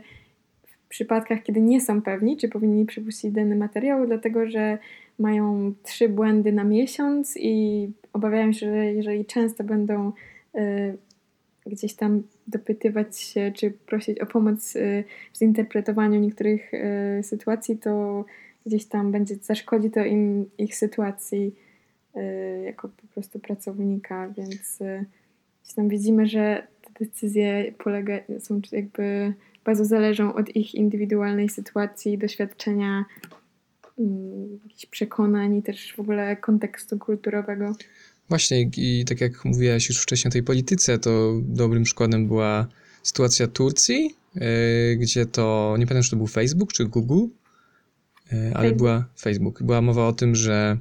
w 0.64 0.88
przypadkach, 0.90 1.44
kiedy 1.44 1.62
nie 1.62 1.82
są 1.82 2.02
pewni, 2.02 2.38
czy 2.38 2.50
powinni 2.50 2.86
przepuścić 2.86 3.32
dany 3.32 3.56
materiał, 3.56 4.08
dlatego 4.08 4.50
że 4.50 4.78
mają 5.20 5.74
trzy 5.84 6.10
błędy 6.10 6.52
na 6.52 6.64
miesiąc 6.64 7.38
i 7.38 7.88
obawiają 8.14 8.54
się, 8.54 8.66
że 8.66 8.94
jeżeli 8.94 9.26
często 9.26 9.64
będą 9.64 10.12
e, 10.56 10.94
gdzieś 11.70 11.94
tam 11.94 12.24
dopytywać 12.48 13.20
się, 13.20 13.52
czy 13.56 13.72
prosić 13.72 14.20
o 14.20 14.26
pomoc 14.26 14.76
y, 14.76 15.04
w 15.34 15.38
zinterpretowaniu 15.38 16.20
niektórych 16.20 16.74
y, 16.74 17.24
sytuacji, 17.24 17.78
to 17.78 18.26
gdzieś 18.66 18.86
tam 18.86 19.12
będzie, 19.12 19.36
zaszkodzi 19.36 19.92
to 19.92 20.06
im 20.06 20.50
ich 20.58 20.76
sytuacji 20.76 21.56
y, 22.18 22.64
jako 22.66 22.88
po 22.88 23.08
prostu 23.14 23.40
pracownika, 23.40 24.30
więc 24.38 24.82
y, 24.82 25.06
gdzieś 25.64 25.76
tam 25.76 25.90
widzimy, 25.90 26.28
że 26.28 26.68
te 26.82 27.06
decyzje 27.06 27.74
polega, 27.78 28.14
są 28.40 28.62
jakby 28.72 29.34
bardzo 29.66 29.86
zależą 29.86 30.34
od 30.34 30.56
ich 30.56 30.76
indywidualnej 30.76 31.50
sytuacji, 31.50 32.18
doświadczenia, 32.18 33.06
mm, 34.00 34.60
jakichś 34.64 34.86
przekonań 34.86 35.56
i 35.56 35.64
też 35.64 35.94
w 35.96 36.00
ogóle 36.00 36.36
kontekstu 36.36 36.98
kulturowego. 36.98 37.76
Właśnie 38.30 38.70
i 38.78 39.06
tak 39.08 39.22
jak 39.22 39.46
mówiłaś 39.46 39.90
już 39.90 40.02
wcześniej 40.02 40.30
o 40.30 40.32
tej 40.32 40.44
polityce, 40.44 41.00
to 41.00 41.34
dobrym 41.42 41.84
przykładem 41.84 42.28
była 42.28 42.68
sytuacja 43.04 43.48
Turcji, 43.48 44.16
yy, 44.36 44.96
gdzie 44.96 45.26
to, 45.26 45.76
nie 45.80 45.88
pamiętam, 45.88 46.04
czy 46.04 46.10
to 46.10 46.18
był 46.18 46.28
Facebook 46.28 46.74
czy 46.74 46.86
Google, 46.86 47.26
yy, 48.32 48.38
ale 48.54 48.54
Facebook. 48.54 48.78
była 48.78 49.06
Facebook. 49.20 49.64
Była 49.64 49.82
mowa 49.82 50.08
o 50.08 50.14
tym, 50.14 50.36
że 50.36 50.78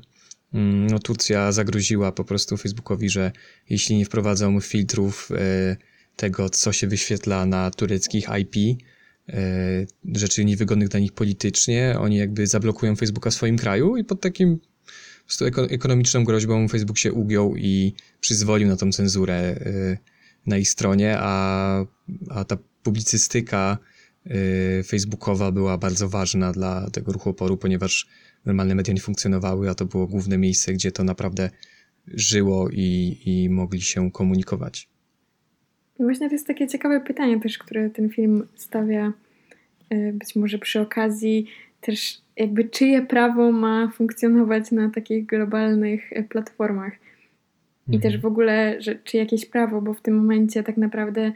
mm, 0.54 0.86
no, 0.86 0.98
Turcja 0.98 1.52
zagroziła 1.52 2.12
po 2.12 2.24
prostu 2.24 2.56
Facebookowi, 2.56 3.10
że 3.10 3.32
jeśli 3.70 3.96
nie 3.96 4.04
wprowadzą 4.04 4.60
filtrów 4.60 5.28
yy, 5.30 5.76
tego, 6.16 6.50
co 6.50 6.72
się 6.72 6.86
wyświetla 6.86 7.46
na 7.46 7.70
tureckich 7.70 8.26
IP, 8.40 8.80
rzeczy 10.14 10.44
niewygodnych 10.44 10.88
dla 10.88 11.00
nich 11.00 11.12
politycznie, 11.12 11.96
oni 11.98 12.16
jakby 12.16 12.46
zablokują 12.46 12.96
Facebooka 12.96 13.30
w 13.30 13.34
swoim 13.34 13.56
kraju 13.56 13.96
i 13.96 14.04
pod 14.04 14.20
takim 14.20 14.60
ekonomiczną 15.70 16.24
groźbą 16.24 16.68
Facebook 16.68 16.98
się 16.98 17.12
ugiął 17.12 17.56
i 17.56 17.94
przyzwolił 18.20 18.68
na 18.68 18.76
tą 18.76 18.92
cenzurę 18.92 19.54
y, 19.66 19.98
na 20.46 20.58
ich 20.58 20.68
stronie, 20.68 21.16
a, 21.18 21.84
a 22.28 22.44
ta 22.44 22.58
publicystyka 22.82 23.78
y, 24.26 24.82
facebookowa 24.86 25.52
była 25.52 25.78
bardzo 25.78 26.08
ważna 26.08 26.52
dla 26.52 26.90
tego 26.90 27.12
ruchu 27.12 27.30
oporu, 27.30 27.56
ponieważ 27.56 28.06
normalne 28.44 28.74
media 28.74 28.94
nie 28.94 29.00
funkcjonowały, 29.00 29.70
a 29.70 29.74
to 29.74 29.86
było 29.86 30.06
główne 30.06 30.38
miejsce, 30.38 30.72
gdzie 30.72 30.92
to 30.92 31.04
naprawdę 31.04 31.50
żyło 32.06 32.68
i, 32.70 33.18
i 33.24 33.50
mogli 33.50 33.82
się 33.82 34.10
komunikować. 34.12 34.88
I 35.98 36.02
właśnie 36.02 36.28
to 36.28 36.34
jest 36.34 36.46
takie 36.46 36.66
ciekawe 36.66 37.00
pytanie 37.00 37.40
też, 37.40 37.58
które 37.58 37.90
ten 37.90 38.08
film 38.08 38.46
stawia 38.54 39.12
y, 39.92 40.12
być 40.12 40.36
może 40.36 40.58
przy 40.58 40.80
okazji 40.80 41.46
też 41.80 42.20
jakby 42.36 42.64
czyje 42.64 43.02
prawo 43.02 43.52
ma 43.52 43.90
funkcjonować 43.94 44.70
na 44.72 44.90
takich 44.90 45.26
globalnych 45.26 46.12
y, 46.12 46.22
platformach. 46.22 46.92
I 47.88 48.00
też 48.00 48.18
w 48.18 48.26
ogóle, 48.26 48.76
że, 48.78 48.94
czy 48.94 49.16
jakieś 49.16 49.46
prawo, 49.46 49.82
bo 49.82 49.94
w 49.94 50.00
tym 50.00 50.16
momencie 50.16 50.62
tak 50.62 50.76
naprawdę 50.76 51.32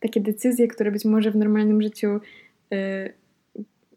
takie 0.00 0.20
decyzje, 0.20 0.68
które 0.68 0.90
być 0.90 1.04
może 1.04 1.30
w 1.30 1.36
normalnym 1.36 1.82
życiu 1.82 2.20
y, 2.72 3.12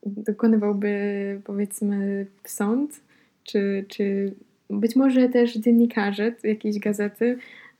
dokonywałby 0.05 1.41
powiedzmy 1.43 2.25
sąd, 2.43 3.01
czy, 3.43 3.85
czy 3.87 4.33
być 4.69 4.95
może 4.95 5.29
też 5.29 5.57
dziennikarze 5.57 6.35
jakiejś 6.43 6.79
gazety, 6.79 7.37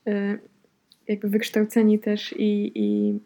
y, 0.07 0.39
jakby 1.07 1.29
wykształceni 1.29 1.99
też 1.99 2.35
i, 2.37 2.71
i 2.75 3.19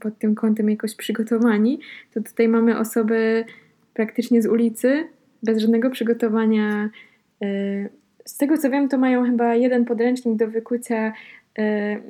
pod 0.00 0.18
tym 0.18 0.34
kątem 0.34 0.70
jakoś 0.70 0.94
przygotowani, 0.94 1.80
to 2.14 2.22
tutaj 2.22 2.48
mamy 2.48 2.78
osoby 2.78 3.44
praktycznie 3.94 4.42
z 4.42 4.46
ulicy, 4.46 5.04
bez 5.42 5.58
żadnego 5.58 5.90
przygotowania. 5.90 6.90
y, 7.44 7.88
Z 8.24 8.36
tego 8.36 8.58
co 8.58 8.70
wiem, 8.70 8.88
to 8.88 8.98
mają 8.98 9.24
chyba 9.24 9.54
jeden 9.54 9.84
podręcznik 9.84 10.36
do 10.36 10.48
wykucia 10.48 11.12
y, 11.58 11.62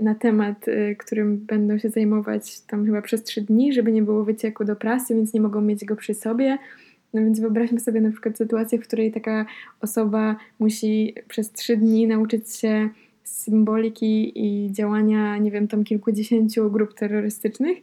na 0.03 0.15
temat, 0.15 0.69
y, 0.69 0.97
którym 0.99 1.37
będą 1.37 1.79
się 1.79 1.91
zajmować 1.91 2.61
tam 2.61 2.87
chyba 2.87 3.03
przez 3.03 3.23
trzy 3.23 3.41
dni, 3.41 3.73
żeby 3.73 3.93
nie 3.93 4.03
było 4.03 4.25
wycieku 4.25 4.65
do 4.65 4.77
prasy, 4.77 5.15
więc 5.15 5.35
nie 5.35 5.41
mogą 5.41 5.61
mieć 5.61 5.85
go 5.85 5.97
przy 5.97 6.15
sobie. 6.15 6.59
No 7.15 7.21
więc 7.21 7.41
wyobraźmy 7.41 7.81
sobie 7.81 8.01
na 8.01 8.11
przykład 8.11 8.37
sytuację, 8.37 8.79
w 8.79 8.83
której 8.83 9.13
taka 9.13 9.47
osoba 9.81 10.37
musi 10.59 11.15
przez 11.29 11.53
trzy 11.53 11.77
dni 11.77 12.07
nauczyć 12.07 12.57
się 12.57 12.89
symboliki 13.25 14.33
i 14.47 14.73
działania, 14.73 15.39
nie 15.39 15.51
wiem, 15.51 15.69
tam 15.69 15.85
kilkudziesięciu 15.85 16.71
grup 16.71 16.95
terrorystycznych. 16.95 17.79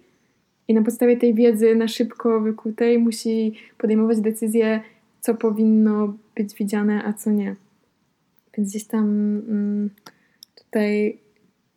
I 0.68 0.74
na 0.74 0.82
podstawie 0.82 1.18
tej 1.18 1.34
wiedzy 1.34 1.76
na 1.76 1.88
szybko 1.88 2.42
wykutej 2.42 3.00
musi 3.00 3.54
podejmować 3.78 4.22
decyzje, 4.22 4.82
co 5.22 5.36
powinno 5.36 6.14
być 6.36 6.54
widziane, 6.54 7.04
a 7.04 7.14
co 7.14 7.32
nie. 7.32 7.56
Więc 8.58 8.70
gdzieś 8.70 8.84
tam 8.84 9.06
mm, 9.50 9.90
tutaj 10.56 11.18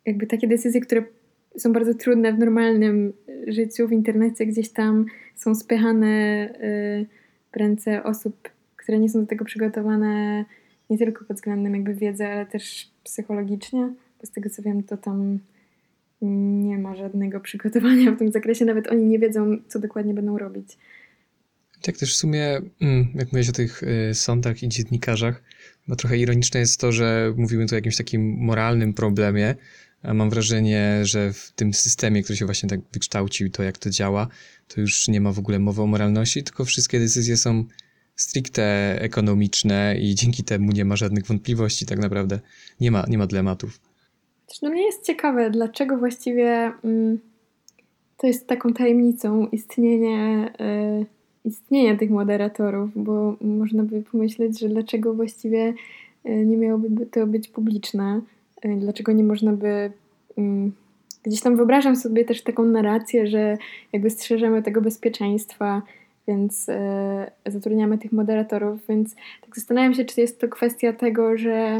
jakby 0.05 0.27
takie 0.27 0.47
decyzje, 0.47 0.81
które 0.81 1.03
są 1.57 1.73
bardzo 1.73 1.93
trudne 1.93 2.33
w 2.33 2.39
normalnym 2.39 3.13
życiu, 3.47 3.87
w 3.87 3.91
internecie, 3.91 4.45
gdzieś 4.45 4.69
tam 4.69 5.05
są 5.35 5.55
spychane 5.55 6.49
y, 6.49 7.05
w 7.53 7.57
ręce 7.57 8.03
osób, 8.03 8.49
które 8.75 8.99
nie 8.99 9.09
są 9.09 9.21
do 9.21 9.27
tego 9.27 9.45
przygotowane 9.45 10.45
nie 10.89 10.97
tylko 10.97 11.25
pod 11.25 11.37
względem 11.37 11.73
jakby 11.73 11.93
wiedzy, 11.93 12.25
ale 12.25 12.45
też 12.45 12.91
psychologicznie, 13.03 13.93
bo 14.21 14.27
z 14.27 14.31
tego 14.31 14.49
co 14.49 14.61
wiem, 14.61 14.83
to 14.83 14.97
tam 14.97 15.39
nie 16.21 16.77
ma 16.77 16.95
żadnego 16.95 17.39
przygotowania 17.39 18.11
w 18.11 18.19
tym 18.19 18.31
zakresie, 18.31 18.65
nawet 18.65 18.87
oni 18.87 19.05
nie 19.05 19.19
wiedzą, 19.19 19.57
co 19.67 19.79
dokładnie 19.79 20.13
będą 20.13 20.37
robić. 20.37 20.77
Tak 21.81 21.97
też 21.97 22.13
w 22.13 22.17
sumie, 22.17 22.61
mm, 22.81 23.07
jak 23.15 23.27
mówiłeś 23.27 23.49
o 23.49 23.51
tych 23.51 23.83
y, 23.83 24.13
sądach 24.13 24.63
i 24.63 24.69
dziennikarzach, 24.69 25.43
bo 25.87 25.95
trochę 25.95 26.17
ironiczne 26.17 26.59
jest 26.59 26.79
to, 26.79 26.91
że 26.91 27.33
mówimy 27.37 27.65
tu 27.65 27.75
o 27.75 27.77
jakimś 27.77 27.97
takim 27.97 28.37
moralnym 28.37 28.93
problemie, 28.93 29.55
a 30.03 30.13
mam 30.13 30.29
wrażenie, 30.29 30.99
że 31.03 31.33
w 31.33 31.51
tym 31.51 31.73
systemie, 31.73 32.23
który 32.23 32.37
się 32.37 32.45
właśnie 32.45 32.69
tak 32.69 32.79
wykształcił, 32.93 33.49
to 33.49 33.63
jak 33.63 33.77
to 33.77 33.89
działa, 33.89 34.27
to 34.67 34.81
już 34.81 35.07
nie 35.07 35.21
ma 35.21 35.31
w 35.31 35.39
ogóle 35.39 35.59
mowy 35.59 35.81
o 35.81 35.87
moralności, 35.87 36.43
tylko 36.43 36.65
wszystkie 36.65 36.99
decyzje 36.99 37.37
są 37.37 37.65
stricte 38.15 38.95
ekonomiczne 39.01 39.95
i 40.01 40.15
dzięki 40.15 40.43
temu 40.43 40.71
nie 40.71 40.85
ma 40.85 40.95
żadnych 40.95 41.25
wątpliwości 41.25 41.85
tak 41.85 41.99
naprawdę. 41.99 42.39
Nie 42.81 42.91
ma, 42.91 43.05
nie 43.07 43.17
ma 43.17 43.27
dylematów. 43.27 43.79
Też 44.47 44.61
no 44.61 44.69
mnie 44.69 44.85
jest 44.85 45.05
ciekawe, 45.05 45.49
dlaczego 45.49 45.97
właściwie 45.97 46.71
mm, 46.83 47.19
to 48.17 48.27
jest 48.27 48.47
taką 48.47 48.73
tajemnicą 48.73 49.47
istnienie, 49.47 50.51
y, 51.01 51.05
istnienia 51.45 51.97
tych 51.97 52.09
moderatorów, 52.09 52.89
bo 52.95 53.35
można 53.41 53.83
by 53.83 54.01
pomyśleć, 54.01 54.59
że 54.59 54.69
dlaczego 54.69 55.13
właściwie 55.13 55.73
y, 56.25 56.45
nie 56.45 56.57
miałoby 56.57 57.05
to 57.05 57.27
być 57.27 57.47
publiczne, 57.47 58.21
y, 58.65 58.75
dlaczego 58.79 59.11
nie 59.11 59.23
można 59.23 59.53
by 59.53 59.91
mm, 60.37 60.71
gdzieś 61.23 61.41
tam 61.41 61.55
wyobrażam 61.55 61.95
sobie 61.95 62.25
też 62.25 62.41
taką 62.41 62.65
narrację, 62.65 63.27
że 63.27 63.57
jakby 63.93 64.09
strzeżemy 64.09 64.63
tego 64.63 64.81
bezpieczeństwa, 64.81 65.81
więc 66.27 66.69
e, 66.69 67.31
zatrudniamy 67.45 67.97
tych 67.97 68.11
moderatorów, 68.11 68.87
więc 68.89 69.15
tak 69.15 69.55
zastanawiam 69.55 69.93
się, 69.93 70.05
czy 70.05 70.21
jest 70.21 70.41
to 70.41 70.47
kwestia 70.47 70.93
tego, 70.93 71.37
że 71.37 71.77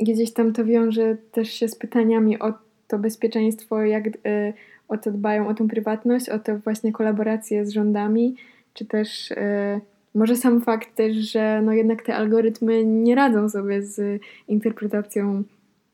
gdzieś 0.00 0.32
tam 0.32 0.52
to 0.52 0.64
wiąże 0.64 1.16
też 1.32 1.52
się 1.52 1.68
z 1.68 1.76
pytaniami 1.76 2.38
o 2.38 2.52
to 2.88 2.98
bezpieczeństwo, 2.98 3.82
jak 3.82 4.06
e, 4.06 4.52
o 4.88 4.98
to 4.98 5.10
dbają, 5.10 5.48
o 5.48 5.54
tą 5.54 5.68
prywatność, 5.68 6.28
o 6.28 6.38
to 6.38 6.58
właśnie 6.58 6.92
kolaborację 6.92 7.66
z 7.66 7.70
rządami, 7.70 8.36
czy 8.74 8.84
też 8.84 9.32
e, 9.32 9.80
może 10.14 10.36
sam 10.36 10.60
fakt 10.60 10.94
też, 10.94 11.16
że 11.16 11.62
no 11.62 11.72
jednak 11.72 12.02
te 12.02 12.14
algorytmy 12.14 12.84
nie 12.84 13.14
radzą 13.14 13.48
sobie 13.48 13.82
z 13.82 14.22
interpretacją, 14.48 15.42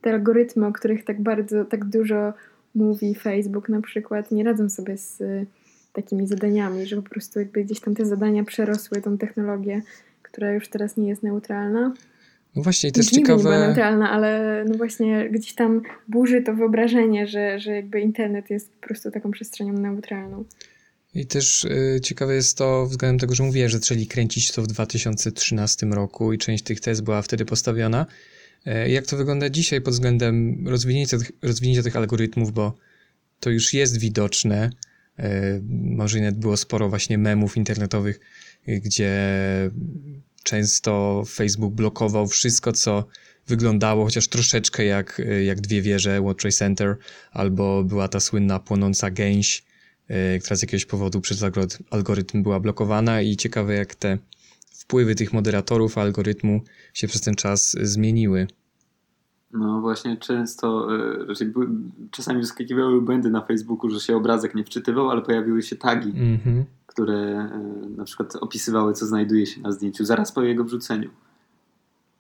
te 0.01 0.11
algorytmy, 0.11 0.67
o 0.67 0.73
których 0.73 1.05
tak 1.05 1.21
bardzo, 1.21 1.65
tak 1.65 1.85
dużo 1.85 2.33
mówi 2.75 3.15
Facebook 3.15 3.69
na 3.69 3.81
przykład, 3.81 4.31
nie 4.31 4.45
radzą 4.45 4.69
sobie 4.69 4.97
z 4.97 5.23
takimi 6.03 6.27
zadaniami, 6.27 6.87
że 6.87 6.97
po 6.97 7.11
prostu 7.11 7.39
jakby 7.39 7.65
gdzieś 7.65 7.81
tam 7.81 7.95
te 7.95 8.07
zadania 8.07 8.45
przerosły 8.45 9.03
tą 9.03 9.19
technologię, 9.19 9.83
która 10.23 10.53
już 10.53 10.69
teraz 10.69 10.97
nie 10.97 11.09
jest 11.09 11.23
neutralna. 11.23 11.95
No 12.57 12.63
właśnie, 12.63 12.91
i 12.91 12.93
też 12.93 13.07
ciekawe... 13.07 13.39
nie 13.39 13.43
była 13.43 13.67
neutralna, 13.67 14.11
ale 14.11 14.65
no 14.69 14.75
właśnie 14.75 15.31
gdzieś 15.31 15.55
tam 15.55 15.83
burzy 16.09 16.43
to 16.43 16.55
wyobrażenie, 16.55 17.27
że, 17.27 17.61
że 17.61 17.73
jakby 17.73 18.01
internet 18.01 18.51
jest 18.51 18.73
po 18.73 18.87
prostu 18.87 19.11
taką 19.11 19.31
przestrzenią 19.31 19.73
neutralną. 19.73 20.45
I 21.15 21.27
też 21.27 21.65
y, 21.65 22.01
ciekawe 22.03 22.35
jest 22.35 22.59
to 22.59 22.87
względem 22.87 23.19
tego, 23.19 23.35
że 23.35 23.43
mówię, 23.43 23.69
że 23.69 23.79
zaczęli 23.79 24.07
kręcić 24.07 24.53
to 24.53 24.63
w 24.63 24.67
2013 24.67 25.87
roku 25.87 26.33
i 26.33 26.39
część 26.39 26.65
tych 26.65 26.81
tez 26.81 27.01
była 27.01 27.23
wtedy 27.23 27.45
postawiona. 27.45 28.07
E, 28.67 28.91
jak 28.91 29.07
to 29.07 29.17
wygląda 29.17 29.51
dzisiaj 29.51 29.81
pod 29.81 29.95
względem 29.95 30.65
rozwinięcia 30.69 31.19
tych, 31.19 31.33
rozwinięcia 31.43 31.83
tych 31.83 31.97
algorytmów, 31.97 32.53
bo 32.53 32.77
to 33.41 33.51
już 33.51 33.75
jest 33.75 34.01
widoczne. 34.01 34.71
E, 35.19 35.61
może 35.71 36.33
było 36.33 36.57
sporo 36.57 36.89
właśnie 36.89 37.19
memów 37.19 37.57
internetowych, 37.57 38.21
y, 38.69 38.81
gdzie 38.81 39.21
często 40.43 41.23
Facebook 41.27 41.75
blokował 41.75 42.27
wszystko, 42.27 42.73
co 42.73 43.09
wyglądało 43.47 44.05
chociaż 44.05 44.29
troszeczkę 44.29 44.85
jak, 44.85 45.21
y, 45.21 45.45
jak 45.45 45.61
dwie 45.61 45.83
wieże 45.83 46.21
World 46.21 46.41
Trade 46.41 46.57
Center, 46.57 46.97
albo 47.31 47.85
była 47.85 48.09
ta 48.09 48.21
słynna 48.21 48.59
płonąca 48.59 49.11
gęś, 49.11 49.69
która 50.41 50.57
z 50.57 50.63
jakiegoś 50.63 50.85
powodu 50.85 51.21
przez 51.21 51.45
algorytm 51.91 52.43
była 52.43 52.61
blokowana 52.61 53.23
i 53.23 53.37
ciekawe 53.37 53.75
jak 53.75 53.95
te 53.95 54.19
wpływy 54.71 55.15
tych 55.15 55.33
moderatorów 55.33 55.99
algorytmu 55.99 56.61
się 56.95 57.09
przez 57.09 57.21
ten 57.21 57.35
czas 57.35 57.77
zmieniły. 57.83 58.47
No 59.53 59.81
właśnie 59.81 60.17
często, 60.17 60.89
e, 60.97 61.25
raczej 61.27 61.47
były, 61.47 61.69
czasami 62.11 62.41
wyskakiwały 62.41 63.03
błędy 63.03 63.31
na 63.31 63.41
Facebooku, 63.41 63.91
że 63.91 64.01
się 64.01 64.17
obrazek 64.17 64.55
nie 64.55 64.65
wczytywał, 64.65 65.11
ale 65.11 65.23
pojawiły 65.23 65.63
się 65.63 65.77
tagi, 65.77 66.09
Mhm. 66.11 66.65
które 66.87 67.15
e, 67.15 67.61
na 67.97 68.05
przykład 68.05 68.37
opisywały, 68.37 68.93
co 68.93 69.07
znajduje 69.07 69.47
się 69.47 69.61
na 69.61 69.73
zdjęciu 69.73 70.05
zaraz 70.05 70.33
po 70.33 70.43
jego 70.43 70.65
wrzuceniu. 70.65 71.11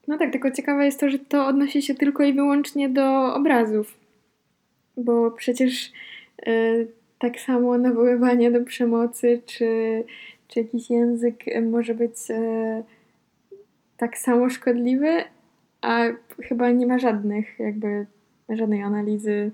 No 0.08 0.18
tak, 0.18 0.32
tylko 0.32 0.50
ciekawe 0.50 0.84
jest 0.84 1.00
to, 1.00 1.10
że 1.10 1.18
to 1.18 1.46
odnosi 1.46 1.82
się 1.82 1.94
tylko 1.94 2.22
i 2.22 2.34
wyłącznie 2.34 2.88
do 2.88 3.34
obrazów. 3.34 3.94
Bo 4.96 5.30
przecież 5.30 5.92
y, 6.48 6.88
tak 7.18 7.40
samo 7.40 7.78
nawoływanie 7.78 8.50
do 8.50 8.64
przemocy, 8.64 9.42
czy, 9.46 10.04
czy 10.48 10.60
jakiś 10.60 10.90
język 10.90 11.44
może 11.70 11.94
być 11.94 12.12
tak 13.96 14.18
samo 14.18 14.50
szkodliwy, 14.50 15.24
a 15.80 16.04
chyba 16.42 16.70
nie 16.70 16.86
ma 16.86 16.98
żadnych, 16.98 17.58
jakby 17.58 18.06
żadnej 18.48 18.82
analizy 18.82 19.50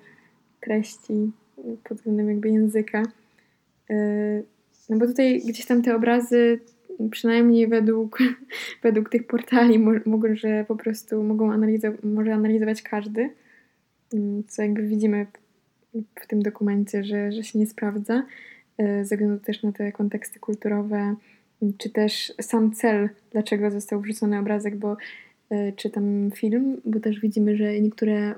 treści 0.61 1.31
pod 1.85 1.99
względem 1.99 2.29
jakby 2.29 2.49
języka. 2.49 3.03
Y, 3.91 4.45
no 4.89 4.99
bo 4.99 5.07
tutaj 5.07 5.41
gdzieś 5.49 5.67
tam 5.67 5.83
te 5.83 5.97
obrazy 5.97 6.61
przynajmniej 7.11 7.69
według, 7.69 8.19
według 8.83 9.09
tych 9.09 9.27
portali 9.27 9.79
mogą, 10.07 10.37
że 10.37 10.65
po 10.69 10.77
prostu 10.77 11.23
mogą 11.23 11.53
analizować, 11.53 12.01
może 12.03 12.35
analizować 12.35 12.83
każdy, 12.83 13.31
co 14.49 14.63
jakby 14.63 14.83
widzimy 14.83 15.27
w 16.21 16.27
tym 16.27 16.43
dokumencie, 16.43 17.05
że, 17.05 17.33
że 17.33 17.45
się 17.45 17.59
nie 17.59 17.67
sprawdza, 17.67 18.23
ze 18.79 19.17
względu 19.17 19.45
też 19.45 19.63
na 19.63 19.73
te 19.73 19.93
konteksty 19.93 20.41
kulturowe, 20.41 21.15
czy 21.79 21.91
też 21.91 22.33
sam 22.41 22.73
cel, 22.73 23.09
dlaczego 23.31 23.71
został 23.71 24.01
wrzucony 24.01 24.39
obrazek, 24.39 24.77
bo 24.77 24.97
czy 25.77 25.91
tam 25.91 26.31
film, 26.35 26.81
bo 26.85 27.01
też 27.01 27.21
widzimy, 27.21 27.57
że 27.57 27.81
niektóre 27.81 28.35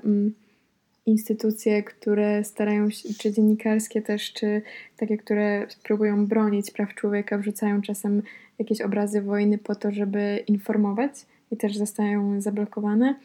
instytucje, 1.07 1.83
które 1.83 2.43
starają 2.43 2.89
się, 2.89 3.09
czy 3.19 3.31
dziennikarskie 3.31 4.01
też, 4.01 4.33
czy 4.33 4.61
takie, 4.97 5.17
które 5.17 5.67
próbują 5.83 6.27
bronić 6.27 6.71
praw 6.71 6.95
człowieka, 6.95 7.37
wrzucają 7.37 7.81
czasem 7.81 8.21
jakieś 8.59 8.81
obrazy 8.81 9.21
wojny 9.21 9.57
po 9.57 9.75
to, 9.75 9.91
żeby 9.91 10.43
informować 10.47 11.11
i 11.51 11.57
też 11.57 11.77
zostają 11.77 12.41
zablokowane. 12.41 13.15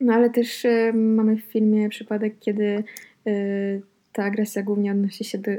No 0.00 0.12
ale 0.12 0.30
też 0.30 0.64
y, 0.64 0.92
mamy 0.94 1.36
w 1.36 1.40
filmie 1.40 1.88
przypadek, 1.88 2.38
kiedy 2.40 2.84
y, 3.26 3.82
ta 4.12 4.24
agresja 4.24 4.62
głównie 4.62 4.92
odnosi 4.92 5.24
się 5.24 5.38
do, 5.38 5.50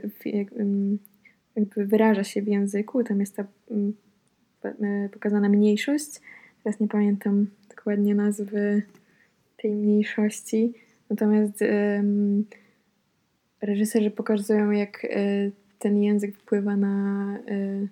jakby 1.56 1.86
wyraża 1.86 2.24
się 2.24 2.42
w 2.42 2.48
języku, 2.48 3.04
tam 3.04 3.20
jest 3.20 3.36
ta 3.36 3.44
y, 4.66 5.10
pokazana 5.14 5.50
mniejszość. 5.50 6.22
Teraz 6.64 6.80
nie 6.80 6.88
pamiętam 6.88 7.48
dokładnie 7.70 8.16
nazwy 8.16 8.82
tej 9.58 9.72
mniejszości. 9.72 10.74
Natomiast 11.10 11.62
um, 11.62 12.46
reżyserzy 13.62 14.12
pokazują, 14.12 14.72
jak 14.72 15.04
y, 15.06 15.52
ten 15.80 16.04
język 16.04 16.36
wpływa 16.36 16.78
na 16.78 17.38
y, 17.50 17.88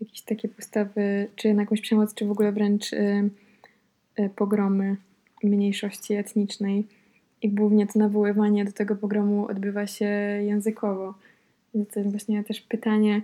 jakieś 0.00 0.22
takie 0.22 0.48
postawy, 0.48 1.28
czy 1.36 1.54
na 1.54 1.62
jakąś 1.62 1.80
przemoc, 1.80 2.14
czy 2.14 2.26
w 2.26 2.30
ogóle 2.30 2.52
wręcz 2.52 2.92
y, 2.92 3.30
pogromy 4.36 4.96
mniejszości 5.42 6.14
etnicznej. 6.14 6.86
I 7.42 7.48
głównie 7.48 7.86
to 7.86 7.98
nawoływanie 7.98 8.64
do 8.64 8.72
tego 8.72 8.96
pogromu 8.96 9.46
odbywa 9.46 9.86
się 9.86 10.06
językowo. 10.46 11.14
Więc 11.74 11.88
to 11.88 12.00
jest 12.00 12.10
właśnie 12.10 12.44
też 12.44 12.60
pytanie, 12.60 13.22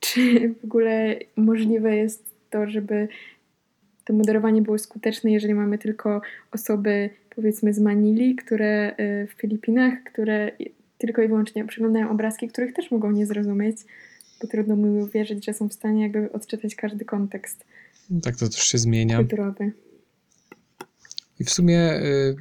czy 0.00 0.54
w 0.60 0.64
ogóle 0.64 1.16
możliwe 1.36 1.96
jest 1.96 2.33
to, 2.54 2.70
żeby 2.70 3.08
to 4.04 4.12
moderowanie 4.12 4.62
było 4.62 4.78
skuteczne, 4.78 5.32
jeżeli 5.32 5.54
mamy 5.54 5.78
tylko 5.78 6.20
osoby 6.52 7.10
powiedzmy 7.36 7.74
z 7.74 7.80
Manili, 7.80 8.36
które 8.36 8.94
y, 9.00 9.26
w 9.26 9.32
Filipinach, 9.40 9.94
które 10.04 10.50
tylko 10.98 11.22
i 11.22 11.28
wyłącznie 11.28 11.66
przeglądają 11.66 12.10
obrazki, 12.10 12.48
których 12.48 12.72
też 12.72 12.90
mogą 12.90 13.10
nie 13.10 13.26
zrozumieć, 13.26 13.76
bo 14.42 14.48
trudno 14.48 14.76
mi 14.76 15.02
uwierzyć, 15.02 15.44
że 15.44 15.54
są 15.54 15.68
w 15.68 15.72
stanie 15.72 16.02
jakby 16.02 16.32
odczytać 16.32 16.74
każdy 16.74 17.04
kontekst. 17.04 17.64
Tak 18.22 18.36
to 18.36 18.48
też 18.48 18.64
się 18.64 18.78
zmienia. 18.78 19.16
Kulturowy. 19.16 19.72
I 21.40 21.44
w 21.44 21.50
sumie 21.50 21.92
y, 21.92 22.36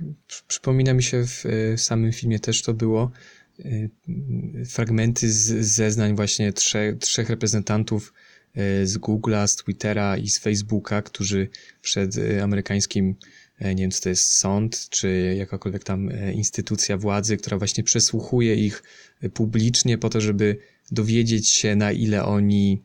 przypomina 0.47 0.93
mi 0.93 1.03
się 1.03 1.23
w 1.27 1.45
y, 1.45 1.77
samym 1.77 2.11
filmie 2.11 2.39
też 2.39 2.61
to 2.61 2.73
było 2.73 3.11
y, 3.59 3.89
fragmenty 4.65 5.31
z, 5.31 5.65
zeznań 5.75 6.15
właśnie 6.15 6.53
trzech, 6.53 6.97
trzech 6.97 7.29
reprezentantów 7.29 8.13
y, 8.13 8.22
z 8.83 8.97
Google'a, 8.97 9.47
z 9.47 9.55
Twittera 9.55 10.17
i 10.17 10.29
z 10.29 10.39
Facebooka, 10.39 11.01
którzy 11.01 11.49
przed 11.81 12.17
y, 12.17 12.43
amerykańskim 12.43 13.15
E, 13.59 13.75
nie 13.75 13.83
wiem, 13.83 13.91
czy 13.91 14.01
to 14.01 14.09
jest 14.09 14.31
sąd, 14.31 14.89
czy 14.89 15.35
jakakolwiek 15.37 15.83
tam 15.83 16.09
e, 16.09 16.33
instytucja 16.33 16.97
władzy, 16.97 17.37
która 17.37 17.57
właśnie 17.57 17.83
przesłuchuje 17.83 18.55
ich 18.55 18.83
e, 19.21 19.29
publicznie 19.29 19.97
po 19.97 20.09
to, 20.09 20.21
żeby 20.21 20.57
dowiedzieć 20.91 21.49
się, 21.49 21.75
na 21.75 21.91
ile 21.91 22.25
oni 22.25 22.81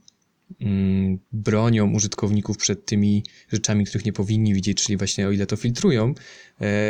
bronią 1.32 1.92
użytkowników 1.92 2.57
przed 2.57 2.86
tymi 2.86 3.24
rzeczami, 3.53 3.84
których 3.84 4.05
nie 4.05 4.12
powinni 4.12 4.55
widzieć, 4.55 4.82
czyli 4.82 4.96
właśnie 4.96 5.28
o 5.28 5.30
ile 5.30 5.46
to 5.46 5.57
filtrują. 5.57 6.14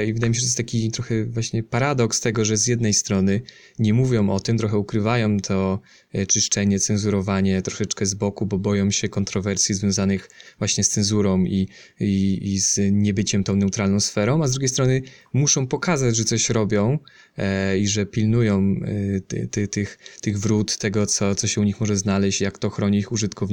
I 0.07 0.13
wydaje 0.13 0.31
mi 0.31 0.37
się, 0.37 0.41
że 0.41 0.45
to 0.45 0.49
jest 0.49 0.57
taki 0.57 0.91
trochę 0.91 1.25
właśnie 1.25 1.63
paradoks 1.63 2.21
tego, 2.21 2.45
że 2.45 2.57
z 2.57 2.67
jednej 2.67 2.95
strony 2.95 3.41
nie 3.79 3.95
mówią 3.95 4.31
o 4.31 4.41
tym, 4.41 4.59
trochę 4.59 4.79
ukrywają 4.79 5.41
to 5.41 5.81
czyszczenie, 6.29 6.79
cenzurowanie 6.79 7.63
troszeczkę 7.63 8.07
z 8.07 8.15
boku, 8.15 8.47
bo 8.47 8.59
boją 8.59 8.91
się 8.91 9.09
kontrowersji 9.09 9.75
związanych 9.75 10.31
właśnie 10.59 10.85
z 10.85 10.89
cenzurą 10.89 11.45
i, 11.45 11.69
i, 12.01 12.41
i 12.43 12.61
z 12.61 12.81
niebyciem 12.93 13.45
tą 13.45 13.57
neutralną 13.57 14.01
sferą, 14.01 14.43
a 14.43 14.49
z 14.49 14.51
drugiej 14.51 14.69
strony 14.69 15.03
muszą 15.33 15.67
pokazać, 15.67 16.17
że 16.17 16.25
coś 16.25 16.51
robią 16.51 16.99
e, 17.37 17.79
i 17.79 17.89
że 17.89 18.07
pilnują 18.07 18.77
e, 18.85 19.21
ty, 19.21 19.49
ty, 19.49 19.69
tych, 19.69 19.99
tych 20.21 20.39
wrót, 20.39 20.79
tego, 20.79 21.07
co, 21.07 21.35
co 21.35 21.47
się 21.47 21.61
u 21.61 21.65
nich 21.65 21.81
może 21.81 21.97
znaleźć, 21.97 22.41
jak 22.41 22.59
to 22.59 22.71
chroni 22.71 22.99
ich 22.99 23.13
użytkowników. 23.13 23.48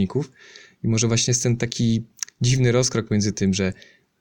I 0.84 0.88
może 0.88 1.08
właśnie 1.08 1.32
jest 1.32 1.44
ten 1.44 1.58
taki 1.58 2.04
dziwny 2.42 2.72
rozkrok 2.72 3.12
między 3.12 3.34
tym, 3.34 3.54
że 3.54 3.74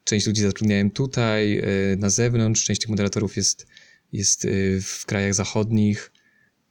część 0.03 0.27
ludzi 0.27 0.41
zatrudniają 0.41 0.91
tutaj, 0.91 1.57
e, 1.57 1.63
na 1.97 2.09
zewnątrz, 2.09 2.63
część 2.63 2.81
tych 2.81 2.89
moderatorów 2.89 3.37
jest, 3.37 3.67
jest 4.13 4.47
w 4.81 5.05
krajach 5.05 5.33
zachodnich, 5.33 6.11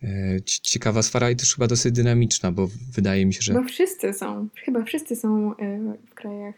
E, 0.04 0.40
ciekawa 0.62 1.02
sfera 1.02 1.30
i 1.30 1.36
też 1.36 1.54
chyba 1.54 1.66
dosyć 1.66 1.92
dynamiczna, 1.92 2.52
bo 2.52 2.68
wydaje 2.92 3.26
mi 3.26 3.34
się, 3.34 3.42
że... 3.42 3.54
Bo 3.54 3.64
wszyscy 3.64 4.12
są, 4.12 4.48
chyba 4.64 4.82
wszyscy 4.82 5.16
są 5.16 5.56
e, 5.56 5.96
w 6.10 6.14
krajach. 6.14 6.54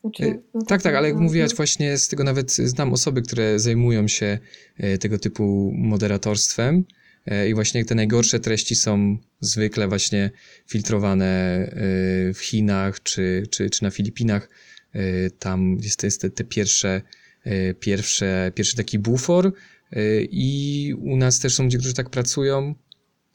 Znaczy, 0.00 0.42
no 0.54 0.62
Tak, 0.62 0.82
tak, 0.82 0.94
ale 0.94 1.08
jak 1.08 1.16
no, 1.16 1.22
mówiłaś 1.22 1.54
właśnie, 1.54 1.98
z 1.98 2.08
tego 2.08 2.24
nawet 2.24 2.52
znam 2.52 2.92
osoby, 2.92 3.22
które 3.22 3.58
zajmują 3.58 4.08
się 4.08 4.38
e, 4.76 4.98
tego 4.98 5.18
typu 5.18 5.72
moderatorstwem. 5.74 6.74
e, 6.76 6.99
i 7.48 7.54
właśnie 7.54 7.84
te 7.84 7.94
najgorsze 7.94 8.40
treści 8.40 8.74
są 8.74 9.18
zwykle 9.40 9.88
właśnie 9.88 10.30
filtrowane 10.66 11.26
e, 11.26 12.34
w 12.34 12.38
Chinach 12.38 13.02
czy, 13.02 13.42
czy, 13.50 13.70
czy 13.70 13.82
na 13.82 13.90
Filipinach. 13.90 14.48
E, 14.92 15.30
Tam 15.30 15.76
jest, 15.82 16.02
jest 16.02 16.20
te, 16.20 16.30
te 16.30 16.44
pierwsze, 16.44 17.02
e, 17.44 17.74
pierwsze, 17.74 18.52
pierwszy 18.54 18.76
taki 18.76 18.98
bufor 18.98 19.52
e, 19.92 20.22
i 20.22 20.94
u 20.94 21.16
nas 21.16 21.38
też 21.38 21.54
są 21.54 21.64
ludzie, 21.64 21.78
którzy 21.78 21.94
tak 21.94 22.10
pracują, 22.10 22.74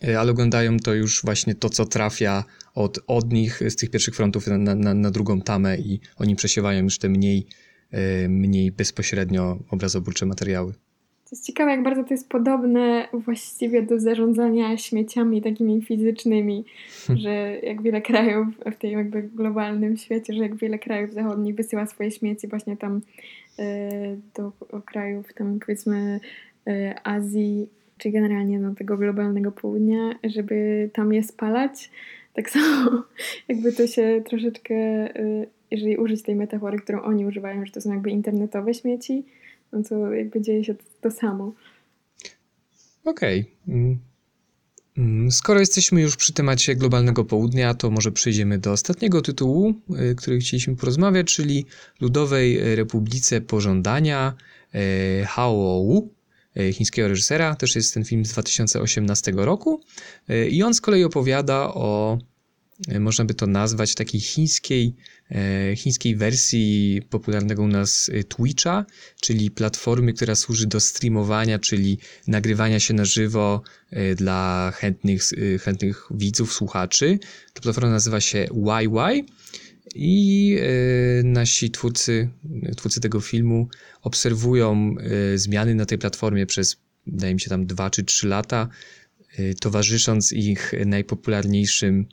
e, 0.04 0.20
ale 0.20 0.32
oglądają 0.32 0.80
to 0.80 0.94
już 0.94 1.22
właśnie 1.24 1.56
to, 1.56 1.70
co 1.70 1.86
trafia 1.86 2.44
od, 2.74 3.00
od 3.08 3.34
nich 3.34 3.62
z 3.70 3.76
tych 3.76 3.90
pierwszych 3.90 4.16
frontów 4.16 4.48
na, 4.48 4.58
na, 4.58 4.94
na 4.94 5.12
drugą 5.12 5.42
tamę 5.42 5.78
i 5.78 6.00
oni 6.16 6.36
przesiewają 6.36 6.84
już 6.84 6.98
te 6.98 7.10
mniej, 7.10 7.48
e, 7.92 8.30
mniej 8.30 8.72
bezpośrednio 8.72 9.60
obrazoburcze 9.70 10.26
materiały. 10.26 10.74
To 11.26 11.30
jest 11.32 11.46
ciekawe, 11.46 11.72
jak 11.72 11.84
bardzo 11.84 12.04
to 12.04 12.14
jest 12.14 12.30
podobne 12.30 13.08
właściwie 13.14 13.82
do 13.82 14.00
zarządzania 14.00 14.78
śmieciami 14.78 15.42
takimi 15.42 15.82
fizycznymi, 15.82 16.66
że 17.16 17.58
jak 17.64 17.82
wiele 17.82 18.02
krajów 18.02 18.48
w 18.74 18.76
tym 18.76 18.92
jakby 18.92 19.24
globalnym 19.24 19.98
świecie, 19.98 20.34
że 20.34 20.44
jak 20.44 20.56
wiele 20.56 20.80
krajów 20.80 21.14
zachodnich 21.14 21.56
wysyła 21.56 21.86
swoje 21.86 22.12
śmieci 22.12 22.48
właśnie 22.48 22.78
tam 22.78 23.02
e, 23.60 24.18
do 24.36 24.52
krajów 24.86 25.34
tam 25.34 25.60
powiedzmy 25.60 26.20
e, 26.68 26.96
Azji, 27.04 27.70
czy 27.98 28.10
generalnie 28.10 28.60
no, 28.60 28.76
tego 28.76 28.98
globalnego 28.98 29.52
południa, 29.52 30.16
żeby 30.24 30.90
tam 30.94 31.14
je 31.14 31.24
spalać. 31.24 31.92
Tak 32.34 32.50
samo 32.50 33.04
jakby 33.50 33.74
to 33.74 33.88
się 33.88 34.24
troszeczkę, 34.26 34.76
e, 34.76 35.46
jeżeli 35.72 35.98
użyć 35.98 36.22
tej 36.22 36.36
metafory, 36.36 36.80
którą 36.80 37.02
oni 37.02 37.26
używają, 37.26 37.66
że 37.66 37.72
to 37.72 37.82
są 37.82 37.92
jakby 37.92 38.10
internetowe 38.10 38.74
śmieci, 38.74 39.24
no 39.72 39.84
to 39.84 40.14
jakby 40.14 40.42
dzieje 40.42 40.64
się 40.64 40.76
to, 40.76 40.84
to 41.02 41.12
samo. 41.12 41.54
Okej. 43.06 43.52
Mm. 43.68 44.00
Mm, 44.98 45.32
Skoro 45.32 45.60
jesteśmy 45.60 46.02
już 46.02 46.16
przy 46.16 46.34
temacie 46.34 46.76
globalnego 46.76 47.26
południa, 47.26 47.74
to 47.74 47.92
może 47.92 48.12
przejdziemy 48.12 48.58
do 48.58 48.72
ostatniego 48.72 49.22
tytułu, 49.22 49.74
y, 50.12 50.16
który 50.16 50.40
chcieliśmy 50.40 50.76
porozmawiać, 50.76 51.36
czyli 51.36 51.66
Ludowej 52.02 52.76
Republice 52.76 53.42
Pożądania 53.42 54.34
y, 54.76 55.26
Hao 55.26 56.02
y, 56.58 56.74
chińskiego 56.74 57.08
reżysera. 57.08 57.56
Też 57.56 57.76
jest 57.76 57.94
ten 57.94 58.06
film 58.06 58.26
z 58.26 58.32
2018 58.32 59.32
roku. 59.36 59.82
I 60.50 60.64
on 60.64 60.74
z 60.74 60.82
kolei 60.82 61.04
opowiada 61.04 61.74
o, 61.74 62.18
można 63.00 63.26
by 63.26 63.34
to 63.34 63.48
nazwać, 63.48 63.96
takiej 63.96 64.22
chińskiej, 64.22 64.96
e, 65.32 65.76
chińskiej 65.76 66.16
wersji 66.16 67.02
popularnego 67.10 67.64
u 67.64 67.68
nas 67.68 68.10
y, 68.10 68.24
Twitcha, 68.24 68.86
czyli 69.22 69.52
platformy, 69.52 70.14
która 70.14 70.36
służy 70.36 70.68
do 70.68 70.80
streamowania, 70.80 71.60
czyli 71.60 71.98
nagrywania 72.28 72.80
się 72.80 72.94
na 72.94 73.06
żywo 73.06 73.62
dla 74.16 74.72
chętnych, 74.76 75.22
chętnych 75.62 76.08
widzów, 76.12 76.54
słuchaczy. 76.54 77.20
Ta 77.54 77.62
platforma 77.62 77.90
nazywa 77.90 78.22
się 78.22 78.48
YY 78.54 79.26
i 79.96 80.58
nasi 81.24 81.72
twórcy, 81.72 82.30
twórcy 82.78 83.02
tego 83.02 83.22
filmu 83.22 83.68
obserwują 84.02 84.96
zmiany 85.36 85.76
na 85.76 85.86
tej 85.86 85.98
platformie 85.98 86.46
przez, 86.46 86.78
wydaje 87.08 87.34
mi 87.34 87.40
się, 87.40 87.50
tam 87.50 87.66
dwa 87.66 87.90
czy 87.90 88.04
trzy 88.04 88.28
lata, 88.28 88.70
towarzysząc 89.60 90.32
ich 90.32 90.74
najpopularniejszym 90.86 92.08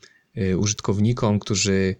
użytkownikom, 0.58 1.38
którzy 1.38 1.96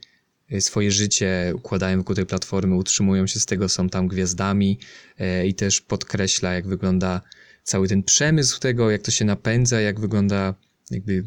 y, 0.53 0.61
swoje 0.61 0.91
życie 0.91 1.53
układają 1.57 1.99
wokół 1.99 2.17
tej 2.17 2.27
platformy, 2.27 2.77
utrzymują 2.77 3.27
się 3.27 3.41
z 3.41 3.47
tego, 3.47 3.69
są 3.69 3.89
tam 3.89 4.09
gwiazdami 4.09 4.79
e, 5.19 5.47
i 5.47 5.55
też 5.55 5.81
podkreśla, 5.81 6.53
jak 6.53 6.67
wygląda 6.67 7.21
cały 7.63 7.89
ten 7.89 8.03
przemysł 8.03 8.61
tego, 8.61 8.91
jak 8.91 9.03
to 9.03 9.11
się 9.11 9.25
napędza, 9.25 9.81
jak 9.81 10.01
wygląda 10.01 10.55
jakby 10.91 11.25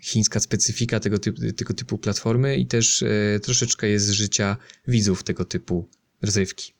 chińska 0.00 0.40
specyfika 0.40 1.00
tego 1.00 1.18
typu, 1.18 1.40
tego 1.56 1.74
typu 1.74 1.98
platformy 1.98 2.56
i 2.56 2.66
też 2.66 3.04
troszeczkę 3.42 3.88
jest 3.88 4.08
życia 4.08 4.56
widzów 4.88 5.22
tego 5.22 5.44
typu 5.44 5.88
rozrywki. 6.22 6.72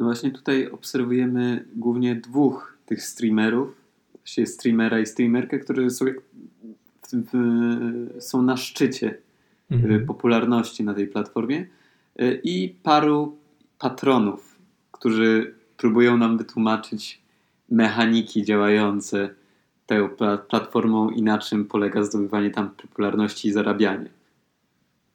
No 0.00 0.06
właśnie 0.06 0.30
tutaj 0.30 0.70
obserwujemy 0.70 1.64
głównie 1.76 2.14
dwóch 2.14 2.78
tych 2.86 3.02
streamerów, 3.02 3.74
właściwie 4.14 4.46
streamera 4.46 5.00
i 5.00 5.06
streamerkę, 5.06 5.58
którzy 5.58 5.90
są, 5.90 6.04
w, 7.12 8.22
są 8.22 8.42
na 8.42 8.56
szczycie 8.56 9.18
y, 9.72 10.04
popularności 10.06 10.84
na 10.84 10.94
tej 10.94 11.06
platformie 11.06 11.66
y, 12.20 12.40
i 12.44 12.74
paru 12.82 13.36
patronów, 13.78 14.58
którzy 14.92 15.54
próbują 15.76 16.16
nam 16.16 16.38
wytłumaczyć 16.38 17.20
mechaniki 17.70 18.44
działające 18.44 19.34
tą 19.86 20.08
pla- 20.08 20.38
platformą 20.38 21.10
i 21.10 21.22
na 21.22 21.38
czym 21.38 21.64
polega 21.64 22.02
zdobywanie 22.02 22.50
tam 22.50 22.70
popularności 22.70 23.48
i 23.48 23.52
zarabianie. 23.52 24.10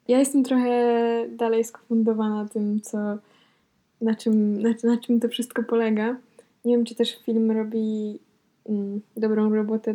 Ja 0.08 0.18
jestem 0.18 0.44
trochę 0.44 1.26
dalej 1.28 1.64
skonfundowana 1.64 2.48
tym, 2.48 2.80
co, 2.80 2.98
na, 4.00 4.14
czym, 4.14 4.62
na, 4.62 4.74
na 4.84 4.96
czym 4.96 5.20
to 5.20 5.28
wszystko 5.28 5.62
polega. 5.62 6.16
Nie 6.64 6.76
wiem, 6.76 6.84
czy 6.84 6.94
też 6.94 7.18
film 7.24 7.50
robi 7.50 8.18
mm, 8.68 9.00
dobrą 9.16 9.54
robotę 9.54 9.94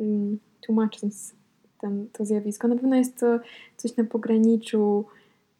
mm, 0.00 0.38
tłumacząc 0.66 1.34
ten, 1.80 2.06
to 2.12 2.24
zjawisko. 2.24 2.68
Na 2.68 2.76
pewno 2.76 2.96
jest 2.96 3.18
to 3.20 3.40
coś 3.76 3.96
na 3.96 4.04
pograniczu 4.04 5.04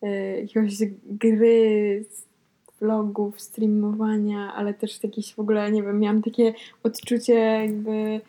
y, 0.03 0.07
jakiegoś 0.41 0.75
gry, 1.05 2.05
vlogów, 2.81 3.41
streamowania, 3.41 4.55
ale 4.55 4.75
też 4.75 5.03
jakiś 5.03 5.35
w 5.35 5.39
ogóle, 5.39 5.73
nie 5.73 5.83
wiem, 5.83 5.99
miałam 5.99 6.23
takie 6.23 6.55
odczucie 6.83 7.35
jakby 7.35 8.21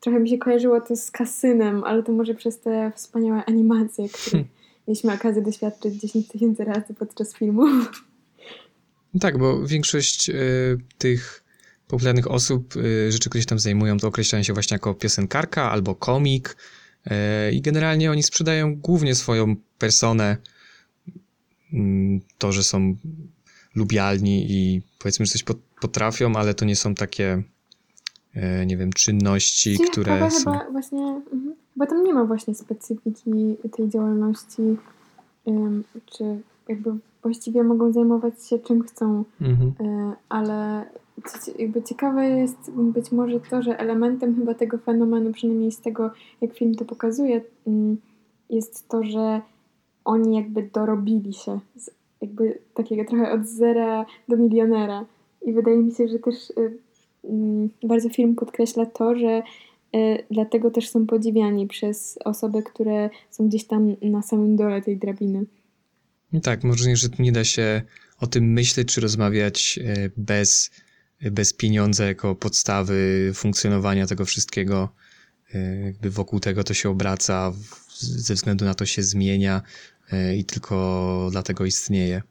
trochę 0.00 0.20
mi 0.20 0.28
się 0.30 0.38
kojarzyło 0.38 0.80
to 0.80 0.96
z 0.96 1.10
kasynem, 1.10 1.84
ale 1.84 2.02
to 2.02 2.12
może 2.12 2.34
przez 2.34 2.60
te 2.60 2.92
wspaniałe 2.94 3.44
animacje, 3.44 4.08
które 4.08 4.44
mieliśmy 4.88 5.14
okazję 5.14 5.42
doświadczyć 5.42 5.94
10 5.94 6.28
tysięcy 6.28 6.64
razy 6.64 6.94
podczas 6.98 7.34
filmu. 7.34 7.66
No 9.14 9.20
tak, 9.20 9.38
bo 9.38 9.66
większość 9.66 10.30
e, 10.30 10.34
tych 10.98 11.41
popularnych 11.92 12.30
osób, 12.30 12.74
e, 12.76 13.12
rzeczy, 13.12 13.28
które 13.28 13.42
się 13.42 13.46
tam 13.46 13.58
zajmują, 13.58 13.98
to 13.98 14.08
określają 14.08 14.42
się 14.42 14.52
właśnie 14.52 14.74
jako 14.74 14.94
piosenkarka 14.94 15.70
albo 15.70 15.94
komik 15.94 16.56
e, 17.06 17.52
i 17.52 17.60
generalnie 17.60 18.10
oni 18.10 18.22
sprzedają 18.22 18.76
głównie 18.76 19.14
swoją 19.14 19.56
personę, 19.78 20.36
mm, 21.72 22.20
to, 22.38 22.52
że 22.52 22.62
są 22.64 22.96
lubialni 23.74 24.46
i 24.52 24.82
powiedzmy, 24.98 25.26
że 25.26 25.32
coś 25.32 25.42
pot- 25.42 25.62
potrafią, 25.80 26.36
ale 26.36 26.54
to 26.54 26.64
nie 26.64 26.76
są 26.76 26.94
takie, 26.94 27.42
e, 28.34 28.66
nie 28.66 28.76
wiem, 28.76 28.92
czynności, 28.92 29.76
Czyli 29.76 29.90
które 29.90 30.14
chyba, 30.14 30.30
są... 30.30 30.52
chyba 30.52 30.70
właśnie, 30.70 30.98
mhm. 31.32 31.54
chyba 31.74 31.86
tam 31.86 32.04
nie 32.04 32.14
ma 32.14 32.24
właśnie 32.24 32.54
specyfiki 32.54 33.56
tej 33.76 33.88
działalności, 33.88 34.62
czy 36.06 36.24
jakby 36.68 36.90
właściwie 37.22 37.62
mogą 37.64 37.92
zajmować 37.92 38.34
się 38.48 38.58
czym 38.58 38.82
chcą, 38.82 39.24
Mhm. 39.40 39.68
y, 39.68 40.14
ale 40.28 40.84
jakby 41.58 41.82
ciekawe 41.82 42.28
jest 42.28 42.70
być 42.70 43.12
może 43.12 43.40
to, 43.40 43.62
że 43.62 43.78
elementem 43.78 44.36
chyba 44.36 44.54
tego 44.54 44.78
fenomenu, 44.78 45.32
przynajmniej 45.32 45.72
z 45.72 45.80
tego, 45.80 46.10
jak 46.40 46.54
film 46.54 46.74
to 46.74 46.84
pokazuje, 46.84 47.40
ym, 47.66 47.96
jest 48.50 48.88
to, 48.88 49.04
że 49.04 49.40
oni 50.04 50.36
jakby 50.36 50.62
dorobili 50.62 51.32
się, 51.32 51.60
z, 51.76 51.90
jakby 52.20 52.58
takiego 52.74 53.04
trochę 53.04 53.32
od 53.32 53.46
zera 53.46 54.06
do 54.28 54.36
milionera. 54.36 55.06
I 55.42 55.52
wydaje 55.52 55.76
mi 55.76 55.94
się, 55.94 56.08
że 56.08 56.18
też 56.18 56.50
y, 56.50 56.78
mm, 57.24 57.70
bardzo 57.82 58.08
film 58.08 58.34
podkreśla 58.34 58.86
to, 58.86 59.16
że 59.16 59.42
y, 59.96 60.24
dlatego 60.30 60.70
też 60.70 60.88
są 60.88 61.06
podziwiani 61.06 61.66
przez 61.66 62.18
osoby, 62.24 62.62
które 62.62 63.10
są 63.30 63.48
gdzieś 63.48 63.64
tam 63.64 63.96
na 64.02 64.22
samym 64.22 64.56
dole 64.56 64.82
tej 64.82 64.96
drabiny. 64.96 65.44
Tak, 66.42 66.64
może 66.64 66.96
że 66.96 67.08
nie 67.18 67.32
da 67.32 67.44
się 67.44 67.82
o 68.20 68.26
tym 68.26 68.52
myśleć 68.52 68.94
czy 68.94 69.00
rozmawiać 69.00 69.78
e, 69.84 70.10
bez, 70.16 70.70
bez 71.30 71.52
pieniądza 71.52 72.04
jako 72.04 72.34
podstawy 72.34 73.30
funkcjonowania 73.34 74.06
tego 74.06 74.24
wszystkiego. 74.24 74.88
E, 75.54 75.80
Jakby 75.80 76.10
wokół 76.10 76.40
tego 76.40 76.64
to 76.64 76.74
się 76.74 76.90
obraca, 76.90 77.52
ze 78.00 78.34
względu 78.34 78.64
na 78.64 78.74
to 78.74 78.86
się 78.86 79.02
zmienia 79.02 79.62
e, 80.12 80.36
i 80.36 80.44
tylko 80.44 81.28
dlatego 81.30 81.64
istnieje. 81.64 82.22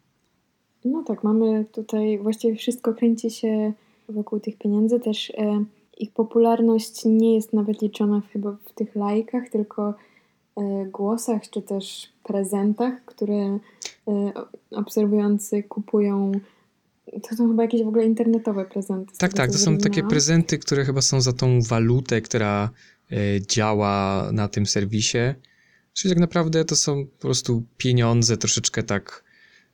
No 0.86 1.04
tak, 1.04 1.24
mamy 1.24 1.66
tutaj 1.66 2.20
właściwie 2.20 2.56
wszystko 2.56 2.94
kręci 2.94 3.32
się 3.32 3.74
wokół 4.10 4.40
tych 4.40 4.58
pieniędzy. 4.58 5.00
Też 5.00 5.30
e, 5.30 5.64
ich 5.98 6.12
popularność 6.12 7.06
nie 7.06 7.36
jest 7.36 7.54
nawet 7.54 7.82
liczona 7.82 8.22
chyba 8.34 8.58
w 8.66 8.74
tych 8.74 8.96
lajkach, 8.96 9.50
tylko 9.50 9.94
głosach 10.92 11.50
czy 11.50 11.62
też 11.62 12.14
prezentach, 12.24 13.06
które 13.06 13.60
obserwujący 14.72 15.64
kupują. 15.64 16.32
To 17.30 17.36
są 17.36 17.48
chyba 17.48 17.64
jakieś 17.64 17.84
w 17.84 17.88
ogóle 17.88 18.06
internetowe 18.06 18.66
prezenty. 18.66 19.14
Tak, 19.18 19.34
tak, 19.34 19.52
to 19.52 19.58
są 19.58 19.72
takie 19.72 19.82
zrozumiałam. 19.84 20.10
prezenty, 20.10 20.58
które 20.58 20.86
chyba 20.86 21.02
są 21.02 21.22
za 21.22 21.34
tą 21.34 21.62
walutę, 21.62 22.22
która 22.22 22.70
e, 23.12 23.16
działa 23.42 24.30
na 24.34 24.48
tym 24.48 24.66
serwisie. 24.66 25.18
Czyli 25.94 26.12
tak 26.12 26.20
naprawdę 26.20 26.66
to 26.66 26.76
są 26.76 27.06
po 27.06 27.22
prostu 27.22 27.64
pieniądze 27.78 28.38
troszeczkę 28.38 28.84
tak 28.84 29.24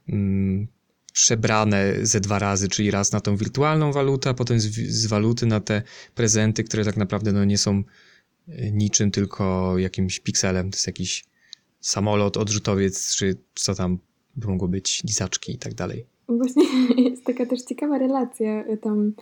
mm, 0.10 0.68
przebrane 1.14 1.94
ze 2.02 2.20
dwa 2.20 2.40
razy, 2.40 2.68
czyli 2.68 2.92
raz 2.92 3.12
na 3.12 3.22
tą 3.22 3.36
wirtualną 3.36 3.92
walutę, 3.92 4.30
a 4.30 4.34
potem 4.34 4.60
z, 4.60 4.66
z 4.76 5.06
waluty 5.06 5.46
na 5.46 5.60
te 5.60 5.82
prezenty, 6.16 6.64
które 6.64 6.86
tak 6.86 6.98
naprawdę 6.98 7.32
no, 7.32 7.46
nie 7.46 7.58
są 7.58 7.84
y, 8.50 8.72
niczym, 8.74 9.12
tylko 9.12 9.78
jakimś 9.78 10.20
pikselem. 10.20 10.72
To 10.72 10.76
jest 10.76 10.88
jakiś 10.88 11.26
samolot, 11.80 12.38
odrzutowiec, 12.38 13.16
czy 13.16 13.38
co 13.56 13.76
tam 13.76 14.00
by 14.36 14.48
mogło 14.48 14.68
być, 14.68 15.04
lizaczki 15.04 15.52
i 15.52 15.58
tak 15.58 15.74
dalej. 15.74 16.17
Właśnie 16.30 16.64
jest 17.10 17.26
taka 17.26 17.46
też 17.46 17.62
ciekawa 17.62 17.98
relacja 17.98 18.66
y, 18.68 18.78
tam, 18.78 19.14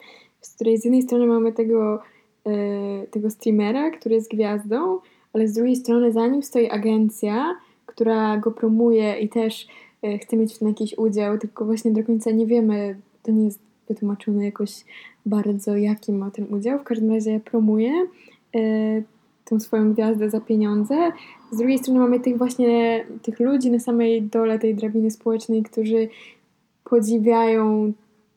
z 0.42 0.56
której 0.56 0.78
z 0.78 0.86
jednej 0.86 1.02
strony 1.02 1.26
mamy 1.26 1.54
tego, 1.54 2.00
y, 2.48 3.08
tego 3.12 3.30
streamera, 3.30 3.92
który 3.92 4.16
jest 4.16 4.32
gwiazdą, 4.32 5.00
ale 5.34 5.48
z 5.48 5.54
drugiej 5.54 5.76
strony 5.76 6.12
za 6.12 6.28
nim 6.28 6.44
stoi 6.44 6.70
agencja, 6.70 7.56
która 7.86 8.38
go 8.38 8.52
promuje 8.52 9.20
i 9.20 9.30
też 9.30 9.68
y, 10.06 10.18
chce 10.18 10.38
mieć 10.38 10.56
w 10.56 10.60
tym 10.60 10.68
jakiś 10.68 10.98
udział, 10.98 11.38
tylko 11.38 11.66
właśnie 11.66 11.92
do 11.92 12.04
końca 12.04 12.32
nie 12.32 12.46
wiemy, 12.46 13.00
to 13.24 13.32
nie 13.32 13.46
jest 13.46 13.60
wytłumaczone 13.88 14.46
jakoś 14.46 14.86
bardzo, 15.26 15.78
jaki 15.78 16.12
ma 16.12 16.32
ten 16.32 16.54
udział. 16.54 16.80
W 16.80 16.84
każdym 16.84 17.12
razie 17.12 17.40
promuje 17.40 17.92
tą 19.46 19.60
swoją 19.60 19.94
gwiazdę 19.94 20.30
za 20.30 20.42
pieniądze. 20.42 21.12
Z 21.52 21.58
drugiej 21.58 21.78
strony 21.80 22.00
mamy 22.00 22.20
tych 22.20 22.38
właśnie 22.38 23.06
tych 23.22 23.40
ludzi 23.40 23.72
na 23.72 23.80
samej 23.80 24.22
dole 24.22 24.60
tej 24.60 24.76
drabiny 24.76 25.12
społecznej, 25.12 25.64
którzy 25.64 26.08
podziwiają 26.90 27.94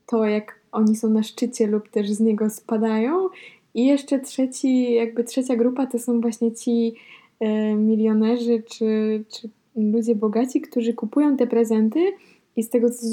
to, 0.07 0.25
jak 0.25 0.61
oni 0.73 0.97
są 0.97 1.11
na 1.11 1.23
szczycie 1.23 1.67
lub 1.67 1.89
też 1.89 2.11
z 2.11 2.21
niego 2.21 2.51
spadają. 2.51 3.29
I 3.75 3.87
jeszcze 3.87 4.19
trzeci, 4.19 4.93
jakby 4.93 5.25
trzecia 5.25 5.57
grupa 5.57 5.87
to 5.87 5.99
są 5.99 6.21
właśnie 6.21 6.53
ci 6.53 6.95
e, 7.41 7.75
milionerzy 7.75 8.63
czy, 8.71 9.25
czy 9.29 9.49
ludzie 9.77 10.15
bogaci, 10.15 10.61
którzy 10.61 10.95
kupują 10.95 11.37
te 11.37 11.47
prezenty 11.47 12.13
i 12.57 12.63
z 12.63 12.69
tego, 12.69 12.91
co 12.91 13.07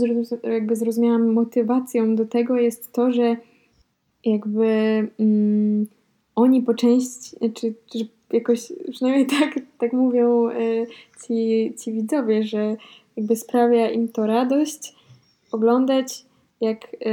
jakby 0.43 0.75
zrozumiałam, 0.75 1.33
motywacją 1.33 2.15
do 2.15 2.25
tego 2.25 2.57
jest 2.57 2.91
to, 2.91 3.11
że 3.11 3.37
jakby 4.25 4.65
mm, 5.19 5.87
oni 6.35 6.61
po 6.61 6.73
części, 6.73 7.35
czy, 7.53 7.73
czy 7.91 8.07
jakoś, 8.33 8.73
przynajmniej 8.91 9.25
tak, 9.39 9.59
tak 9.77 9.93
mówią 9.93 10.49
e, 10.49 10.55
ci, 11.25 11.73
ci 11.83 11.91
widzowie, 11.91 12.43
że 12.43 12.75
jakby 13.17 13.35
sprawia 13.35 13.89
im 13.89 14.07
to 14.07 14.27
radość 14.27 14.95
oglądać, 15.51 16.25
jak 16.61 16.83
e, 16.85 17.09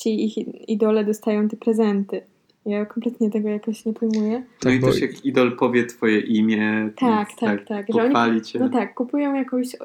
ci 0.00 0.24
ich 0.24 0.68
idole 0.68 1.04
dostają 1.04 1.48
te 1.48 1.56
prezenty. 1.56 2.22
Ja 2.66 2.86
kompletnie 2.86 3.30
tego 3.30 3.48
jakoś 3.48 3.84
nie 3.84 3.92
pojmuję. 3.92 4.38
No 4.38 4.44
tak, 4.60 4.74
i 4.74 4.80
bo... 4.80 4.86
też 4.86 5.00
jak 5.00 5.24
idol 5.24 5.56
powie 5.56 5.86
twoje 5.86 6.20
imię, 6.20 6.90
tak, 6.96 7.28
tak, 7.28 7.38
tak, 7.40 7.68
tak. 7.68 7.86
Pochwali 7.86 8.32
oni, 8.32 8.42
cię. 8.42 8.58
No 8.58 8.68
tak, 8.68 8.94
kupują 8.94 9.34
jakąś 9.34 9.76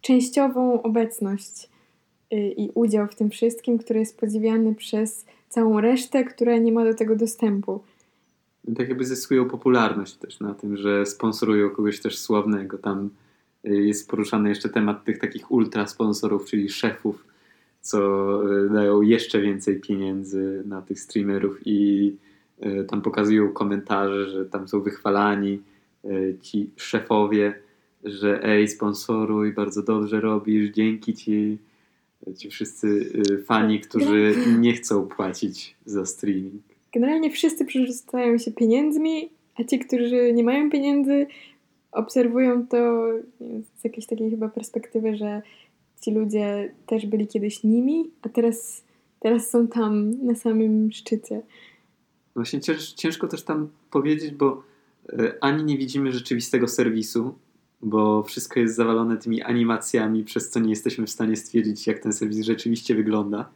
częściową 0.00 0.82
obecność 0.82 1.68
y, 2.32 2.36
i 2.36 2.70
udział 2.74 3.06
w 3.06 3.14
tym 3.14 3.30
wszystkim, 3.30 3.78
który 3.78 4.00
jest 4.00 4.20
podziwiany 4.20 4.74
przez 4.74 5.26
całą 5.48 5.80
resztę, 5.80 6.24
która 6.24 6.56
nie 6.56 6.72
ma 6.72 6.84
do 6.84 6.94
tego 6.94 7.16
dostępu. 7.16 7.80
I 8.68 8.74
tak 8.74 8.88
jakby 8.88 9.04
zyskują 9.04 9.48
popularność 9.48 10.14
też 10.14 10.40
na 10.40 10.54
tym, 10.54 10.76
że 10.76 11.06
sponsorują 11.06 11.70
kogoś 11.70 12.00
też 12.00 12.18
sławnego. 12.18 12.78
Tam 12.78 13.06
y, 13.06 13.27
jest 13.64 14.10
poruszany 14.10 14.48
jeszcze 14.48 14.68
temat 14.68 15.04
tych 15.04 15.18
takich 15.18 15.50
ultra 15.50 15.86
sponsorów, 15.86 16.44
czyli 16.44 16.68
szefów, 16.68 17.24
co 17.80 17.98
y, 18.66 18.70
dają 18.70 19.02
jeszcze 19.02 19.40
więcej 19.40 19.80
pieniędzy 19.80 20.62
na 20.66 20.82
tych 20.82 21.00
streamerów 21.00 21.58
i 21.64 22.16
y, 22.62 22.84
tam 22.84 23.02
pokazują 23.02 23.52
komentarze, 23.52 24.30
że 24.30 24.46
tam 24.46 24.68
są 24.68 24.80
wychwalani 24.80 25.62
ci 26.40 26.70
szefowie, 26.76 27.54
że 28.04 28.44
ej, 28.44 28.68
sponsoruj, 28.68 29.52
bardzo 29.52 29.82
dobrze 29.82 30.20
robisz, 30.20 30.70
dzięki 30.70 31.14
ci. 31.14 31.58
Ci 32.36 32.50
wszyscy 32.50 33.12
fani, 33.44 33.80
którzy 33.80 34.34
nie 34.58 34.72
chcą 34.72 35.06
płacić 35.06 35.76
za 35.86 36.06
streaming. 36.06 36.62
Generalnie 36.94 37.30
wszyscy 37.30 37.64
przerzucają 37.64 38.38
się 38.38 38.52
pieniędzmi, 38.52 39.30
a 39.54 39.64
ci, 39.64 39.78
którzy 39.78 40.32
nie 40.32 40.44
mają 40.44 40.70
pieniędzy, 40.70 41.26
obserwują 41.98 42.66
to 42.66 43.08
z 43.80 43.84
jakiejś 43.84 44.06
takiej 44.06 44.30
chyba 44.30 44.48
perspektywy, 44.48 45.16
że 45.16 45.42
ci 46.00 46.10
ludzie 46.10 46.74
też 46.86 47.06
byli 47.06 47.26
kiedyś 47.26 47.64
nimi, 47.64 48.10
a 48.22 48.28
teraz, 48.28 48.84
teraz 49.20 49.50
są 49.50 49.68
tam 49.68 50.10
na 50.26 50.34
samym 50.34 50.92
szczycie. 50.92 51.42
Właśnie 52.34 52.60
ciężko 52.96 53.28
też 53.28 53.42
tam 53.42 53.68
powiedzieć, 53.90 54.30
bo 54.30 54.62
e, 55.12 55.34
ani 55.40 55.64
nie 55.64 55.78
widzimy 55.78 56.12
rzeczywistego 56.12 56.68
serwisu, 56.68 57.34
bo 57.82 58.22
wszystko 58.22 58.60
jest 58.60 58.76
zawalone 58.76 59.16
tymi 59.16 59.42
animacjami, 59.42 60.24
przez 60.24 60.50
co 60.50 60.60
nie 60.60 60.70
jesteśmy 60.70 61.06
w 61.06 61.10
stanie 61.10 61.36
stwierdzić, 61.36 61.86
jak 61.86 61.98
ten 61.98 62.12
serwis 62.12 62.46
rzeczywiście 62.46 62.94
wygląda. 62.94 63.50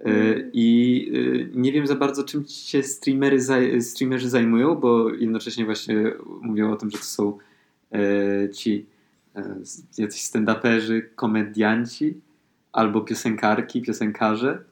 E, 0.00 0.04
mm. 0.04 0.50
I 0.52 1.12
e, 1.54 1.58
nie 1.58 1.72
wiem 1.72 1.86
za 1.86 1.94
bardzo, 1.94 2.24
czym 2.24 2.44
się 2.48 2.82
streamery, 2.82 3.38
streamerzy 3.80 4.28
zajmują, 4.28 4.74
bo 4.74 5.10
jednocześnie 5.10 5.64
właśnie 5.64 6.12
mówią 6.42 6.72
o 6.72 6.76
tym, 6.76 6.90
że 6.90 6.98
to 6.98 7.04
są 7.04 7.38
e, 7.92 8.50
ci 8.50 8.86
jacyś 9.98 10.22
stand-uperzy, 10.22 11.02
komedianci 11.14 12.20
albo 12.72 13.00
piosenkarki, 13.00 13.82
piosenkarze. 13.82 14.64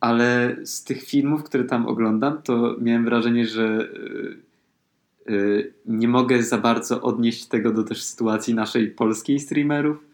Ale 0.00 0.56
z 0.64 0.84
tych 0.84 1.02
filmów, 1.02 1.44
które 1.44 1.64
tam 1.64 1.86
oglądam, 1.86 2.42
to 2.42 2.76
miałem 2.80 3.04
wrażenie, 3.04 3.46
że 3.46 3.88
nie 5.86 6.08
mogę 6.08 6.42
za 6.42 6.58
bardzo 6.58 7.02
odnieść 7.02 7.46
tego 7.46 7.72
do 7.72 7.82
też 7.82 8.02
sytuacji 8.02 8.54
naszej 8.54 8.90
polskiej 8.90 9.40
streamerów 9.40 10.04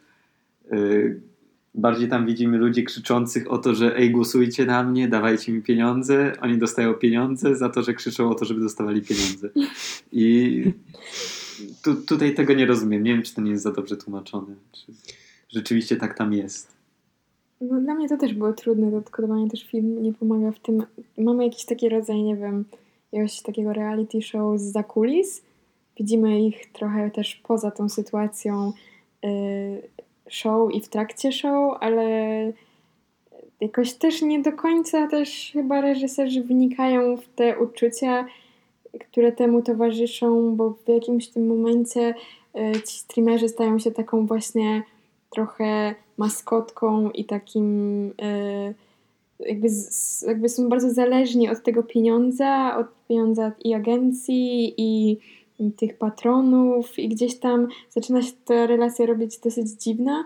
Bardziej 1.74 2.08
tam 2.08 2.26
widzimy 2.26 2.58
ludzi 2.58 2.84
krzyczących 2.84 3.52
o 3.52 3.58
to, 3.58 3.74
że 3.74 3.96
ej, 3.96 4.10
głosujcie 4.10 4.66
na 4.66 4.82
mnie, 4.82 5.08
dawajcie 5.08 5.52
mi 5.52 5.62
pieniądze. 5.62 6.32
Oni 6.40 6.58
dostają 6.58 6.94
pieniądze 6.94 7.56
za 7.56 7.68
to, 7.68 7.82
że 7.82 7.94
krzyczą 7.94 8.30
o 8.30 8.34
to, 8.34 8.44
żeby 8.44 8.60
dostawali 8.60 9.02
pieniądze. 9.02 9.50
I 10.12 10.64
tu, 11.82 11.94
tutaj 11.94 12.34
tego 12.34 12.54
nie 12.54 12.66
rozumiem. 12.66 13.02
Nie 13.02 13.14
wiem, 13.14 13.22
czy 13.22 13.34
to 13.34 13.40
nie 13.40 13.50
jest 13.50 13.62
za 13.62 13.72
dobrze 13.72 13.96
tłumaczone. 13.96 14.54
Czy 14.72 14.92
rzeczywiście 15.48 15.96
tak 15.96 16.18
tam 16.18 16.32
jest. 16.32 16.72
No, 17.60 17.80
dla 17.80 17.94
mnie 17.94 18.08
to 18.08 18.16
też 18.16 18.34
było 18.34 18.52
trudne, 18.52 18.90
to 18.90 18.96
odkodowanie 18.96 19.50
też 19.50 19.62
film 19.62 20.02
nie 20.02 20.12
pomaga 20.12 20.52
w 20.52 20.58
tym. 20.58 20.82
Mamy 21.18 21.44
jakiś 21.44 21.64
taki 21.64 21.88
rodzaj, 21.88 22.22
nie 22.22 22.36
wiem, 22.36 22.64
jakiegoś 23.12 23.42
takiego 23.42 23.72
reality 23.72 24.22
show 24.22 24.60
z 24.60 24.62
zakulis. 24.62 25.42
Widzimy 25.98 26.46
ich 26.46 26.72
trochę 26.72 27.10
też 27.10 27.34
poza 27.34 27.70
tą 27.70 27.88
sytuacją 27.88 28.72
yy, 29.22 29.30
show 30.34 30.74
i 30.74 30.80
w 30.80 30.88
trakcie 30.88 31.32
show, 31.32 31.76
ale 31.80 32.02
jakoś 33.60 33.92
też 33.92 34.22
nie 34.22 34.42
do 34.42 34.52
końca 34.52 35.06
też 35.06 35.50
chyba 35.52 35.80
reżyserzy 35.80 36.42
wnikają 36.42 37.16
w 37.16 37.28
te 37.28 37.58
uczucia, 37.58 38.26
które 39.00 39.32
temu 39.32 39.62
towarzyszą, 39.62 40.56
bo 40.56 40.70
w 40.70 40.88
jakimś 40.88 41.28
tym 41.28 41.46
momencie 41.46 42.14
e, 42.54 42.72
ci 42.72 42.98
streamerzy 42.98 43.48
stają 43.48 43.78
się 43.78 43.90
taką 43.90 44.26
właśnie 44.26 44.82
trochę 45.30 45.94
maskotką 46.18 47.10
i 47.10 47.24
takim 47.24 48.06
e, 48.22 48.74
jakby, 49.40 49.68
jakby 50.26 50.48
są 50.48 50.68
bardzo 50.68 50.90
zależni 50.90 51.48
od 51.48 51.62
tego 51.62 51.82
pieniądza, 51.82 52.76
od 52.78 52.86
pieniądza 53.08 53.52
i 53.64 53.74
agencji 53.74 54.74
i 54.76 55.18
tych 55.70 55.98
patronów 55.98 56.98
i 56.98 57.08
gdzieś 57.08 57.38
tam 57.38 57.68
zaczyna 57.90 58.22
się 58.22 58.32
ta 58.44 58.66
relacja 58.66 59.06
robić 59.06 59.38
dosyć 59.38 59.68
dziwna. 59.70 60.24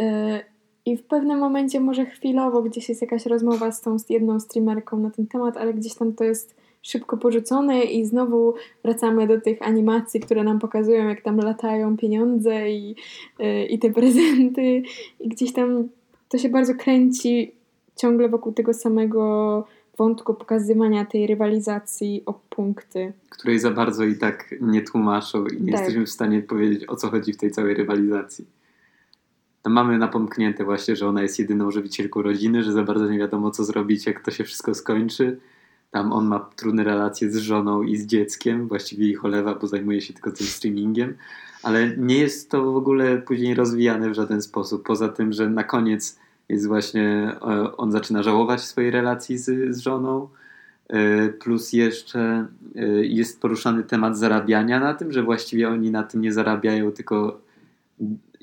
E, 0.00 0.40
I 0.86 0.96
w 0.96 1.02
pewnym 1.02 1.38
momencie, 1.38 1.80
może 1.80 2.06
chwilowo, 2.06 2.62
gdzieś 2.62 2.88
jest 2.88 3.02
jakaś 3.02 3.26
rozmowa 3.26 3.72
z 3.72 3.80
tą 3.80 3.96
jedną 4.08 4.40
streamerką 4.40 4.98
na 4.98 5.10
ten 5.10 5.26
temat, 5.26 5.56
ale 5.56 5.74
gdzieś 5.74 5.94
tam 5.94 6.12
to 6.12 6.24
jest 6.24 6.56
szybko 6.82 7.16
porzucone 7.16 7.82
i 7.82 8.04
znowu 8.04 8.54
wracamy 8.82 9.26
do 9.26 9.40
tych 9.40 9.62
animacji, 9.62 10.20
które 10.20 10.44
nam 10.44 10.58
pokazują, 10.58 11.08
jak 11.08 11.22
tam 11.22 11.36
latają 11.36 11.96
pieniądze 11.96 12.70
i, 12.70 12.96
e, 13.38 13.66
i 13.66 13.78
te 13.78 13.90
prezenty. 14.00 14.82
I 15.20 15.28
gdzieś 15.28 15.52
tam 15.52 15.88
to 16.28 16.38
się 16.38 16.48
bardzo 16.48 16.74
kręci 16.74 17.52
ciągle 17.96 18.28
wokół 18.28 18.52
tego 18.52 18.74
samego 18.74 19.64
wątku 19.96 20.34
pokazywania 20.34 21.04
tej 21.04 21.26
rywalizacji 21.26 22.22
o 22.26 22.32
punkty. 22.32 23.12
Której 23.30 23.58
za 23.58 23.70
bardzo 23.70 24.04
i 24.04 24.16
tak 24.16 24.54
nie 24.60 24.82
tłumaczą 24.82 25.46
i 25.46 25.62
nie 25.62 25.72
tak. 25.72 25.80
jesteśmy 25.80 26.06
w 26.06 26.10
stanie 26.10 26.42
powiedzieć, 26.42 26.88
o 26.88 26.96
co 26.96 27.10
chodzi 27.10 27.32
w 27.32 27.36
tej 27.36 27.50
całej 27.50 27.74
rywalizacji. 27.74 28.46
No 29.64 29.70
mamy 29.70 29.98
napomknięte 29.98 30.64
właśnie, 30.64 30.96
że 30.96 31.08
ona 31.08 31.22
jest 31.22 31.38
jedyną 31.38 31.70
żywicielką 31.70 32.22
rodziny, 32.22 32.62
że 32.62 32.72
za 32.72 32.82
bardzo 32.82 33.08
nie 33.08 33.18
wiadomo, 33.18 33.50
co 33.50 33.64
zrobić, 33.64 34.06
jak 34.06 34.20
to 34.20 34.30
się 34.30 34.44
wszystko 34.44 34.74
skończy. 34.74 35.40
Tam 35.90 36.12
on 36.12 36.26
ma 36.26 36.50
trudne 36.56 36.84
relacje 36.84 37.30
z 37.30 37.36
żoną 37.36 37.82
i 37.82 37.96
z 37.96 38.06
dzieckiem, 38.06 38.68
właściwie 38.68 39.08
ich 39.08 39.24
olewa, 39.24 39.54
bo 39.54 39.66
zajmuje 39.66 40.00
się 40.00 40.12
tylko 40.12 40.32
tym 40.32 40.46
streamingiem, 40.46 41.14
ale 41.62 41.96
nie 41.96 42.18
jest 42.18 42.50
to 42.50 42.72
w 42.72 42.76
ogóle 42.76 43.18
później 43.18 43.54
rozwijane 43.54 44.10
w 44.10 44.14
żaden 44.14 44.42
sposób. 44.42 44.86
Poza 44.86 45.08
tym, 45.08 45.32
że 45.32 45.50
na 45.50 45.64
koniec 45.64 46.18
jest 46.48 46.66
właśnie, 46.66 47.36
e, 47.42 47.76
on 47.76 47.92
zaczyna 47.92 48.22
żałować 48.22 48.60
swojej 48.60 48.90
relacji 48.90 49.38
z, 49.38 49.76
z 49.76 49.78
żoną, 49.78 50.28
e, 50.88 51.28
plus 51.28 51.72
jeszcze 51.72 52.46
e, 52.76 52.86
jest 53.06 53.40
poruszany 53.40 53.82
temat 53.82 54.18
zarabiania 54.18 54.80
na 54.80 54.94
tym, 54.94 55.12
że 55.12 55.22
właściwie 55.22 55.68
oni 55.68 55.90
na 55.90 56.02
tym 56.02 56.20
nie 56.20 56.32
zarabiają, 56.32 56.92
tylko 56.92 57.40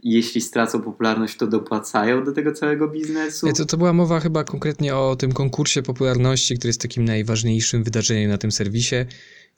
jeśli 0.04 0.42
stracą 0.42 0.82
popularność, 0.82 1.38
to 1.38 1.48
dopłacają 1.48 2.24
do 2.24 2.32
tego 2.32 2.52
całego 2.52 2.88
biznesu. 2.88 3.48
To, 3.54 3.66
to 3.66 3.78
była 3.78 3.94
mowa 3.94 4.20
chyba 4.20 4.44
konkretnie 4.44 4.96
o 4.96 5.16
tym 5.16 5.32
konkursie 5.32 5.82
popularności, 5.82 6.58
który 6.58 6.70
jest 6.70 6.82
takim 6.82 7.06
najważniejszym 7.06 7.84
wydarzeniem 7.84 8.30
na 8.30 8.38
tym 8.38 8.52
serwisie 8.52 8.96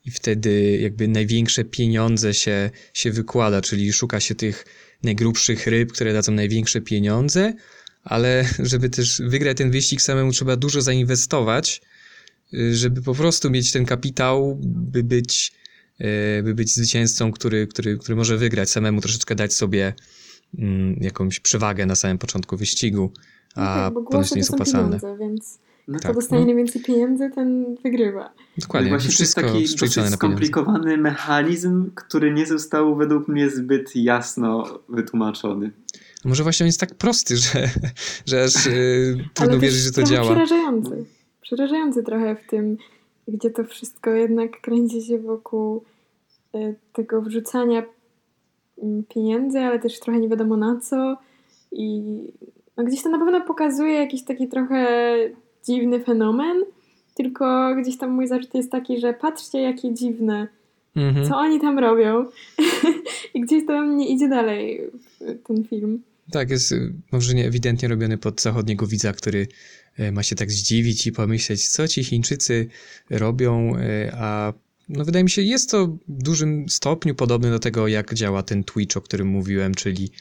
i 0.06 0.12
wtedy 0.12 0.78
jakby 0.82 1.08
największe 1.08 1.64
pieniądze 1.64 2.34
się, 2.34 2.70
się 2.94 3.12
wykłada, 3.12 3.62
czyli 3.62 3.94
szuka 3.94 4.20
się 4.20 4.36
tych 4.36 4.66
najgrubszych 5.04 5.68
ryb, 5.68 5.92
które 5.92 6.14
dadzą 6.14 6.32
największe 6.32 6.82
pieniądze, 6.82 7.54
ale 8.04 8.46
żeby 8.60 8.90
też 8.90 9.22
wygrać 9.26 9.58
ten 9.58 9.72
wyścig 9.72 10.02
samemu 10.02 10.32
trzeba 10.32 10.56
dużo 10.56 10.82
zainwestować, 10.82 11.82
y, 12.54 12.76
żeby 12.76 13.02
po 13.02 13.16
prostu 13.16 13.50
mieć 13.50 13.72
ten 13.72 13.86
kapitał, 13.86 14.60
by 14.64 15.04
być, 15.04 15.54
y, 16.40 16.44
by 16.44 16.54
być 16.56 16.74
zwycięzcą, 16.76 17.32
który, 17.32 17.68
który, 17.68 17.98
który 17.98 18.16
może 18.16 18.38
wygrać, 18.38 18.70
samemu 18.70 19.02
troszeczkę 19.02 19.36
dać 19.36 19.54
sobie 19.54 19.94
mm, 20.60 20.96
jakąś 21.02 21.40
przewagę 21.40 21.86
na 21.86 21.96
samym 21.96 22.18
początku 22.18 22.58
wyścigu, 22.58 23.12
No 23.56 23.64
a 23.64 23.76
tak, 23.76 23.94
ponoć 23.94 24.12
głosy 24.12 24.30
nie 24.30 24.34
to 24.34 24.38
jest 24.38 24.54
opłacalne. 24.54 25.00
pieniądze, 25.00 25.18
więc 25.20 25.60
No 25.88 26.00
kto 26.00 26.08
Tak, 26.08 26.16
dostanie 26.16 26.42
no. 26.42 26.46
najwięcej 26.46 26.82
pieniędzy, 26.84 27.30
ten 27.36 27.76
wygrywa. 27.84 28.34
Dokładnie, 28.58 28.90
właśnie 28.90 29.12
to 29.18 29.24
jest 29.24 29.36
taki 29.36 29.76
dosyć 29.76 30.14
skomplikowany 30.14 30.98
mechanizm, 30.98 31.92
który 31.96 32.34
nie 32.34 32.46
został 32.46 32.96
według 32.96 33.28
mnie 33.28 33.50
zbyt 33.50 33.96
jasno 33.96 34.80
wytłumaczony. 34.90 35.72
Może 36.26 36.44
właśnie 36.44 36.64
on 36.64 36.68
jest 36.68 36.80
tak 36.80 36.96
prosty, 36.96 37.38
że, 37.38 37.70
że 38.30 38.44
aż 38.44 38.66
yy, 38.66 39.18
trudno 39.34 39.60
wierzyć, 39.60 39.80
że 39.82 39.92
to 39.92 40.04
działa. 40.04 40.26
przerażający. 40.26 41.06
Przerażający 41.42 42.04
trochę 42.04 42.36
w 42.36 42.48
tym, 42.50 42.78
gdzie 43.28 43.50
to 43.50 43.64
wszystko 43.64 44.10
jednak 44.10 44.62
kręci 44.62 45.02
się 45.02 45.20
wokół 45.20 45.84
e, 46.56 46.74
tego 46.94 47.22
wrzucania 47.22 47.84
mm, 48.84 49.04
pieniędzy, 49.04 49.60
ale 49.60 49.80
też 49.80 50.00
trochę 50.00 50.20
nie 50.20 50.30
wiadomo 50.30 50.58
na 50.58 50.80
co. 50.80 51.18
I 51.72 52.02
no 52.78 52.84
gdzieś 52.84 53.04
to 53.04 53.10
na 53.10 53.20
pewno 53.20 53.42
pokazuje 53.42 53.94
jakiś 53.94 54.24
taki 54.24 54.48
trochę 54.48 55.16
dziwny 55.66 56.00
fenomen, 56.00 56.58
tylko 57.16 57.76
gdzieś 57.82 57.98
tam 57.98 58.12
mój 58.12 58.28
zarzut 58.28 58.54
jest 58.56 58.72
taki, 58.72 59.00
że 59.00 59.14
patrzcie 59.14 59.62
jakie 59.62 59.94
dziwne, 59.94 60.48
Mhm. 60.96 61.26
co 61.30 61.38
oni 61.38 61.60
tam 61.60 61.80
robią. 61.80 62.26
I 63.34 63.42
gdzieś 63.42 63.66
tam 63.68 63.98
nie 63.98 64.10
idzie 64.10 64.30
dalej 64.30 64.82
ten 65.48 65.64
film. 65.64 66.02
Tak, 66.34 66.50
jest 66.50 66.72
y, 66.72 66.94
może 67.12 67.34
nie 67.34 67.48
ewidentnie 67.48 67.88
robiony 67.88 68.18
pod 68.18 68.42
zachodniego 68.42 68.88
widza, 68.88 69.14
który 69.14 69.48
y, 70.00 70.12
ma 70.12 70.24
się 70.24 70.36
tak 70.36 70.52
zdziwić 70.52 71.08
i 71.08 71.12
pomyśleć, 71.12 71.68
co 71.68 71.88
ci 71.88 72.04
Chińczycy 72.04 72.68
robią, 73.10 73.78
y, 73.78 74.12
a 74.14 74.54
no 74.90 75.06
wydaje 75.06 75.24
mi 75.24 75.30
się, 75.30 75.42
jest 75.42 75.72
to 75.72 75.88
w 75.88 76.24
dużym 76.24 76.70
stopniu 76.70 77.16
podobne 77.16 77.50
do 77.50 77.60
tego, 77.60 77.88
jak 77.88 78.14
działa 78.14 78.44
ten 78.44 78.64
Twitch, 78.64 78.98
o 78.98 79.02
którym 79.02 79.28
mówiłem, 79.28 79.76
czyli 79.76 80.12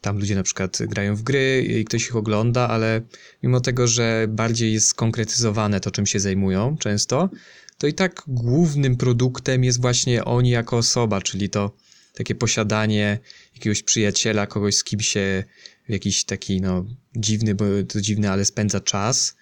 tam 0.00 0.18
ludzie 0.18 0.34
na 0.34 0.42
przykład 0.42 0.78
grają 0.82 1.16
w 1.16 1.22
gry 1.22 1.64
i 1.68 1.84
ktoś 1.84 2.06
ich 2.06 2.16
ogląda, 2.16 2.68
ale 2.68 3.00
mimo 3.42 3.60
tego, 3.60 3.86
że 3.86 4.26
bardziej 4.28 4.72
jest 4.72 4.86
skonkretyzowane 4.86 5.80
to, 5.80 5.90
czym 5.90 6.06
się 6.06 6.20
zajmują 6.20 6.76
często, 6.76 7.30
to 7.78 7.86
i 7.86 7.94
tak 7.94 8.22
głównym 8.26 8.96
produktem 8.96 9.64
jest 9.64 9.80
właśnie 9.80 10.24
oni 10.24 10.50
jako 10.50 10.76
osoba, 10.76 11.20
czyli 11.20 11.50
to 11.50 11.76
takie 12.14 12.34
posiadanie 12.34 13.18
jakiegoś 13.54 13.82
przyjaciela, 13.82 14.46
kogoś 14.46 14.74
z 14.76 14.84
kim 14.84 15.00
się 15.00 15.44
w 15.88 15.92
jakiś 15.92 16.24
taki, 16.24 16.60
no, 16.60 16.86
dziwny, 17.16 17.54
bo 17.54 17.64
to 17.88 18.00
dziwny, 18.00 18.30
ale 18.30 18.44
spędza 18.44 18.80
czas 18.80 19.36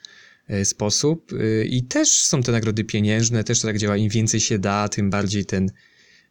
e, 0.49 0.65
sposób. 0.65 1.33
E, 1.33 1.65
I 1.65 1.83
też 1.83 2.09
są 2.09 2.43
te 2.43 2.53
nagrody 2.53 2.85
pieniężne, 2.85 3.45
też 3.45 3.61
to 3.61 3.67
tak 3.67 3.79
działa. 3.79 3.97
Im 3.97 4.09
więcej 4.09 4.41
się 4.41 4.59
da, 4.59 4.89
tym 4.89 5.11
bardziej 5.11 5.45
ten, 5.45 5.71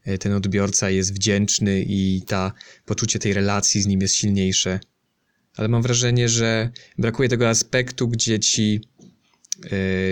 e, 0.05 0.17
ten 0.17 0.33
odbiorca 0.33 0.89
jest 0.89 1.13
wdzięczny 1.13 1.83
i 1.88 2.21
ta 2.27 2.53
poczucie 2.85 3.19
tej 3.19 3.33
relacji 3.33 3.81
z 3.81 3.85
nim 3.88 4.01
jest 4.01 4.15
silniejsze. 4.15 4.79
Ale 5.55 5.67
mam 5.67 5.81
wrażenie, 5.81 6.29
że 6.29 6.69
brakuje 6.97 7.29
tego 7.29 7.49
aspektu, 7.49 8.07
gdzie 8.07 8.39
ci, 8.39 8.81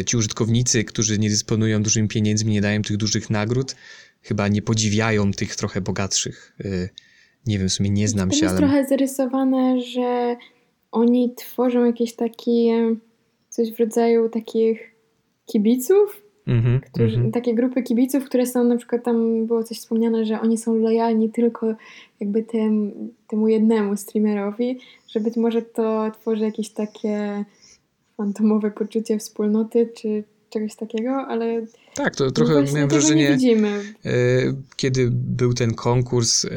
ci 0.05 0.17
użytkownicy, 0.17 0.83
którzy 0.83 1.19
nie 1.19 1.29
dysponują 1.29 1.83
dużymi 1.83 2.07
pieniędzmi, 2.07 2.53
nie 2.53 2.61
dają 2.61 2.81
tych 2.81 2.97
dużych 2.97 3.29
nagród, 3.29 3.75
chyba 4.21 4.47
nie 4.47 4.61
podziwiają 4.61 5.31
tych 5.31 5.55
trochę 5.55 5.81
bogatszych. 5.81 6.55
E, 6.65 6.89
Nie 7.47 7.59
wiem, 7.59 7.69
w 7.69 7.73
sumie 7.73 7.89
nie 7.89 8.07
znam 8.07 8.29
Tam 8.29 8.39
się, 8.39 8.45
jest 8.45 8.57
ale... 8.57 8.67
trochę 8.67 8.85
zarysowane, 8.85 9.81
że 9.81 10.35
oni 10.91 11.33
tworzą 11.35 11.85
jakieś 11.85 12.15
takie 12.15 12.95
coś 13.49 13.71
w 13.71 13.79
rodzaju 13.79 14.29
takich 14.29 14.91
kibiców, 15.45 16.21
Mhm, 16.47 16.81
którzy, 16.81 17.15
mhm. 17.15 17.31
takie 17.31 17.55
grupy 17.55 17.83
kibiców, 17.83 18.25
które 18.25 18.45
są 18.45 18.63
na 18.63 18.77
przykład 18.77 19.03
tam 19.03 19.45
było 19.45 19.63
coś 19.63 19.77
wspomniane, 19.77 20.25
że 20.25 20.41
oni 20.41 20.57
są 20.57 20.75
lojalni 20.75 21.29
tylko 21.29 21.75
jakby 22.19 22.43
tym, 22.43 22.91
temu 23.27 23.47
jednemu 23.47 23.97
streamerowi, 23.97 24.79
że 25.07 25.19
być 25.19 25.35
może 25.37 25.61
to 25.61 26.11
tworzy 26.11 26.43
jakieś 26.43 26.69
takie 26.69 27.45
fantomowe 28.18 28.72
poczucie 28.72 29.20
wspólnoty 29.20 29.89
czy 29.97 30.24
czegoś 30.49 30.76
takiego, 30.76 31.11
ale 31.11 31.66
Tak, 31.95 32.16
to 32.16 32.32
trochę 32.32 32.63
miałem 32.74 32.89
wrażenie, 32.89 33.32
widzimy. 33.32 33.84
e, 34.05 34.11
kiedy 34.76 35.09
był 35.11 35.53
ten 35.53 35.74
konkurs 35.74 36.45
e, 36.45 36.49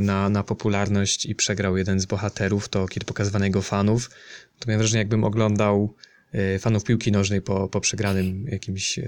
na, 0.00 0.28
na 0.28 0.42
popularność 0.42 1.26
i 1.26 1.34
przegrał 1.34 1.76
jeden 1.76 2.00
z 2.00 2.06
bohaterów, 2.06 2.68
to 2.68 2.88
kiedy 2.88 3.06
pokazywano 3.06 3.44
jego 3.44 3.62
fanów, 3.62 4.10
to 4.58 4.68
miałem 4.68 4.78
wrażenie, 4.78 4.98
jakbym 4.98 5.24
oglądał 5.24 5.94
e, 6.32 6.58
fanów 6.58 6.84
piłki 6.84 7.12
nożnej 7.12 7.42
po, 7.42 7.68
po 7.68 7.80
przegranym 7.80 8.46
jakimś 8.48 9.00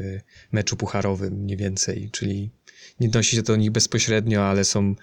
meczu 0.53 0.77
pucharowym, 0.77 1.35
mniej 1.35 1.57
więcej, 1.57 2.09
czyli 2.13 2.51
nie 3.01 3.09
odnosi 3.09 3.37
się 3.37 3.43
to 3.43 3.53
do 3.53 3.57
nich 3.57 3.71
bezpośrednio, 3.71 4.45
ale 4.45 4.65
są 4.65 4.95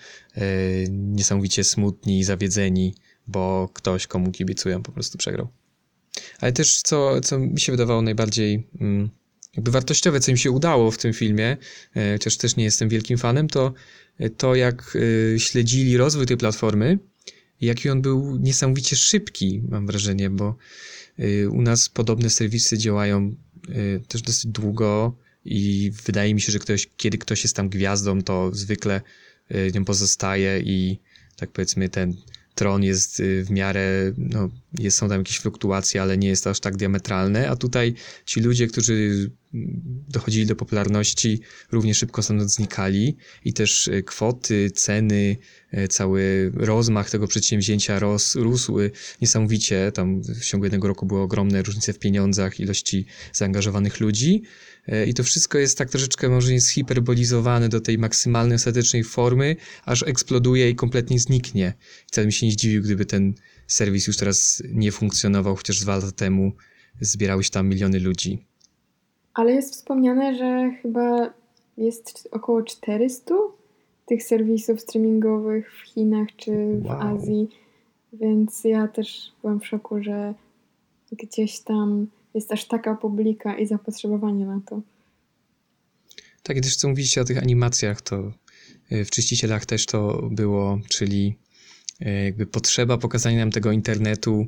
niesamowicie 0.89 1.63
smutni 1.63 2.19
i 2.19 2.23
zawiedzeni, 2.23 2.95
bo 3.27 3.69
ktoś, 3.73 4.07
komu 4.07 4.31
kibicują, 4.31 4.83
po 4.83 4.91
prostu 4.91 5.17
przegrał. 5.17 5.47
Ale 6.39 6.51
też, 6.51 6.81
co, 6.81 7.21
co 7.21 7.39
mi 7.39 7.59
się 7.59 7.71
wydawało 7.71 8.01
najbardziej 8.01 8.67
mm, 8.81 9.09
jakby 9.55 9.71
wartościowe, 9.71 10.19
co 10.19 10.31
im 10.31 10.37
się 10.37 10.51
udało 10.51 10.91
w 10.91 10.97
tym 10.97 11.13
filmie, 11.13 11.57
e, 11.95 12.13
chociaż 12.13 12.37
też 12.37 12.55
nie 12.55 12.63
jestem 12.63 12.89
wielkim 12.89 13.17
fanem, 13.17 13.47
to 13.47 13.73
e, 14.19 14.29
to, 14.29 14.55
jak 14.55 14.97
e, 15.35 15.39
śledzili 15.39 15.97
rozwój 15.97 16.25
tej 16.25 16.37
platformy 16.37 16.99
jaki 17.61 17.89
on 17.89 18.01
był 18.01 18.37
niesamowicie 18.37 18.95
szybki, 18.95 19.61
mam 19.69 19.87
wrażenie, 19.87 20.29
bo 20.29 20.55
u 21.51 21.61
nas 21.61 21.89
podobne 21.89 22.29
serwisy 22.29 22.77
działają 22.77 23.35
też 24.07 24.21
dosyć 24.21 24.51
długo 24.51 25.17
i 25.45 25.91
wydaje 26.05 26.33
mi 26.35 26.41
się, 26.41 26.51
że 26.51 26.59
ktoś, 26.59 26.87
kiedy 26.97 27.17
ktoś 27.17 27.43
jest 27.43 27.55
tam 27.55 27.69
gwiazdą, 27.69 28.21
to 28.21 28.49
zwykle 28.53 29.01
nią 29.73 29.85
pozostaje 29.85 30.59
i 30.59 30.99
tak 31.35 31.51
powiedzmy 31.51 31.89
ten 31.89 32.15
tron 32.55 32.83
jest 32.83 33.19
y, 33.19 33.43
w 33.43 33.51
miarę, 33.51 34.13
no, 34.17 34.49
jest, 34.79 34.97
są 34.97 35.09
tam 35.09 35.17
jakieś 35.17 35.39
fluktuacje, 35.39 36.01
ale 36.01 36.17
nie 36.17 36.27
jest 36.27 36.43
to 36.43 36.49
aż 36.49 36.59
tak 36.59 36.77
diametralne, 36.77 37.49
a 37.49 37.55
tutaj 37.55 37.93
ci 38.25 38.39
ludzie, 38.39 38.67
którzy 38.67 39.29
dochodzili 40.09 40.45
do 40.45 40.55
popularności, 40.55 41.39
równie 41.71 41.93
szybko 41.93 42.23
stamtąd 42.23 42.51
znikali 42.51 43.17
i 43.45 43.53
też 43.53 43.87
y, 43.87 44.03
kwoty, 44.03 44.71
ceny, 44.71 45.37
y, 45.73 45.87
cały 45.87 46.51
rozmach 46.55 47.09
tego 47.09 47.27
przedsięwzięcia 47.27 47.99
ros, 47.99 48.37
niesamowicie. 49.21 49.91
Tam 49.91 50.21
w 50.21 50.45
ciągu 50.45 50.65
jednego 50.65 50.87
roku 50.87 51.05
były 51.05 51.21
ogromne 51.21 51.61
różnice 51.61 51.93
w 51.93 51.99
pieniądzach, 51.99 52.59
ilości 52.59 53.05
zaangażowanych 53.33 53.99
ludzi 53.99 54.43
i 55.07 55.13
to 55.13 55.23
wszystko 55.23 55.57
jest 55.57 55.77
tak 55.77 55.89
troszeczkę 55.89 56.29
może 56.29 56.51
nie 56.51 56.61
zhiperbolizowane 56.61 57.69
do 57.69 57.81
tej 57.81 57.97
maksymalnej, 57.97 58.55
ostatecznej 58.55 59.03
formy, 59.03 59.55
aż 59.85 60.03
eksploduje 60.03 60.69
i 60.69 60.75
kompletnie 60.75 61.19
zniknie. 61.19 61.73
I 62.05 62.07
wcale 62.07 62.25
bym 62.25 62.31
się 62.31 62.45
nie 62.45 62.51
zdziwił, 62.51 62.81
gdyby 62.81 63.05
ten 63.05 63.33
serwis 63.67 64.07
już 64.07 64.17
teraz 64.17 64.63
nie 64.73 64.91
funkcjonował, 64.91 65.55
chociaż 65.55 65.79
dwa 65.79 65.95
lata 65.95 66.11
temu 66.11 66.51
zbierały 67.01 67.43
się 67.43 67.49
tam 67.49 67.69
miliony 67.69 67.99
ludzi. 67.99 68.45
Ale 69.33 69.51
jest 69.51 69.73
wspomniane, 69.73 70.37
że 70.37 70.71
chyba 70.81 71.33
jest 71.77 72.27
około 72.31 72.63
400 72.63 73.35
tych 74.05 74.23
serwisów 74.23 74.81
streamingowych 74.81 75.73
w 75.73 75.81
Chinach 75.81 76.27
czy 76.37 76.51
w 76.51 76.85
Wow. 76.85 77.01
Azji, 77.01 77.49
więc 78.13 78.63
ja 78.63 78.87
też 78.87 79.31
byłam 79.41 79.59
w 79.59 79.67
szoku, 79.67 80.03
że 80.03 80.33
gdzieś 81.11 81.59
tam 81.59 82.07
jest 82.35 82.51
aż 82.51 82.67
taka 82.67 82.95
publika 82.95 83.57
i 83.57 83.67
zapotrzebowanie 83.67 84.45
na 84.45 84.61
to. 84.65 84.81
Tak, 86.43 86.61
też 86.61 86.75
co 86.75 86.89
mówiliście 86.89 87.21
o 87.21 87.25
tych 87.25 87.37
animacjach, 87.37 88.01
to 88.01 88.31
y, 88.91 89.05
w 89.05 89.11
Czyścicielach 89.11 89.65
też 89.65 89.85
to 89.85 90.29
było, 90.31 90.79
czyli 90.89 91.35
y, 92.01 92.23
jakby 92.23 92.45
potrzeba 92.45 92.97
pokazania 92.97 93.39
nam 93.39 93.51
tego 93.51 93.71
internetu 93.71 94.47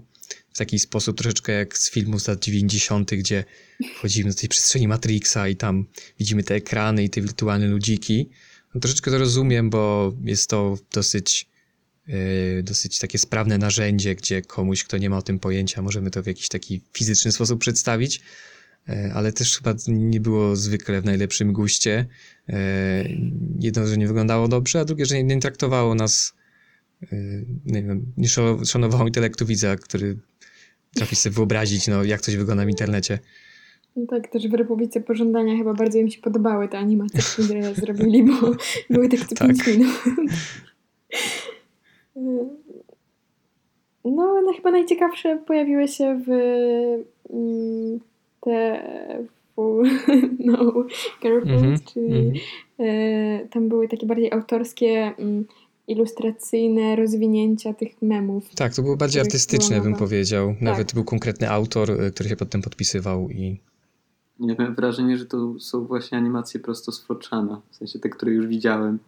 w 0.54 0.58
taki 0.58 0.80
sposób 0.80 1.18
troszeczkę 1.18 1.52
jak 1.52 1.78
z 1.78 1.92
filmu 1.92 2.20
z 2.20 2.28
lat 2.28 2.40
90., 2.40 3.16
gdzie 3.16 3.44
wchodzimy 3.96 4.30
do 4.30 4.36
tej 4.36 4.50
przestrzeni 4.50 4.88
Matrixa 4.88 5.48
i 5.48 5.56
tam 5.56 5.86
widzimy 6.20 6.44
te 6.44 6.56
ekrany 6.56 7.04
i 7.04 7.10
te 7.10 7.22
wirtualne 7.22 7.68
ludziki. 7.68 8.30
No, 8.76 8.82
troszeczkę 8.82 9.12
to 9.12 9.18
rozumiem, 9.18 9.70
bo 9.70 10.14
jest 10.24 10.50
to 10.50 10.78
dosyć, 10.94 11.50
dosyć 12.64 13.00
takie 13.00 13.18
sprawne 13.18 13.58
narzędzie, 13.58 14.16
gdzie 14.16 14.42
komuś, 14.42 14.84
kto 14.84 14.98
nie 14.98 15.10
ma 15.10 15.18
o 15.18 15.22
tym 15.22 15.40
pojęcia, 15.40 15.82
możemy 15.82 16.12
to 16.12 16.24
w 16.24 16.28
jakiś 16.28 16.50
taki 16.50 16.82
fizyczny 16.94 17.32
sposób 17.32 17.60
przedstawić. 17.60 18.22
E, 18.90 19.12
ale 19.14 19.34
też 19.34 19.58
chyba 19.58 19.74
nie 19.88 20.20
było 20.20 20.56
zwykle 20.56 21.02
w 21.02 21.06
najlepszym 21.06 21.54
guście. 21.54 22.06
E, 22.50 23.10
Jedno, 23.60 23.88
że 23.88 23.98
nie 23.98 24.08
wyglądało 24.08 24.48
dobrze, 24.48 24.80
a 24.80 24.86
drugie, 24.86 25.06
że 25.06 25.16
nie, 25.16 25.24
nie 25.24 25.40
traktowało 25.40 25.96
nas 25.96 26.34
y, 27.14 27.46
nie, 27.66 27.84
wiem, 27.84 28.06
nie 28.18 28.28
szanowało 28.66 29.08
intelektu 29.08 29.46
widza, 29.46 29.76
który 29.76 30.18
trafi 30.96 31.16
sobie 31.16 31.36
wyobrazić, 31.36 31.88
no, 31.88 32.04
jak 32.04 32.22
coś 32.22 32.36
wygląda 32.36 32.66
w 32.66 32.70
internecie. 32.70 33.20
No 33.96 34.06
tak, 34.10 34.28
też 34.28 34.48
w 34.48 34.54
Republice 34.54 35.02
Pożądania 35.02 35.58
chyba 35.58 35.74
bardzo 35.74 35.98
im 35.98 36.10
się 36.10 36.22
podobały 36.22 36.70
te 36.70 36.78
animacje, 36.78 37.22
które 37.44 37.76
zrobili, 37.76 38.24
bo 38.24 38.56
były 38.90 39.10
tak 39.10 39.20
co 39.20 39.36
Tak. 39.36 39.48
5 39.48 39.68
minut. 39.68 39.92
No, 44.06 44.42
no 44.42 44.54
chyba 44.56 44.72
najciekawsze 44.72 45.38
pojawiły 45.48 45.88
się 45.88 46.22
w 46.28 46.30
mm, 47.30 48.00
te 48.42 48.84
no, 50.46 50.74
Girlfriend, 51.22 51.64
Mhm, 51.64 51.80
czyli 51.94 52.06
mhm. 52.06 52.36
e, 52.80 53.48
tam 53.48 53.70
były 53.70 53.88
takie 53.88 54.08
bardziej 54.08 54.32
autorskie, 54.32 55.14
mm, 55.18 55.46
ilustracyjne 55.88 56.96
rozwinięcia 56.96 57.74
tych 57.74 58.02
memów. 58.02 58.50
Tak, 58.56 58.76
to 58.76 58.82
było 58.82 58.98
bardziej 58.98 59.22
artystyczne, 59.22 59.82
bym 59.82 59.96
powiedział. 59.96 60.56
Nawet 60.62 60.88
Tak. 60.88 60.96
był 60.96 61.04
konkretny 61.04 61.50
autor, 61.50 61.92
y, 61.92 62.12
który 62.12 62.30
się 62.30 62.36
potem 62.36 62.62
podpisywał 62.62 63.30
i 63.30 63.60
Ja 64.40 64.56
miałem 64.60 64.76
wrażenie, 64.76 65.18
że 65.18 65.26
to 65.26 65.60
są 65.60 65.86
właśnie 65.86 66.18
animacje 66.18 66.60
prosto 66.60 66.92
z 66.92 67.06
w 67.72 67.76
sensie 67.76 68.00
te, 68.00 68.10
które 68.10 68.32
już 68.32 68.48
widziałem. 68.48 69.00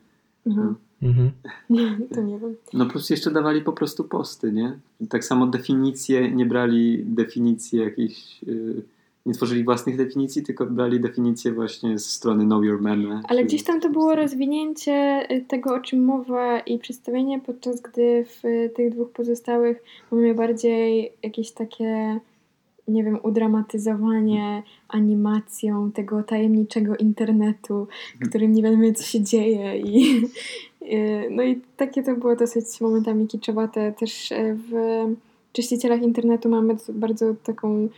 Mhm. 0.49 0.75
mhm. 1.01 1.31
To 2.13 2.21
nie 2.21 2.39
wiem. 2.39 2.55
No 2.73 2.85
plus 2.85 3.09
jeszcze 3.09 3.31
dawali 3.31 3.61
po 3.61 3.73
prostu 3.73 4.03
posty, 4.03 4.51
nie? 4.51 4.79
Tak 5.09 5.25
samo 5.25 5.47
definicje, 5.47 6.31
nie 6.31 6.45
brali 6.45 7.03
definicji 7.05 7.79
jakichś, 7.79 8.43
yy, 8.43 8.81
nie 9.25 9.33
tworzyli 9.33 9.63
własnych 9.63 9.97
definicji, 9.97 10.43
tylko 10.43 10.65
brali 10.65 10.99
definicje 10.99 11.51
właśnie 11.51 11.99
z 11.99 12.05
strony 12.05 12.45
Know 12.45 12.65
Your 12.65 12.81
Meme. 12.81 13.21
Ale 13.27 13.43
gdzieś 13.43 13.63
tam 13.63 13.81
to 13.81 13.89
było 13.89 14.15
rozwinięcie 14.15 15.27
y, 15.31 15.45
tego, 15.47 15.75
o 15.75 15.79
czym 15.79 16.03
mowa 16.05 16.59
i 16.59 16.79
przedstawienie, 16.79 17.39
podczas 17.39 17.81
gdy 17.81 18.25
w 18.25 18.45
y, 18.45 18.71
tych 18.75 18.93
dwóch 18.93 19.11
pozostałych 19.11 19.83
mamy 20.11 20.35
bardziej 20.35 21.11
jakieś 21.23 21.51
takie, 21.51 22.19
nie 22.89 23.03
wiem, 23.03 23.19
udramatyzowanie 23.23 24.63
animacją 24.87 25.91
tego 25.91 26.23
tajemniczego 26.23 26.95
internetu, 26.95 27.87
w 28.21 28.29
którym 28.29 28.53
nie 28.53 28.63
wiemy, 28.63 28.93
co 28.93 29.03
się 29.03 29.21
dzieje 29.21 29.77
i 29.79 30.21
y, 30.93 31.27
no 31.31 31.43
i 31.43 31.61
takie 31.77 32.03
to 32.03 32.15
było 32.15 32.35
dosyć 32.35 32.81
momentami 32.81 33.27
kiczowate. 33.27 33.93
Też 33.99 34.31
y, 34.31 34.57
w 34.69 34.73
Czyścicielach 35.53 36.01
internetu 36.01 36.49
mamy 36.49 36.75
bardzo 36.89 37.35
taką 37.43 37.89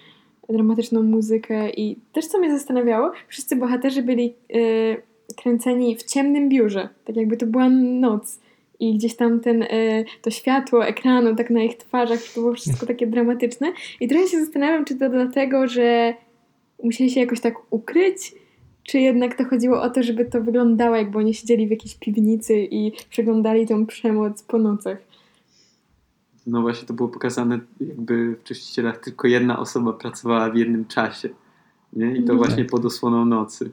dramatyczną 0.50 1.04
muzykę 1.04 1.70
i 1.70 1.98
też 2.14 2.28
co 2.28 2.40
mnie 2.40 2.58
zastanawiało, 2.58 3.12
wszyscy 3.28 3.56
bohaterzy 3.56 4.04
byli 4.04 4.34
y, 4.56 5.02
kręceni 5.36 5.96
w 5.96 6.04
ciemnym 6.04 6.50
biurze, 6.50 6.90
tak 7.06 7.16
jakby 7.16 7.38
to 7.38 7.46
była 7.46 7.70
noc 7.70 8.40
i 8.82 8.98
gdzieś 8.98 9.16
tam 9.16 9.40
ten, 9.40 9.64
y, 9.64 10.06
to 10.22 10.32
światło 10.32 10.86
ekranu 10.86 11.36
tak 11.36 11.50
na 11.50 11.64
ich 11.64 11.78
twarzach, 11.78 12.20
to 12.36 12.42
było 12.42 12.54
wszystko 12.54 12.86
takie 12.86 13.08
dramatyczne 13.08 13.74
i 14.00 14.08
trochę 14.08 14.28
się 14.28 14.40
zastanawiam, 14.40 14.86
czy 14.86 14.96
to 14.96 15.10
dlatego, 15.10 15.68
że 15.68 16.14
musieli 16.84 17.10
się 17.10 17.20
jakoś 17.20 17.40
tak 17.40 17.56
ukryć, 17.70 18.34
czy 18.84 19.00
jednak 19.00 19.38
to 19.38 19.46
chodziło 19.46 19.82
o 19.82 19.90
to, 19.90 20.04
żeby 20.04 20.26
to 20.26 20.42
wyglądało, 20.42 20.96
jakby 20.96 21.18
oni 21.18 21.34
siedzieli 21.34 21.68
w 21.68 21.72
jakiejś 21.72 21.96
piwnicy 21.96 22.68
i 22.72 22.92
przeglądali 23.10 23.68
tą 23.68 23.86
przemoc 23.86 24.44
po 24.44 24.58
nocach. 24.58 24.98
No 26.48 26.62
właśnie 26.62 26.88
to 26.88 26.94
było 26.94 27.10
pokazane 27.10 27.60
jakby 27.82 28.36
w 28.36 28.44
Czyścicielach 28.44 28.98
tylko 28.98 29.28
jedna 29.28 29.60
osoba 29.60 29.94
pracowała 29.94 30.50
w 30.50 30.56
jednym 30.56 30.86
czasie, 30.86 31.30
nie? 31.94 32.12
I 32.12 32.16
to 32.24 32.34
Mhm. 32.34 32.38
właśnie 32.38 32.66
pod 32.66 32.86
osłoną 32.86 33.26
nocy. 33.26 33.72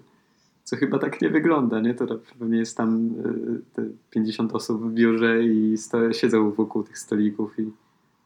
Co 0.69 0.77
chyba 0.77 0.99
tak 0.99 1.23
nie 1.23 1.31
wygląda, 1.31 1.81
nie? 1.81 1.95
To 1.95 2.07
pewnie 2.39 2.59
jest 2.59 2.77
tam 2.77 3.07
y, 3.07 3.75
te 3.75 3.83
50 4.11 4.53
osób 4.53 4.91
w 4.91 4.93
biurze 4.93 5.45
i 5.45 5.79
sto, 5.79 6.13
siedzą 6.13 6.51
wokół 6.53 6.83
tych 6.83 6.99
stolików 6.99 7.59
i 7.59 7.73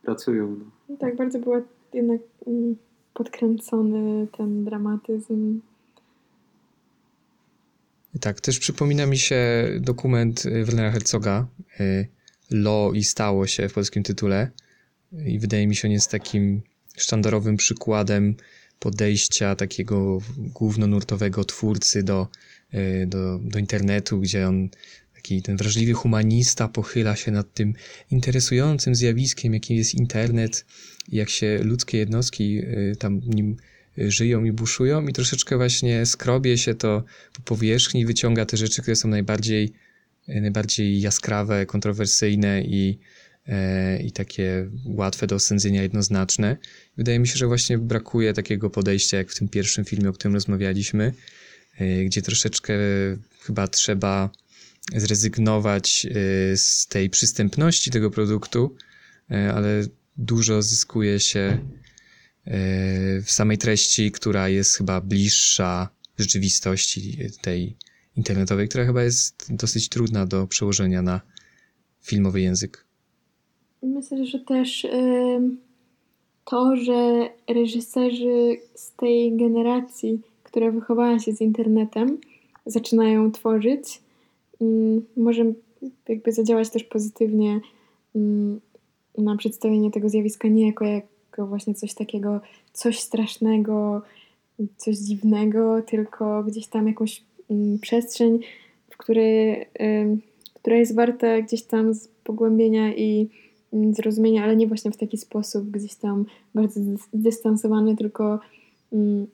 pracują. 0.03 0.57
No. 0.59 0.64
No 0.88 0.97
tak, 0.97 1.16
bardzo 1.16 1.38
był 1.38 1.53
jednak 1.93 2.20
mm, 2.47 2.76
podkręcony 3.14 4.26
ten 4.36 4.64
dramatyzm. 4.64 5.61
Tak, 8.20 8.40
też 8.40 8.59
przypomina 8.59 9.07
mi 9.07 9.18
się 9.18 9.68
dokument 9.80 10.47
y, 10.47 10.64
Wernera 10.64 10.90
Herzoga, 10.90 11.47
y, 11.80 12.09
Lo 12.51 12.93
i 12.95 13.05
stało 13.05 13.47
się 13.47 13.68
w 13.68 13.72
polskim 13.72 14.03
tytule. 14.03 14.51
I 15.26 15.38
wydaje 15.38 15.66
mi 15.66 15.76
się, 15.76 15.88
on 15.88 15.93
jest 15.93 16.11
takim 16.11 16.62
sztandarowym 16.97 17.57
przykładem 17.57 18.34
podejścia 18.83 19.57
takiego 19.57 20.18
głównonurtowego 20.37 21.45
twórcy 21.45 22.03
do, 22.03 22.28
y, 22.74 23.07
do, 23.07 23.39
do 23.39 23.59
internetu, 23.59 24.20
gdzie 24.20 24.49
on, 24.49 24.68
taki 25.14 25.43
ten 25.43 25.57
wrażliwy 25.57 25.93
humanista, 25.93 26.68
pochyla 26.68 27.16
się 27.16 27.30
nad 27.30 27.55
tym 27.55 27.74
interesującym 28.11 28.95
zjawiskiem, 28.95 29.55
jakim 29.55 29.76
jest 29.76 29.95
internet, 29.95 30.64
jak 31.09 31.30
się 31.30 31.61
ludzkie 31.62 31.99
jednostki 31.99 32.59
y, 32.59 32.97
tam 32.99 33.20
nim 33.26 33.57
y, 33.99 34.11
żyją 34.11 34.45
i 34.45 34.53
buszują, 34.53 35.07
i 35.07 35.12
troszeczkę 35.12 35.57
właśnie 35.57 36.07
skrobie 36.07 36.59
się 36.59 36.74
to 36.74 37.05
po 37.33 37.43
powierzchni, 37.43 38.07
wyciąga 38.07 38.47
te 38.47 38.57
rzeczy, 38.57 38.83
które 38.83 38.97
są 38.97 39.09
najbardziej, 39.09 39.72
e, 40.28 40.41
najbardziej 40.41 41.01
jaskrawe, 41.01 41.66
kontrowersyjne 41.66 42.62
i, 42.62 42.99
e, 42.99 43.21
i 44.05 44.12
takie 44.12 44.70
łatwe 44.84 45.26
do 45.26 45.34
osądzenia, 45.34 45.82
jednoznaczne. 45.82 46.57
Wydaje 46.97 47.18
mi 47.18 47.28
się, 47.28 47.36
że 47.36 47.47
właśnie 47.47 47.78
brakuje 47.78 48.32
takiego 48.32 48.70
podejścia, 48.70 49.16
jak 49.16 49.30
w 49.30 49.38
tym 49.38 49.49
pierwszym 49.49 49.84
filmie, 49.84 50.09
o 50.09 50.12
którym 50.12 50.34
rozmawialiśmy, 50.34 51.12
e, 51.78 52.05
gdzie 52.05 52.22
troszeczkę 52.22 52.74
chyba 53.40 53.68
trzeba 53.68 54.30
zrezygnować 54.97 56.07
e, 56.07 56.57
z 56.57 56.86
tej 56.86 57.11
przystępności 57.11 57.90
tego 57.90 58.11
produktu, 58.11 58.76
e, 59.30 59.53
ale 59.55 59.86
dużo 60.16 60.62
zyskuje 60.62 61.20
się 61.20 61.40
e, 61.40 61.61
w 63.22 63.30
samej 63.30 63.59
treści, 63.59 64.12
która 64.12 64.49
jest 64.49 64.76
chyba 64.76 65.01
bliższa 65.01 65.88
rzeczywistości 66.18 67.18
tej 67.43 67.76
internetowej, 68.16 68.68
która 68.68 68.86
chyba 68.86 69.03
jest 69.03 69.47
dosyć 69.49 69.88
trudna 69.88 70.26
do 70.26 70.47
przełożenia 70.47 71.03
na 71.03 71.20
filmowy 72.03 72.40
język. 72.40 72.84
Myślę, 73.83 74.26
że 74.26 74.39
też 74.39 74.87
to, 76.45 76.76
że 76.76 77.30
reżyserzy 77.49 78.57
z 78.75 78.92
tej 78.92 79.37
generacji, 79.37 80.21
która 80.42 80.71
wychowała 80.71 81.18
się 81.18 81.33
z 81.33 81.41
internetem, 81.41 82.18
zaczynają 82.67 83.33
tworzyć, 83.33 84.00
ym, 84.63 85.07
może 85.17 85.45
jakby 86.09 86.33
zadziałać 86.33 86.71
też 86.71 86.84
pozytywnie 86.84 87.61
ym, 88.17 88.61
na 89.18 89.37
przedstawienie 89.37 89.91
tego 89.91 90.09
zjawiska 90.09 90.49
nie 90.49 90.67
jako, 90.67 90.84
jako 90.84 91.46
właśnie 91.46 91.75
coś 91.75 91.95
takiego, 91.95 92.41
coś 92.72 93.00
strasznego, 93.00 94.03
coś 94.76 94.96
dziwnego, 94.96 95.83
tylko 95.83 96.42
gdzieś 96.42 96.67
tam 96.67 96.87
jakąś 96.87 97.22
ym, 97.50 97.79
przestrzeń, 97.79 98.38
w 98.91 98.96
której, 98.96 99.67
która 100.54 100.76
jest 100.76 100.95
warta 100.95 101.42
gdzieś 101.42 101.63
tam 101.63 101.92
pogłębienia 102.25 102.95
i 102.95 103.21
mm, 103.21 103.29
zrozumienia, 103.92 104.44
ale 104.44 104.57
nie 104.57 104.66
właśnie 104.66 104.90
w 104.90 104.96
taki 104.96 105.18
sposób 105.18 105.70
gdzieś 105.70 105.94
tam 105.94 106.24
bardzo 106.54 106.80
dys- 106.80 107.08
zdystansowany, 107.12 107.96
tylko 107.96 108.40
mm, 108.92 109.26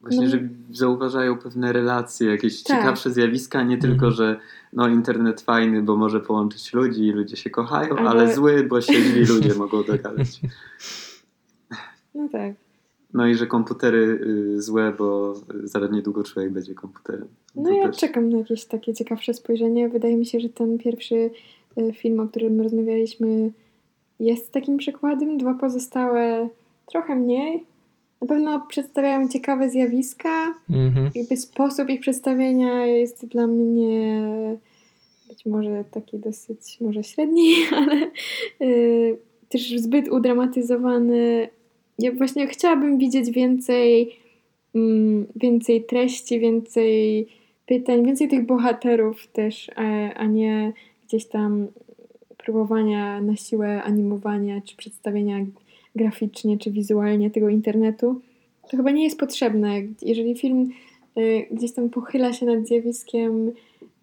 Właśnie, 0.00 0.24
No. 0.24 0.30
że 0.30 0.48
zauważają 0.72 1.38
pewne 1.38 1.72
relacje, 1.72 2.30
jakieś 2.30 2.62
Tak. 2.62 2.76
ciekawsze 2.76 3.10
zjawiska, 3.10 3.62
nie 3.62 3.78
tylko, 3.78 3.94
Mhm. 4.06 4.12
że 4.12 4.40
no 4.72 4.88
internet 4.88 5.40
fajny, 5.40 5.82
bo 5.82 5.96
może 5.96 6.20
połączyć 6.20 6.72
ludzi 6.72 7.02
i 7.06 7.12
ludzie 7.12 7.36
się 7.36 7.50
kochają, 7.50 7.96
Ale- 7.96 8.08
ale 8.10 8.34
zły, 8.34 8.64
bo 8.64 8.80
się 8.80 8.92
źli 8.92 9.24
ludzie 9.24 9.54
mogą 9.54 9.82
dogadać. 9.92 10.40
no 12.14 12.28
tak. 12.32 12.54
No 13.14 13.26
i 13.26 13.34
że 13.34 13.46
komputery 13.46 14.20
y, 14.56 14.62
złe, 14.62 14.92
bo 14.98 15.34
zaraz 15.64 15.90
niedługo 15.92 16.24
człowiek 16.24 16.52
będzie 16.52 16.74
komputerem. 16.74 17.28
No 17.56 17.62
To 17.64 17.70
ja 17.70 17.86
też- 17.88 17.96
czekam 17.96 18.28
na 18.28 18.38
jakieś 18.38 18.64
takie 18.64 18.94
ciekawsze 18.94 19.34
spojrzenie. 19.34 19.88
Wydaje 19.88 20.16
mi 20.16 20.26
się, 20.26 20.40
że 20.40 20.48
ten 20.48 20.78
pierwszy 20.78 21.30
y, 21.78 21.92
film, 21.92 22.20
o 22.20 22.28
którym 22.28 22.60
rozmawialiśmy, 22.60 23.50
jest 24.20 24.52
takim 24.52 24.76
przykładem. 24.76 25.38
Dwa 25.38 25.54
pozostałe 25.54 26.48
trochę 26.86 27.16
mniej. 27.16 27.64
Na 28.20 28.26
pewno 28.26 28.66
przedstawiają 28.68 29.28
ciekawe 29.28 29.70
zjawiska. 29.70 30.54
Mhm. 30.70 31.10
Jakby 31.14 31.36
sposób 31.36 31.90
ich 31.90 32.00
przedstawienia 32.00 32.86
jest 32.86 33.26
dla 33.26 33.46
mnie 33.46 34.22
być 35.30 35.46
może 35.46 35.84
taki 35.90 36.18
dosyć 36.18 36.80
może 36.80 37.04
średni, 37.04 37.54
ale 37.76 38.10
y, 38.62 39.16
też 39.48 39.76
zbyt 39.76 40.08
udramatyzowany. 40.08 41.48
Ja 41.98 42.12
właśnie 42.12 42.46
chciałabym 42.46 42.98
widzieć 42.98 43.30
więcej, 43.30 44.16
mm, 44.74 45.26
więcej 45.36 45.84
treści, 45.84 46.40
więcej 46.40 47.26
pytań, 47.66 48.06
więcej 48.06 48.28
tych 48.28 48.46
bohaterów 48.46 49.26
też, 49.26 49.70
a, 49.76 50.14
a 50.14 50.26
nie 50.26 50.72
gdzieś 51.06 51.26
tam 51.26 51.66
próbowania 52.44 53.20
na 53.20 53.36
siłę 53.36 53.82
animowania 53.82 54.60
czy 54.60 54.76
przedstawienia 54.76 55.46
graficznie 55.96 56.58
czy 56.58 56.70
wizualnie 56.70 57.30
tego 57.30 57.48
internetu. 57.48 58.20
To 58.70 58.76
chyba 58.76 58.90
nie 58.90 59.04
jest 59.04 59.18
potrzebne. 59.18 59.82
Jeżeli 60.02 60.38
film 60.38 60.70
y, 61.18 61.46
gdzieś 61.50 61.72
tam 61.72 61.90
pochyla 61.90 62.32
się 62.32 62.46
nad 62.46 62.66
zjawiskiem 62.66 63.52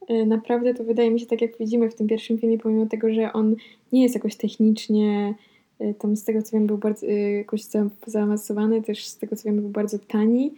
y, 0.10 0.26
naprawdę 0.26 0.74
to 0.74 0.84
wydaje 0.84 1.12
mi 1.12 1.20
się, 1.20 1.26
tak 1.26 1.42
jak 1.42 1.58
widzimy 1.58 1.90
w 1.90 1.96
tym 1.96 2.08
pierwszym 2.08 2.38
filmie, 2.38 2.58
pomimo 2.58 2.86
tego, 2.86 3.14
że 3.14 3.34
on 3.34 3.56
nie 3.92 4.04
jest 4.04 4.16
jakoś 4.16 4.36
technicznie, 4.36 5.36
y, 5.82 5.94
tam 6.00 6.16
z 6.16 6.24
tego 6.24 6.42
co 6.42 6.52
wiem, 6.52 6.68
był 6.68 6.78
bardzo 6.78 7.06
jakoś 7.38 7.64
za, 7.64 7.90
zaawansowany, 8.08 8.82
też 8.82 9.06
z 9.06 9.18
tego 9.18 9.36
co 9.36 9.44
wiem, 9.44 9.62
był 9.62 9.70
bardzo 9.70 10.00
tani, 10.00 10.54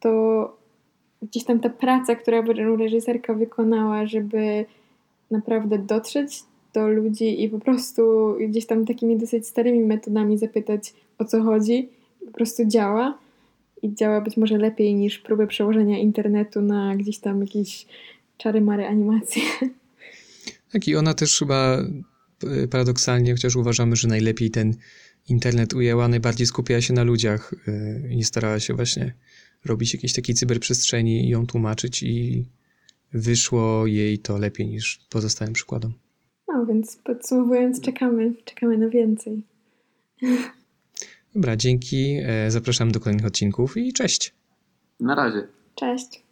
to 0.00 0.56
gdzieś 1.22 1.44
tam 1.44 1.60
ta 1.60 1.70
praca, 1.70 2.14
która 2.14 2.42
reżyserka 2.78 3.34
wykonała, 3.34 4.06
żeby 4.06 4.64
naprawdę 5.30 5.78
dotrzeć 5.78 6.42
do 6.78 6.88
ludzi 6.88 7.42
i 7.44 7.48
po 7.48 7.58
prostu 7.58 8.34
gdzieś 8.48 8.66
tam 8.66 8.86
takimi 8.86 9.16
dosyć 9.18 9.46
starymi 9.46 9.80
metodami 9.80 10.38
zapytać 10.38 10.94
o 11.18 11.24
co 11.24 11.42
chodzi, 11.42 11.88
po 12.26 12.32
prostu 12.32 12.64
działa 12.66 13.18
i 13.82 13.94
działa 13.94 14.20
być 14.20 14.36
może 14.36 14.58
lepiej 14.58 14.94
niż 14.94 15.18
próby 15.18 15.46
przełożenia 15.46 15.98
internetu 15.98 16.60
na 16.60 16.96
gdzieś 16.96 17.18
tam 17.18 17.40
jakieś 17.40 17.86
czary-mary 18.38 18.84
animacje. 18.86 19.42
Tak 20.72 20.88
i 20.88 20.96
ona 20.96 21.14
też 21.14 21.38
chyba 21.38 21.82
y, 22.64 22.68
paradoksalnie, 22.68 23.32
chociaż 23.32 23.56
uważamy, 23.56 23.96
że 23.96 24.08
najlepiej 24.08 24.50
ten 24.50 24.74
internet 25.28 25.74
ujęła, 25.74 26.08
najbardziej 26.08 26.46
skupiała 26.46 26.80
się 26.80 26.94
na 26.94 27.02
ludziach 27.02 27.52
y, 27.68 28.08
i 28.10 28.16
nie 28.16 28.24
starała 28.24 28.60
się 28.60 28.74
właśnie 28.74 29.14
robić 29.64 29.94
jakiejś 29.94 30.12
takiej 30.12 30.34
cyberprzestrzeni 30.34 31.26
i 31.26 31.28
ją 31.28 31.46
tłumaczyć 31.46 32.02
i 32.02 32.44
wyszło 33.12 33.86
jej 33.86 34.18
to 34.18 34.38
lepiej 34.38 34.66
niż 34.66 35.00
pozostałym 35.10 35.54
przykładom. 35.54 35.92
No 36.48 36.66
więc 36.66 36.96
podsumowując, 36.96 37.80
czekamy, 37.80 38.34
czekamy 38.44 38.78
na 38.78 38.88
więcej. 38.88 39.42
Dobra, 41.34 41.56
dzięki. 41.56 42.18
e, 42.26 42.50
Zapraszam 42.50 42.92
do 42.92 43.00
kolejnych 43.00 43.26
odcinków 43.26 43.76
i 43.76 43.92
cześć. 43.92 44.34
Na 45.00 45.14
razie. 45.14 45.48
Cześć! 45.74 46.27